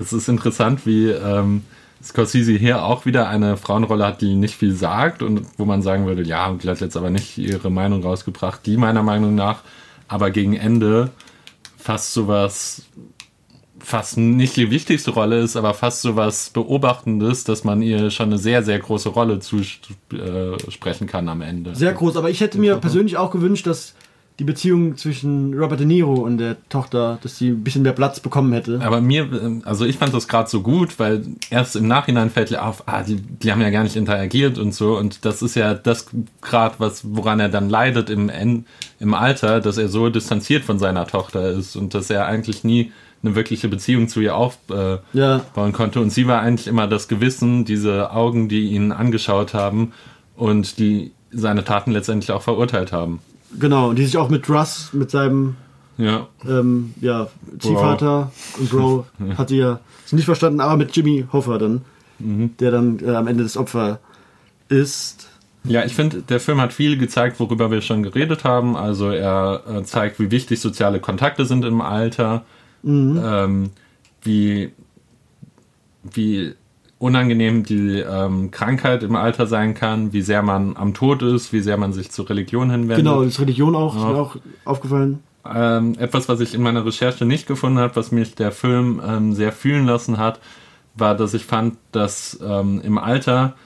Es 0.00 0.12
ist 0.12 0.28
interessant, 0.28 0.86
wie 0.86 1.10
ähm, 1.10 1.62
Scorsese 2.02 2.52
hier 2.52 2.82
auch 2.82 3.04
wieder 3.04 3.28
eine 3.28 3.56
Frauenrolle 3.56 4.06
hat, 4.06 4.22
die 4.22 4.34
nicht 4.34 4.56
viel 4.56 4.74
sagt 4.74 5.22
und 5.22 5.46
wo 5.58 5.64
man 5.64 5.82
sagen 5.82 6.06
würde, 6.06 6.22
ja, 6.22 6.52
die 6.52 6.68
hat 6.68 6.80
jetzt 6.80 6.96
aber 6.96 7.10
nicht 7.10 7.38
ihre 7.38 7.70
Meinung 7.70 8.02
rausgebracht, 8.02 8.64
die 8.66 8.76
meiner 8.76 9.02
Meinung 9.02 9.34
nach 9.34 9.60
aber 10.08 10.30
gegen 10.30 10.54
Ende 10.54 11.10
fast 11.78 12.12
sowas, 12.12 12.82
fast 13.82 14.16
nicht 14.16 14.56
die 14.56 14.70
wichtigste 14.70 15.10
Rolle 15.10 15.40
ist, 15.40 15.56
aber 15.56 15.74
fast 15.74 16.02
sowas 16.02 16.50
Beobachtendes, 16.50 17.44
dass 17.44 17.64
man 17.64 17.82
ihr 17.82 18.10
schon 18.10 18.26
eine 18.26 18.38
sehr, 18.38 18.62
sehr 18.62 18.78
große 18.78 19.10
Rolle 19.10 19.40
zusprechen 19.40 21.06
kann 21.06 21.28
am 21.28 21.42
Ende. 21.42 21.74
Sehr 21.74 21.92
groß, 21.92 22.16
aber 22.16 22.30
ich 22.30 22.40
hätte 22.40 22.58
mir 22.58 22.76
persönlich 22.76 23.16
auch 23.16 23.30
gewünscht, 23.30 23.66
dass 23.66 23.94
die 24.38 24.44
Beziehung 24.44 24.96
zwischen 24.96 25.58
Robert 25.58 25.80
De 25.80 25.86
Niro 25.86 26.14
und 26.14 26.38
der 26.38 26.56
Tochter, 26.68 27.18
dass 27.22 27.36
sie 27.36 27.50
ein 27.50 27.62
bisschen 27.62 27.82
mehr 27.82 27.92
Platz 27.92 28.18
bekommen 28.18 28.52
hätte. 28.52 28.80
Aber 28.82 29.00
mir, 29.00 29.28
ähm, 29.32 29.62
also 29.64 29.84
ich 29.84 29.98
fand 29.98 30.14
das 30.14 30.26
gerade 30.26 30.48
so 30.48 30.62
gut, 30.62 30.98
weil 30.98 31.24
erst 31.50 31.76
im 31.76 31.86
Nachhinein 31.86 32.30
fällt 32.30 32.50
dir 32.50 32.64
auf, 32.64 32.82
ah, 32.86 33.02
die, 33.02 33.16
die 33.16 33.52
haben 33.52 33.60
ja 33.60 33.70
gar 33.70 33.82
nicht 33.82 33.94
interagiert 33.94 34.58
und 34.58 34.74
so. 34.74 34.96
Und 34.96 35.24
das 35.24 35.42
ist 35.42 35.54
ja 35.54 35.74
das 35.74 36.06
gerade, 36.40 36.76
was, 36.78 37.02
woran 37.04 37.40
er 37.40 37.50
dann 37.50 37.68
leidet 37.68 38.08
im, 38.08 38.30
im 38.98 39.14
Alter, 39.14 39.60
dass 39.60 39.76
er 39.76 39.88
so 39.88 40.08
distanziert 40.08 40.64
von 40.64 40.78
seiner 40.78 41.06
Tochter 41.06 41.50
ist 41.50 41.76
und 41.76 41.94
dass 41.94 42.08
er 42.08 42.26
eigentlich 42.26 42.64
nie 42.64 42.90
eine 43.22 43.34
wirkliche 43.34 43.68
Beziehung 43.68 44.08
zu 44.08 44.20
ihr 44.20 44.36
aufbauen 44.36 44.98
äh, 45.14 45.18
Ja. 45.18 45.40
konnte. 45.72 46.00
Und 46.00 46.10
sie 46.10 46.26
war 46.26 46.40
eigentlich 46.40 46.66
immer 46.66 46.86
das 46.88 47.08
Gewissen, 47.08 47.64
diese 47.64 48.10
Augen, 48.10 48.48
die 48.48 48.70
ihn 48.72 48.92
angeschaut 48.92 49.54
haben 49.54 49.92
und 50.36 50.78
die 50.78 51.12
seine 51.30 51.64
Taten 51.64 51.92
letztendlich 51.92 52.32
auch 52.32 52.42
verurteilt 52.42 52.92
haben. 52.92 53.20
Genau, 53.58 53.90
und 53.90 53.96
die 53.96 54.04
sich 54.04 54.16
auch 54.16 54.28
mit 54.28 54.48
Russ, 54.50 54.90
mit 54.92 55.10
seinem 55.10 55.56
Ja, 55.98 56.26
ähm, 56.48 56.94
ja, 57.00 57.28
Ziehvater 57.58 58.32
und 58.58 58.70
Bro 58.70 59.06
hat 59.36 59.48
sie 59.50 59.58
ja 59.58 59.80
nicht 60.10 60.24
verstanden, 60.26 60.60
aber 60.60 60.76
mit 60.76 60.94
Jimmy 60.94 61.24
Hoffa 61.32 61.56
dann, 61.58 61.82
der 62.18 62.70
dann 62.70 62.98
äh, 63.00 63.14
am 63.14 63.26
Ende 63.28 63.42
das 63.44 63.56
Opfer 63.56 63.98
ist. 64.68 65.28
Ja, 65.64 65.84
ich 65.84 65.94
finde, 65.94 66.22
der 66.22 66.40
Film 66.40 66.60
hat 66.60 66.72
viel 66.72 66.98
gezeigt, 66.98 67.38
worüber 67.40 67.70
wir 67.70 67.80
schon 67.82 68.02
geredet 68.02 68.44
haben. 68.44 68.76
Also 68.76 69.10
er 69.10 69.62
äh, 69.68 69.82
zeigt, 69.84 70.18
wie 70.18 70.30
wichtig 70.30 70.60
soziale 70.60 70.98
Kontakte 71.00 71.46
sind 71.46 71.64
im 71.64 71.80
Alter, 71.80 72.42
ähm, 72.84 73.70
wie, 74.22 74.72
wie 76.02 76.54
unangenehm 76.98 77.64
die 77.64 77.98
ähm, 77.98 78.50
Krankheit 78.52 79.02
im 79.02 79.16
Alter 79.16 79.46
sein 79.46 79.74
kann, 79.74 80.12
wie 80.12 80.22
sehr 80.22 80.42
man 80.42 80.76
am 80.76 80.94
Tod 80.94 81.22
ist, 81.22 81.52
wie 81.52 81.60
sehr 81.60 81.76
man 81.76 81.92
sich 81.92 82.12
zur 82.12 82.30
Religion 82.30 82.70
hinwendet. 82.70 82.98
Genau, 82.98 83.24
das 83.24 83.40
Religion 83.40 83.74
auch, 83.74 83.96
ist 83.96 84.02
mir 84.02 84.14
auch 84.14 84.36
aufgefallen. 84.64 85.20
Ähm, 85.44 85.96
etwas, 85.98 86.28
was 86.28 86.38
ich 86.38 86.54
in 86.54 86.62
meiner 86.62 86.86
Recherche 86.86 87.24
nicht 87.24 87.48
gefunden 87.48 87.78
habe, 87.78 87.96
was 87.96 88.12
mich 88.12 88.36
der 88.36 88.52
Film 88.52 89.02
ähm, 89.04 89.32
sehr 89.32 89.50
fühlen 89.50 89.84
lassen 89.84 90.18
hat, 90.18 90.38
war, 90.94 91.16
dass 91.16 91.34
ich 91.34 91.44
fand, 91.44 91.76
dass 91.90 92.38
ähm, 92.40 92.80
im 92.84 92.98
Alter 92.98 93.56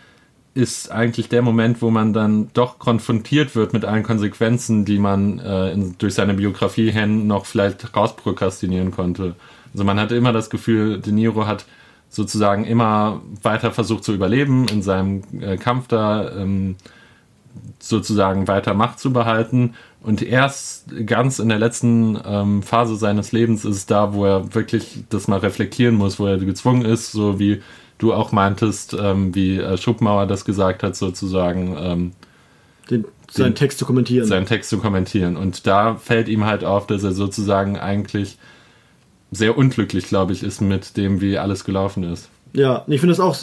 ist 0.56 0.90
eigentlich 0.90 1.28
der 1.28 1.42
Moment, 1.42 1.82
wo 1.82 1.90
man 1.90 2.12
dann 2.12 2.48
doch 2.54 2.78
konfrontiert 2.78 3.54
wird 3.54 3.72
mit 3.72 3.84
allen 3.84 4.02
Konsequenzen, 4.02 4.84
die 4.84 4.98
man 4.98 5.38
äh, 5.38 5.72
in, 5.72 5.96
durch 5.98 6.14
seine 6.14 6.34
Biografie 6.34 6.90
hin 6.90 7.26
noch 7.26 7.46
vielleicht 7.46 7.94
rausprokrastinieren 7.94 8.90
konnte. 8.90 9.34
Also 9.72 9.84
man 9.84 10.00
hatte 10.00 10.16
immer 10.16 10.32
das 10.32 10.50
Gefühl, 10.50 11.00
De 11.00 11.12
Niro 11.12 11.46
hat 11.46 11.66
sozusagen 12.08 12.64
immer 12.64 13.20
weiter 13.42 13.72
versucht 13.72 14.04
zu 14.04 14.14
überleben 14.14 14.66
in 14.68 14.82
seinem 14.82 15.22
äh, 15.40 15.56
Kampf 15.56 15.88
da. 15.88 16.30
Ähm, 16.34 16.76
sozusagen 17.78 18.48
weiter 18.48 18.74
Macht 18.74 18.98
zu 18.98 19.12
behalten. 19.12 19.74
Und 20.02 20.22
erst 20.22 20.86
ganz 21.06 21.38
in 21.38 21.48
der 21.48 21.58
letzten 21.58 22.18
ähm, 22.24 22.62
Phase 22.62 22.96
seines 22.96 23.32
Lebens 23.32 23.64
ist 23.64 23.76
es 23.76 23.86
da, 23.86 24.14
wo 24.14 24.24
er 24.24 24.54
wirklich 24.54 25.04
das 25.08 25.28
mal 25.28 25.38
reflektieren 25.38 25.96
muss, 25.96 26.18
wo 26.18 26.26
er 26.26 26.38
gezwungen 26.38 26.84
ist, 26.84 27.12
so 27.12 27.38
wie 27.38 27.62
du 27.98 28.12
auch 28.12 28.32
meintest, 28.32 28.96
ähm, 28.98 29.34
wie 29.34 29.58
äh, 29.58 29.76
Schubmauer 29.76 30.26
das 30.26 30.44
gesagt 30.44 30.82
hat, 30.82 30.96
sozusagen 30.96 31.76
ähm, 31.78 32.12
Den, 32.90 33.04
seinen 33.30 33.54
Text 33.54 33.78
zu 33.78 33.86
kommentieren. 33.86 34.26
seinen 34.26 34.46
Text 34.46 34.70
zu 34.70 34.78
kommentieren. 34.78 35.36
Und 35.36 35.66
da 35.66 35.96
fällt 35.96 36.28
ihm 36.28 36.44
halt 36.44 36.64
auf, 36.64 36.86
dass 36.86 37.02
er 37.04 37.12
sozusagen 37.12 37.78
eigentlich 37.78 38.38
sehr 39.30 39.56
unglücklich, 39.58 40.06
glaube 40.06 40.32
ich, 40.32 40.42
ist 40.42 40.60
mit 40.60 40.96
dem, 40.96 41.20
wie 41.20 41.38
alles 41.38 41.64
gelaufen 41.64 42.04
ist. 42.04 42.28
Ja, 42.52 42.84
ich 42.86 43.00
finde 43.00 43.14
das 43.14 43.20
auch 43.20 43.36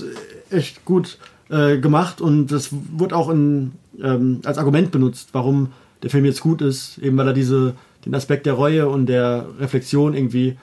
echt 0.49 0.85
gut 0.85 1.17
äh, 1.49 1.77
gemacht 1.77 2.21
und 2.21 2.47
das 2.47 2.69
wurde 2.71 3.15
auch 3.15 3.29
in, 3.29 3.73
ähm, 4.01 4.41
als 4.45 4.57
Argument 4.57 4.91
benutzt, 4.91 5.29
warum 5.33 5.71
der 6.01 6.09
Film 6.09 6.25
jetzt 6.25 6.41
gut 6.41 6.61
ist, 6.61 6.97
eben 6.99 7.17
weil 7.17 7.27
er 7.27 7.33
diese, 7.33 7.75
den 8.05 8.15
Aspekt 8.15 8.45
der 8.45 8.53
Reue 8.53 8.87
und 8.87 9.07
der 9.07 9.45
Reflexion 9.59 10.13
irgendwie 10.13 10.57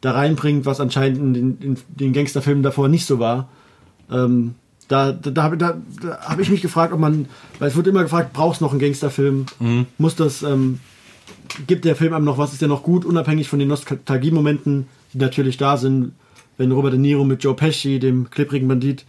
da 0.00 0.12
reinbringt, 0.12 0.66
was 0.66 0.80
anscheinend 0.80 1.18
in 1.18 1.34
den, 1.34 1.58
in 1.60 1.76
den 1.88 2.12
Gangsterfilmen 2.12 2.62
davor 2.62 2.88
nicht 2.88 3.06
so 3.06 3.18
war. 3.18 3.48
Ähm, 4.10 4.54
Da, 4.88 5.10
da, 5.10 5.30
da, 5.32 5.42
habe- 5.42 5.56
da, 5.56 5.78
habe 6.20 6.42
ich 6.42 6.48
mich 6.50 6.62
gefragt, 6.62 6.92
ob 6.92 7.00
man, 7.00 7.26
weil 7.58 7.68
es 7.70 7.74
wird 7.76 7.88
immer 7.88 8.04
gefragt, 8.04 8.32
brauchst 8.32 8.60
du 8.60 8.64
noch 8.66 8.70
einen 8.70 8.78
Gangsterfilm? 8.80 9.46
Muss 9.98 10.14
das, 10.14 10.42
ähm, 10.44 10.78
gibt 11.66 11.84
der 11.84 11.96
Film 11.96 12.12
einem 12.14 12.24
noch 12.24 12.38
was, 12.38 12.52
ist 12.52 12.60
der 12.62 12.68
noch 12.68 12.84
gut, 12.84 13.04
unabhängig 13.04 13.48
von 13.48 13.58
den 13.58 13.66
Nostalgiemomenten, 13.66 14.86
die 15.12 15.18
natürlich 15.18 15.56
da 15.56 15.76
sind, 15.76 16.12
wenn 16.56 16.70
Robert 16.70 16.92
De 16.92 17.00
Niro 17.00 17.24
mit 17.24 17.42
Joe 17.42 17.54
Pesci, 17.54 17.98
dem 17.98 18.30
klipprigen 18.30 18.68
Bandit, 18.68 19.04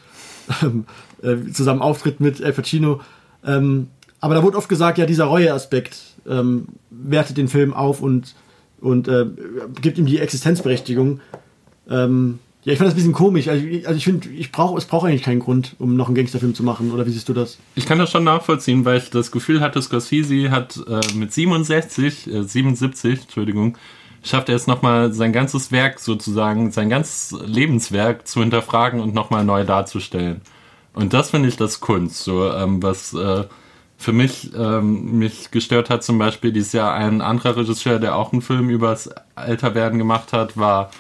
ähm, 0.64 0.86
äh, 1.22 1.52
zusammen 1.52 1.82
auftritt 1.84 2.20
mit 2.22 2.42
Al 2.44 2.54
Pacino. 2.54 3.02
Ähm, 3.46 3.88
aber 4.20 4.34
da 4.34 4.42
wurde 4.42 4.58
oft 4.58 4.70
gesagt, 4.70 4.98
ja, 4.98 5.06
dieser 5.06 5.26
Reue-Aspekt 5.26 6.00
ähm, 6.28 6.70
wertet 6.90 7.38
den 7.38 7.50
Film 7.50 7.72
auf 7.74 8.02
und, 8.02 8.34
und 8.82 9.08
äh, 9.08 9.26
gibt 9.82 9.98
ihm 9.98 10.06
die 10.06 10.20
Existenzberechtigung. 10.20 11.20
Ähm, 11.90 12.40
ja, 12.64 12.74
ich 12.74 12.80
fand 12.80 12.88
das 12.88 12.96
ein 12.96 12.98
bisschen 12.98 13.14
komisch. 13.14 13.48
Also, 13.48 13.66
ich- 13.66 13.88
also 13.88 13.98
ich 13.98 14.04
finde, 14.04 14.28
ich 14.30 14.52
brauche, 14.52 14.78
es 14.78 14.86
braucht 14.86 15.08
eigentlich 15.08 15.24
keinen 15.24 15.40
Grund, 15.40 15.76
um 15.80 15.96
noch 15.96 16.08
einen 16.08 16.16
Gangsterfilm 16.16 16.54
zu 16.54 16.64
machen. 16.64 16.92
Oder 16.92 17.06
wie 17.06 17.12
siehst 17.12 17.30
du 17.30 17.34
das? 17.34 17.58
Ich 17.76 17.86
kann 17.86 17.98
das 17.98 18.12
schon 18.12 18.24
nachvollziehen, 18.26 18.84
weil 18.84 18.98
ich 18.98 19.10
das 19.10 19.32
Gefühl 19.32 19.62
hatte, 19.62 19.82
Scorsese 19.82 20.52
hat 20.52 20.78
äh, 20.88 21.00
mit 21.16 21.32
67, 21.32 22.28
äh, 22.28 22.44
77, 22.44 23.22
Entschuldigung, 23.22 23.78
schafft 24.24 24.50
er 24.50 24.56
es 24.56 24.68
nochmal 24.68 25.14
sein 25.14 25.32
ganzes 25.32 25.72
Werk 25.72 26.00
sozusagen, 26.00 26.72
sein 26.72 26.90
ganzes 26.90 27.40
Lebenswerk 27.46 28.28
zu 28.28 28.42
hinterfragen 28.42 29.00
und 29.00 29.14
nochmal 29.14 29.46
neu 29.46 29.64
darzustellen. 29.64 30.42
Und 30.94 31.14
das 31.14 31.30
finde 31.30 31.48
ich 31.48 31.56
das 31.56 31.80
Kunst. 31.80 32.24
So, 32.24 32.52
ähm, 32.52 32.84
was 32.84 33.14
äh, 33.14 33.46
für 33.98 34.14
mich 34.14 34.52
ähm, 34.56 35.18
mich 35.18 35.52
gestört 35.52 35.90
hat, 35.90 36.04
zum 36.04 36.20
Beispiel 36.20 36.52
dieses 36.52 36.74
Jahr 36.74 36.94
ein 36.94 37.22
anderer 37.22 37.58
Regisseur, 37.58 38.00
der 38.00 38.16
auch 38.16 38.32
einen 38.32 38.42
Film 38.42 38.70
übers 38.70 39.10
Älterwerden 39.36 39.98
gemacht 39.98 40.34
hat, 40.34 40.56
war 40.56 40.92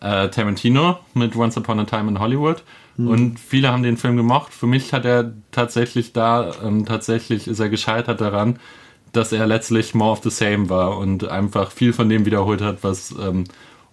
äh, 0.00 0.28
Tarantino 0.28 0.98
mit 1.14 1.36
Once 1.36 1.56
Upon 1.56 1.80
a 1.80 1.84
Time 1.84 2.08
in 2.08 2.18
Hollywood. 2.18 2.62
Und 2.98 3.38
viele 3.38 3.70
haben 3.70 3.82
den 3.82 3.98
Film 3.98 4.16
gemocht. 4.16 4.54
Für 4.54 4.66
mich 4.66 4.92
hat 4.94 5.04
er 5.04 5.32
tatsächlich 5.50 6.14
da, 6.14 6.52
ähm, 6.64 6.86
tatsächlich 6.86 7.46
ist 7.46 7.60
er 7.60 7.68
gescheitert 7.68 8.22
daran, 8.22 8.58
dass 9.12 9.32
er 9.32 9.46
letztlich 9.46 9.94
more 9.94 10.12
of 10.12 10.22
the 10.22 10.30
same 10.30 10.70
war 10.70 10.96
und 10.96 11.28
einfach 11.28 11.72
viel 11.72 11.92
von 11.92 12.08
dem 12.08 12.24
wiederholt 12.24 12.62
hat, 12.62 12.78
was 12.82 13.14
ähm, 13.20 13.44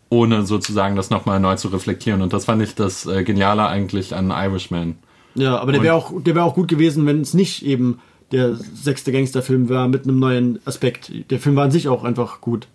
ohne 0.10 0.46
sozusagen 0.46 0.96
das 0.96 1.10
nochmal 1.10 1.42
neu 1.42 1.56
zu 1.56 1.68
reflektieren. 1.68 2.22
Und 2.22 2.32
das 2.32 2.46
fand 2.46 2.62
ich 2.62 2.76
das 2.76 3.06
äh, 3.06 3.24
Geniale 3.24 3.68
eigentlich 3.68 4.16
an 4.16 4.32
Irishman. 4.32 4.96
Ja, 5.36 5.58
aber 5.58 5.72
der 5.72 5.82
wäre 5.82 5.96
auch, 5.96 6.14
der 6.22 6.36
wäre 6.36 6.46
auch 6.46 6.56
gut 6.56 6.68
gewesen, 6.68 7.06
wenn 7.06 7.22
es 7.22 7.34
nicht 7.34 7.66
eben 7.66 8.00
der 8.34 8.56
sechste 8.56 9.12
Gangsterfilm 9.14 9.70
war 9.70 9.88
mit 9.88 10.04
einem 10.04 10.20
neuen 10.20 10.60
Aspekt. 10.66 11.12
Der 11.30 11.40
Film 11.40 11.56
war 11.56 11.64
an 11.64 11.72
sich 11.72 11.88
auch 11.88 12.04
einfach 12.04 12.42
gut. 12.42 12.68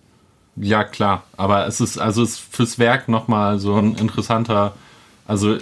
Ja, 0.56 0.84
klar. 0.84 1.24
Aber 1.36 1.66
es 1.66 1.80
ist, 1.80 1.98
also 1.98 2.22
es 2.22 2.30
ist 2.30 2.38
fürs 2.50 2.78
Werk 2.78 3.08
nochmal 3.08 3.58
so 3.58 3.74
ein 3.74 3.94
interessanter, 3.96 4.74
also 5.26 5.56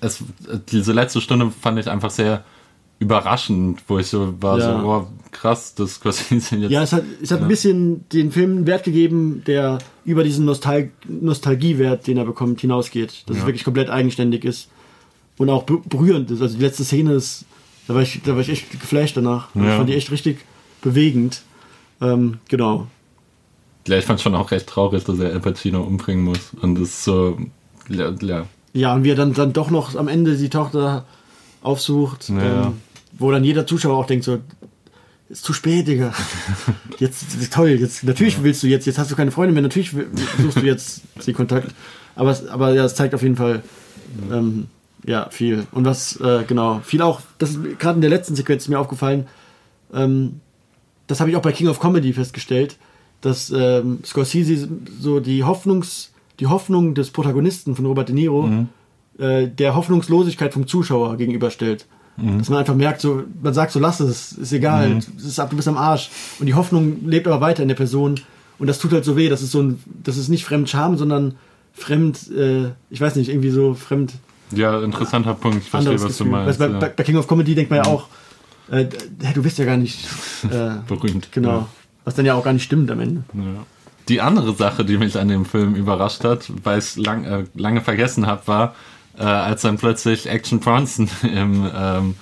es, 0.00 0.24
diese 0.72 0.92
letzte 0.92 1.20
Stunde 1.20 1.50
fand 1.50 1.78
ich 1.78 1.88
einfach 1.88 2.10
sehr 2.10 2.44
überraschend, 3.00 3.82
wo 3.86 3.98
ich 3.98 4.08
so 4.08 4.34
war, 4.40 4.58
Ja. 4.58 4.80
so, 4.80 4.86
oh, 4.88 5.06
krass, 5.30 5.74
das 5.76 5.94
Scorsese 5.94 6.56
jetzt. 6.56 6.70
Ja, 6.72 6.82
es 6.82 6.92
hat, 6.92 7.04
es 7.22 7.30
hat 7.30 7.40
ein 7.42 7.48
bisschen 7.48 8.08
den 8.08 8.32
Film 8.32 8.50
einen 8.56 8.66
Wert 8.66 8.82
gegeben, 8.84 9.42
der 9.46 9.78
über 10.04 10.24
diesen 10.24 10.44
Nostal 10.44 10.90
Nostalgiewert, 11.06 12.06
den 12.08 12.16
er 12.16 12.24
bekommt, 12.24 12.60
hinausgeht. 12.60 13.22
Dass 13.26 13.36
es 13.36 13.46
wirklich 13.46 13.62
komplett 13.64 13.88
eigenständig 13.88 14.44
ist. 14.44 14.68
Und 15.36 15.48
auch 15.48 15.62
be- 15.62 15.80
berührend 15.88 16.30
ist. 16.32 16.42
Also 16.42 16.56
die 16.56 16.62
letzte 16.64 16.82
Szene 16.84 17.12
ist, 17.12 17.44
da 17.88 17.94
war 17.94 18.02
ich, 18.02 18.20
da 18.22 18.34
war 18.34 18.40
ich 18.40 18.48
echt 18.50 18.70
geflasht 18.80 19.16
danach. 19.16 19.48
Ja. 19.56 19.62
Ich 19.70 19.76
fand 19.76 19.88
die 19.88 19.94
echt 19.94 20.10
richtig 20.12 20.44
bewegend. 20.82 21.42
Ähm, 22.00 22.38
genau. 22.48 22.86
Ja, 23.88 23.98
ich 23.98 24.04
fand 24.04 24.20
schon 24.20 24.34
auch 24.36 24.50
recht 24.52 24.66
traurig, 24.68 25.02
dass 25.04 25.18
er 25.18 25.32
Al 25.32 25.40
Pacino 25.40 25.82
umbringen 25.82 26.22
muss. 26.24 26.52
Und 26.60 26.76
das 26.76 26.88
ist 26.90 27.04
so, 27.04 27.36
ja, 27.88 28.12
ja. 28.20 28.46
Ja, 28.74 28.94
und 28.94 29.02
wie 29.02 29.10
er 29.10 29.16
dann, 29.16 29.32
dann 29.32 29.52
doch 29.52 29.70
noch 29.70 29.96
am 29.96 30.06
Ende 30.08 30.36
die 30.36 30.50
Tochter 30.50 31.04
aufsucht, 31.62 32.28
Ja. 32.28 32.66
ähm, 32.66 32.74
wo 33.18 33.30
dann 33.32 33.42
jeder 33.42 33.66
Zuschauer 33.66 33.96
auch 33.96 34.06
denkt 34.06 34.24
so, 34.26 34.38
ist 35.30 35.42
zu 35.44 35.52
spät, 35.52 35.88
Digga. 35.88 36.12
Jetzt, 36.98 37.52
toll, 37.52 37.70
jetzt, 37.70 38.02
natürlich 38.04 38.42
willst 38.42 38.62
du 38.62 38.66
jetzt, 38.66 38.86
jetzt 38.86 38.98
hast 38.98 39.10
du 39.10 39.14
keine 39.16 39.30
Freundin 39.30 39.54
mehr, 39.54 39.62
natürlich 39.62 39.92
suchst 40.40 40.56
du 40.58 40.66
jetzt 40.66 41.02
den 41.26 41.34
Kontakt. 41.34 41.72
Aber, 42.16 42.30
es- 42.30 42.46
aber 42.48 42.72
ja, 42.74 42.84
es 42.84 42.94
zeigt 42.94 43.14
auf 43.14 43.22
jeden 43.22 43.36
Fall, 43.36 43.62
ähm, 44.32 44.66
ja, 45.06 45.28
viel. 45.30 45.66
Und 45.72 45.84
was, 45.84 46.20
äh, 46.20 46.44
genau, 46.46 46.80
viel 46.84 47.02
auch, 47.02 47.20
das 47.38 47.50
ist 47.50 47.78
gerade 47.78 47.96
in 47.96 48.00
der 48.00 48.10
letzten 48.10 48.34
Sequenz 48.34 48.68
mir 48.68 48.78
aufgefallen, 48.78 49.26
ähm, 49.92 50.40
das 51.06 51.20
habe 51.20 51.30
ich 51.30 51.36
auch 51.36 51.42
bei 51.42 51.52
King 51.52 51.68
of 51.68 51.80
Comedy 51.80 52.12
festgestellt, 52.12 52.76
dass 53.20 53.50
ähm, 53.50 54.00
Scorsese 54.04 54.68
so 55.00 55.20
die 55.20 55.44
Hoffnungs, 55.44 56.12
die 56.38 56.46
Hoffnung 56.46 56.94
des 56.94 57.10
Protagonisten 57.10 57.74
von 57.74 57.86
Robert 57.86 58.08
De 58.08 58.14
Niro 58.14 58.48
äh, 59.18 59.48
der 59.48 59.74
Hoffnungslosigkeit 59.74 60.52
vom 60.52 60.66
Zuschauer 60.66 61.16
gegenüberstellt. 61.16 61.86
Dass 62.38 62.48
man 62.48 62.58
einfach 62.58 62.74
merkt, 62.74 63.00
so, 63.00 63.22
man 63.42 63.54
sagt 63.54 63.70
so, 63.70 63.78
lass 63.78 64.00
es, 64.00 64.32
ist 64.32 64.52
egal, 64.52 64.98
es 65.16 65.24
ist 65.24 65.38
ab, 65.38 65.50
du 65.50 65.56
bist 65.56 65.68
am 65.68 65.76
Arsch. 65.76 66.10
Und 66.40 66.46
die 66.46 66.54
Hoffnung 66.54 67.06
lebt 67.06 67.28
aber 67.28 67.40
weiter 67.40 67.62
in 67.62 67.68
der 67.68 67.76
Person. 67.76 68.20
Und 68.58 68.66
das 68.66 68.80
tut 68.80 68.92
halt 68.92 69.04
so 69.04 69.16
weh. 69.16 69.28
Das 69.28 69.40
ist 69.40 69.52
so 69.52 69.62
ein, 69.62 69.80
das 70.02 70.16
ist 70.16 70.28
nicht 70.28 70.44
Fremdscham, 70.44 70.96
sondern 70.96 71.36
fremd, 71.74 72.28
äh, 72.32 72.70
ich 72.90 73.00
weiß 73.00 73.14
nicht, 73.14 73.28
irgendwie 73.28 73.50
so 73.50 73.74
fremd 73.74 74.14
ja, 74.52 74.82
interessanter 74.82 75.34
Punkt. 75.34 75.58
Ich 75.58 75.70
verstehe, 75.70 75.94
was 75.94 76.02
du 76.02 76.08
Gefühl. 76.08 76.26
meinst. 76.26 76.48
Weißt, 76.48 76.58
bei, 76.58 76.66
ja. 76.68 76.78
bei, 76.78 76.88
bei 76.88 77.02
King 77.04 77.16
of 77.16 77.26
Comedy 77.28 77.54
denkt 77.54 77.70
man 77.70 77.84
ja 77.84 77.86
auch, 77.86 78.08
äh, 78.70 78.86
du 79.34 79.42
bist 79.42 79.58
ja 79.58 79.64
gar 79.64 79.76
nicht 79.76 80.06
äh, 80.50 80.70
Berühmt. 80.86 81.30
Genau. 81.32 81.50
Ja. 81.50 81.68
Was 82.04 82.14
dann 82.14 82.26
ja 82.26 82.34
auch 82.34 82.44
gar 82.44 82.52
nicht 82.52 82.64
stimmt 82.64 82.90
am 82.90 83.00
Ende. 83.00 83.22
Ja. 83.34 83.66
Die 84.08 84.20
andere 84.20 84.54
Sache, 84.54 84.84
die 84.84 84.96
mich 84.96 85.18
an 85.18 85.28
dem 85.28 85.44
Film 85.44 85.74
überrascht 85.74 86.24
hat, 86.24 86.50
weil 86.64 86.78
ich 86.78 86.84
es 86.84 86.96
lang, 86.96 87.24
äh, 87.24 87.44
lange 87.54 87.82
vergessen 87.82 88.26
habe, 88.26 88.46
war, 88.46 88.74
äh, 89.18 89.24
als 89.24 89.62
dann 89.62 89.76
plötzlich 89.76 90.28
Action 90.28 90.60
Bronson 90.60 91.08
im, 91.22 91.70
ähm, 91.74 92.14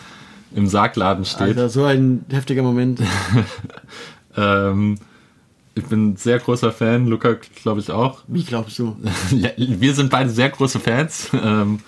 im 0.54 0.66
Sargladen 0.66 1.24
steht. 1.24 1.40
Alter, 1.48 1.68
so 1.68 1.84
ein 1.84 2.24
heftiger 2.30 2.62
Moment. 2.62 3.00
Ähm, 4.36 4.98
ich 5.74 5.84
bin 5.84 6.10
ein 6.10 6.16
sehr 6.16 6.38
großer 6.38 6.72
Fan, 6.72 7.06
Luca 7.06 7.36
glaube 7.62 7.80
ich 7.80 7.90
auch. 7.90 8.22
Wie 8.28 8.44
glaubst 8.44 8.78
du? 8.78 8.96
ja, 9.30 9.50
wir 9.56 9.94
sind 9.94 10.10
beide 10.10 10.30
sehr 10.30 10.50
große 10.50 10.80
Fans. 10.80 11.30
Ähm, 11.32 11.80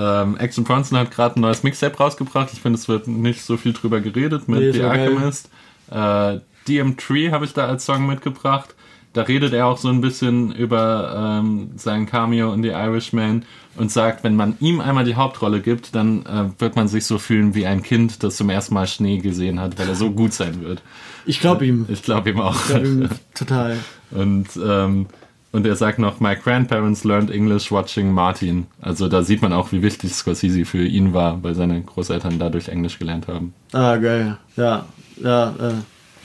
ähm, 0.00 0.36
Action 0.38 0.64
Bronson 0.64 0.98
hat 0.98 1.10
gerade 1.10 1.38
ein 1.38 1.42
neues 1.42 1.62
Mixtape 1.62 1.96
rausgebracht. 1.96 2.50
Ich 2.52 2.60
finde, 2.60 2.78
es 2.78 2.88
wird 2.88 3.06
nicht 3.06 3.42
so 3.42 3.56
viel 3.56 3.72
drüber 3.74 4.00
geredet 4.00 4.48
mit 4.48 4.60
Nee, 4.60 4.72
The 4.72 4.78
geil. 4.78 4.90
Alchemist. 5.08 5.50
Äh, 5.90 6.38
DM3 6.66 7.32
habe 7.32 7.44
ich 7.44 7.52
da 7.52 7.66
als 7.66 7.84
Song 7.84 8.06
mitgebracht. 8.06 8.74
Da 9.12 9.22
redet 9.22 9.52
er 9.52 9.66
auch 9.66 9.76
so 9.76 9.88
ein 9.88 10.00
bisschen 10.00 10.52
über 10.54 11.40
ähm, 11.42 11.72
sein 11.76 12.06
Cameo 12.06 12.52
in 12.54 12.62
The 12.62 12.68
Irishman 12.68 13.44
und 13.76 13.90
sagt, 13.90 14.22
wenn 14.22 14.36
man 14.36 14.56
ihm 14.60 14.80
einmal 14.80 15.04
die 15.04 15.16
Hauptrolle 15.16 15.60
gibt, 15.60 15.96
dann 15.96 16.24
äh, 16.26 16.60
wird 16.60 16.76
man 16.76 16.86
sich 16.86 17.06
so 17.06 17.18
fühlen 17.18 17.54
wie 17.56 17.66
ein 17.66 17.82
Kind, 17.82 18.22
das 18.22 18.36
zum 18.36 18.50
ersten 18.50 18.72
Mal 18.74 18.86
Schnee 18.86 19.18
gesehen 19.18 19.58
hat, 19.58 19.78
weil 19.80 19.88
er 19.88 19.96
so 19.96 20.12
gut 20.12 20.32
sein 20.32 20.62
wird. 20.62 20.80
Ich 21.26 21.40
glaube 21.40 21.66
ihm. 21.66 21.86
Ich 21.88 22.04
glaube 22.04 22.30
ihm 22.30 22.40
auch. 22.40 22.54
Ich 22.54 22.66
glaub 22.68 22.84
ihm 22.84 23.08
total. 23.34 23.78
Und, 24.12 24.48
ähm, 24.64 25.06
und 25.52 25.66
er 25.66 25.74
sagt 25.74 25.98
noch, 25.98 26.20
my 26.20 26.36
grandparents 26.36 27.04
learned 27.04 27.30
English 27.30 27.72
watching 27.72 28.12
Martin. 28.12 28.66
Also 28.80 29.08
da 29.08 29.22
sieht 29.22 29.42
man 29.42 29.52
auch, 29.52 29.72
wie 29.72 29.82
wichtig 29.82 30.12
Scorsese 30.14 30.64
für 30.64 30.84
ihn 30.84 31.12
war, 31.12 31.42
weil 31.42 31.54
seine 31.54 31.80
Großeltern 31.82 32.38
dadurch 32.38 32.68
Englisch 32.68 32.98
gelernt 32.98 33.26
haben. 33.26 33.52
Ah, 33.72 33.96
geil. 33.96 34.38
Ja, 34.56 34.86
ja. 35.22 35.50
Äh, 35.50 35.72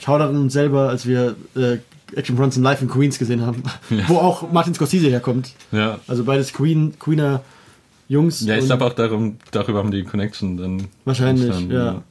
schau 0.00 0.14
an 0.14 0.36
uns 0.36 0.52
selber, 0.52 0.88
als 0.88 1.06
wir 1.06 1.34
äh, 1.56 1.78
Action 2.14 2.36
Bronson 2.36 2.62
live 2.62 2.82
in 2.82 2.88
Queens 2.88 3.18
gesehen 3.18 3.44
haben, 3.44 3.64
wo 4.06 4.16
auch 4.18 4.52
Martin 4.52 4.74
Scorsese 4.74 5.08
herkommt. 5.08 5.52
Ja. 5.72 5.98
Also 6.06 6.24
beides 6.24 6.52
Queen, 6.52 6.94
Queener 6.98 7.42
Jungs. 8.08 8.46
Ja, 8.46 8.56
ich 8.56 8.66
glaube 8.66 8.84
auch 8.84 8.92
darum, 8.92 9.38
darüber 9.50 9.80
haben 9.80 9.90
die 9.90 10.04
Connection 10.04 10.56
dann. 10.56 10.84
Wahrscheinlich, 11.04 11.46
entstanden, 11.46 11.74
ja. 11.74 12.02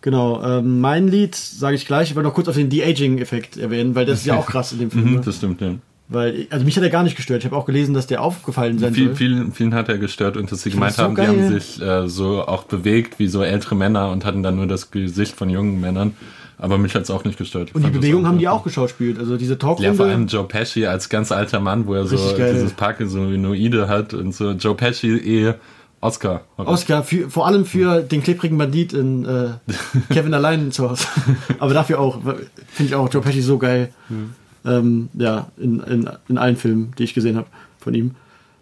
Genau. 0.00 0.42
Ähm, 0.42 0.80
mein 0.80 1.08
Lied 1.08 1.34
sage 1.34 1.76
ich 1.76 1.86
gleich. 1.86 2.10
Ich 2.10 2.16
wollte 2.16 2.28
noch 2.28 2.34
kurz 2.34 2.48
auf 2.48 2.56
den 2.56 2.70
De-Aging-Effekt 2.70 3.56
erwähnen, 3.56 3.94
weil 3.94 4.06
das 4.06 4.20
ist 4.20 4.26
ja 4.26 4.36
auch 4.36 4.46
krass 4.46 4.72
in 4.72 4.78
dem 4.78 4.90
Film. 4.90 5.04
Mhm, 5.04 5.14
ne? 5.16 5.20
das 5.20 5.36
stimmt, 5.36 5.60
ja. 5.60 5.74
Weil, 6.12 6.46
also 6.50 6.64
mich 6.64 6.76
hat 6.76 6.82
er 6.82 6.90
gar 6.90 7.02
nicht 7.02 7.16
gestört. 7.16 7.40
Ich 7.40 7.44
habe 7.44 7.56
auch 7.56 7.66
gelesen, 7.66 7.94
dass 7.94 8.06
der 8.06 8.22
aufgefallen 8.22 8.78
sein 8.78 8.94
Viel, 8.94 9.06
soll. 9.08 9.16
vielen, 9.16 9.52
vielen 9.52 9.74
hat 9.74 9.88
er 9.88 9.98
gestört 9.98 10.36
und 10.36 10.50
dass 10.50 10.62
sie 10.62 10.70
gemeint 10.70 10.94
so 10.94 11.02
haben, 11.02 11.14
die 11.14 11.20
geil. 11.20 11.28
haben 11.28 11.58
sich 11.58 11.80
äh, 11.80 12.08
so 12.08 12.46
auch 12.46 12.64
bewegt 12.64 13.18
wie 13.18 13.28
so 13.28 13.42
ältere 13.42 13.74
Männer 13.74 14.10
und 14.10 14.24
hatten 14.24 14.42
dann 14.42 14.56
nur 14.56 14.66
das 14.66 14.90
Gesicht 14.90 15.36
von 15.36 15.50
jungen 15.50 15.80
Männern. 15.80 16.14
Aber 16.58 16.78
mich 16.78 16.94
hat 16.94 17.02
es 17.02 17.10
auch 17.10 17.24
nicht 17.24 17.38
gestört. 17.38 17.70
Ich 17.70 17.74
Und 17.74 17.84
die 17.84 17.90
Bewegung 17.90 18.26
haben 18.26 18.38
die 18.38 18.46
auch 18.46 18.62
geschauspielt. 18.62 19.18
Also 19.18 19.36
diese 19.36 19.58
Talkrunde. 19.58 19.88
Ja, 19.88 19.94
vor 19.94 20.06
allem 20.06 20.28
Joe 20.28 20.44
Pesci 20.44 20.86
als 20.86 21.08
ganz 21.08 21.32
alter 21.32 21.58
Mann, 21.58 21.86
wo 21.86 21.94
er 21.94 22.06
so 22.06 22.16
geil. 22.36 22.54
dieses 22.54 22.72
Parkinsonoide 22.72 23.88
hat 23.88 24.14
und 24.14 24.32
so. 24.32 24.52
Joe 24.52 24.76
Pesci 24.76 25.08
eh 25.16 25.54
Oscar. 26.00 26.42
Oscar, 26.56 27.04
für, 27.04 27.30
vor 27.30 27.46
allem 27.46 27.64
für 27.64 28.02
den 28.02 28.24
klebrigen 28.24 28.58
Bandit 28.58 28.92
in 28.92 29.24
äh, 29.24 29.50
Kevin 30.12 30.34
allein 30.34 30.72
zu 30.72 30.90
Hause. 30.90 31.06
Aber 31.60 31.74
dafür 31.74 32.00
auch, 32.00 32.20
finde 32.20 32.38
ich 32.78 32.94
auch 32.94 33.12
Joe 33.12 33.22
Pesci 33.22 33.40
so 33.40 33.56
geil. 33.58 33.92
Ähm, 34.64 35.08
ja, 35.14 35.48
in, 35.56 35.80
in, 35.80 36.08
in 36.28 36.38
allen 36.38 36.56
Filmen, 36.56 36.92
die 36.98 37.04
ich 37.04 37.14
gesehen 37.14 37.36
habe 37.36 37.48
von 37.78 37.94
ihm. 37.94 38.14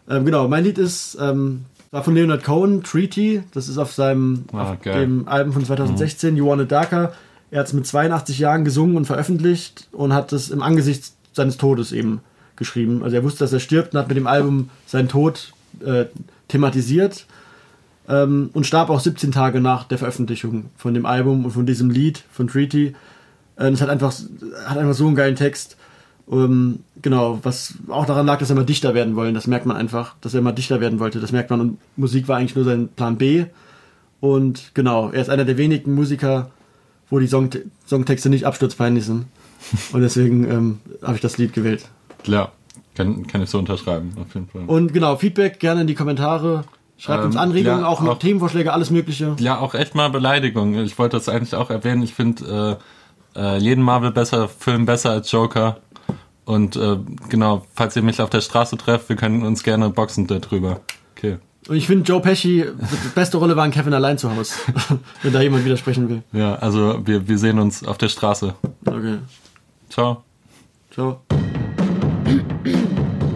Ähm, 0.08 0.24
genau, 0.24 0.48
mein 0.48 0.64
Lied 0.64 0.78
ist, 0.78 1.18
ähm, 1.20 1.64
war 1.90 2.02
von 2.04 2.14
Leonard 2.14 2.42
Cohen, 2.44 2.82
Treaty. 2.82 3.42
Das 3.52 3.68
ist 3.68 3.78
auf 3.78 3.92
seinem 3.92 4.44
Ah, 4.52 4.72
auf 4.72 4.78
dem 4.80 5.28
Album 5.28 5.52
von 5.52 5.64
2016, 5.64 6.36
You 6.36 6.46
Want 6.46 6.62
It 6.62 6.72
Darker. 6.72 7.12
Er 7.50 7.60
hat 7.60 7.66
es 7.66 7.72
mit 7.72 7.86
82 7.86 8.38
Jahren 8.38 8.64
gesungen 8.64 8.96
und 8.96 9.06
veröffentlicht 9.06 9.88
und 9.92 10.12
hat 10.14 10.32
es 10.32 10.50
im 10.50 10.62
Angesicht 10.62 11.12
seines 11.32 11.56
Todes 11.56 11.92
eben 11.92 12.20
geschrieben. 12.56 13.02
Also 13.02 13.16
er 13.16 13.24
wusste, 13.24 13.40
dass 13.40 13.52
er 13.52 13.60
stirbt 13.60 13.92
und 13.94 14.00
hat 14.00 14.08
mit 14.08 14.16
dem 14.16 14.26
Album 14.26 14.70
seinen 14.86 15.08
Tod 15.08 15.52
äh, 15.84 16.04
thematisiert. 16.48 17.26
ähm, 18.08 18.50
und 18.52 18.66
starb 18.66 18.90
auch 18.90 19.00
17 19.00 19.32
Tage 19.32 19.60
nach 19.60 19.84
der 19.84 19.98
Veröffentlichung 19.98 20.66
von 20.76 20.94
dem 20.94 21.06
Album 21.06 21.44
und 21.44 21.50
von 21.52 21.66
diesem 21.66 21.90
Lied 21.90 22.22
von 22.32 22.48
Treaty. 22.48 22.94
Äh, 23.56 23.68
es 23.70 23.80
hat 23.80 23.88
einfach, 23.88 24.12
hat 24.66 24.78
einfach 24.78 24.94
so 24.94 25.06
einen 25.06 25.16
geilen 25.16 25.36
Text. 25.36 25.76
Ähm, 26.30 26.80
genau, 27.02 27.38
was 27.42 27.74
auch 27.88 28.06
daran 28.06 28.26
lag, 28.26 28.38
dass 28.38 28.50
er 28.50 28.56
mal 28.56 28.64
Dichter 28.64 28.94
werden 28.94 29.16
wollte. 29.16 29.32
Das 29.32 29.46
merkt 29.46 29.66
man 29.66 29.76
einfach, 29.76 30.14
dass 30.20 30.34
er 30.34 30.42
mal 30.42 30.52
Dichter 30.52 30.80
werden 30.80 30.98
wollte. 31.00 31.20
Das 31.20 31.32
merkt 31.32 31.50
man. 31.50 31.60
Und 31.60 31.78
Musik 31.96 32.28
war 32.28 32.36
eigentlich 32.38 32.54
nur 32.56 32.64
sein 32.64 32.88
Plan 32.88 33.16
B. 33.16 33.46
Und 34.20 34.72
genau, 34.74 35.10
er 35.10 35.22
ist 35.22 35.30
einer 35.30 35.44
der 35.44 35.56
wenigen 35.56 35.94
Musiker, 35.94 36.50
wo 37.08 37.18
die 37.18 37.26
Song 37.26 37.50
Songtexte 37.86 38.28
nicht 38.28 38.44
absturzpeinlich 38.46 39.04
sind. 39.06 39.26
Und 39.92 40.00
deswegen 40.02 40.50
ähm, 40.50 40.80
habe 41.02 41.14
ich 41.16 41.20
das 41.20 41.38
Lied 41.38 41.52
gewählt. 41.52 41.86
Ja, 42.26 42.50
kann, 42.94 43.26
kann 43.26 43.42
ich 43.42 43.50
so 43.50 43.58
unterschreiben, 43.58 44.12
auf 44.20 44.32
jeden 44.34 44.48
Fall. 44.48 44.62
Und 44.66 44.92
genau, 44.92 45.16
Feedback 45.16 45.58
gerne 45.58 45.82
in 45.82 45.86
die 45.86 45.94
Kommentare. 45.94 46.64
Schreibt 46.98 47.24
uns 47.24 47.34
Ähm, 47.34 47.40
Anregungen, 47.40 47.80
ja, 47.80 47.86
auch, 47.86 48.02
noch 48.02 48.12
auch- 48.12 48.18
Themenvorschläge, 48.18 48.72
alles 48.74 48.90
Mögliche. 48.90 49.34
Ja, 49.38 49.58
auch 49.58 49.74
echt 49.74 49.94
mal 49.94 50.08
Beleidigung. 50.10 50.74
Ich 50.74 50.98
wollte 50.98 51.16
das 51.16 51.28
eigentlich 51.30 51.54
auch 51.54 51.70
erwähnen. 51.70 52.02
Ich 52.02 52.12
finde 52.14 52.78
äh, 53.34 53.40
äh, 53.40 53.56
jeden 53.58 53.82
Marvel 53.82 54.10
besser, 54.12 54.48
Film 54.48 54.84
besser 54.84 55.10
als 55.10 55.30
Joker. 55.32 55.78
Und 56.50 56.74
äh, 56.74 56.96
genau, 57.28 57.64
falls 57.76 57.94
ihr 57.94 58.02
mich 58.02 58.20
auf 58.20 58.28
der 58.28 58.40
Straße 58.40 58.76
trefft, 58.76 59.08
wir 59.08 59.14
können 59.14 59.44
uns 59.44 59.62
gerne 59.62 59.88
boxen 59.88 60.26
darüber. 60.26 60.80
Okay. 61.16 61.38
Und 61.68 61.76
ich 61.76 61.86
finde, 61.86 62.04
Joe 62.04 62.20
Pesci, 62.20 62.64
die 62.64 63.08
beste 63.14 63.36
Rolle 63.36 63.54
war 63.54 63.64
in 63.64 63.70
Kevin 63.70 63.94
allein 63.94 64.18
zu 64.18 64.34
Hause. 64.34 64.54
Wenn 65.22 65.32
da 65.32 65.40
jemand 65.42 65.64
widersprechen 65.64 66.08
will. 66.08 66.22
Ja, 66.32 66.56
also 66.56 67.06
wir, 67.06 67.28
wir 67.28 67.38
sehen 67.38 67.60
uns 67.60 67.84
auf 67.84 67.98
der 67.98 68.08
Straße. 68.08 68.54
Okay. 68.84 69.18
Ciao. 69.90 70.24
Ciao. 70.92 71.20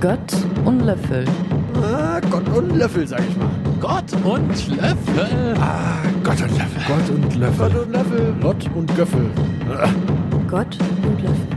Gott 0.00 0.34
und 0.64 0.80
Löffel. 0.80 1.24
Ah, 1.84 2.18
Gott 2.28 2.48
und 2.48 2.76
Löffel, 2.76 3.06
sag 3.06 3.20
ich 3.20 3.36
mal. 3.36 3.48
Gott 3.80 4.12
und 4.24 4.76
Löffel. 4.76 5.54
Ah, 5.60 5.98
Gott 6.24 6.40
und 6.42 6.58
Löffel. 6.58 6.82
Gott 6.88 7.10
und 7.10 7.34
Löffel. 7.36 7.70
Gott 7.70 7.76
und 7.76 7.92
Löffel. 7.92 8.34
Gott 8.40 8.70
und 8.74 8.96
Göffel. 8.96 9.30
Gott 10.50 10.78
und 11.04 11.22
Löffel. 11.22 11.53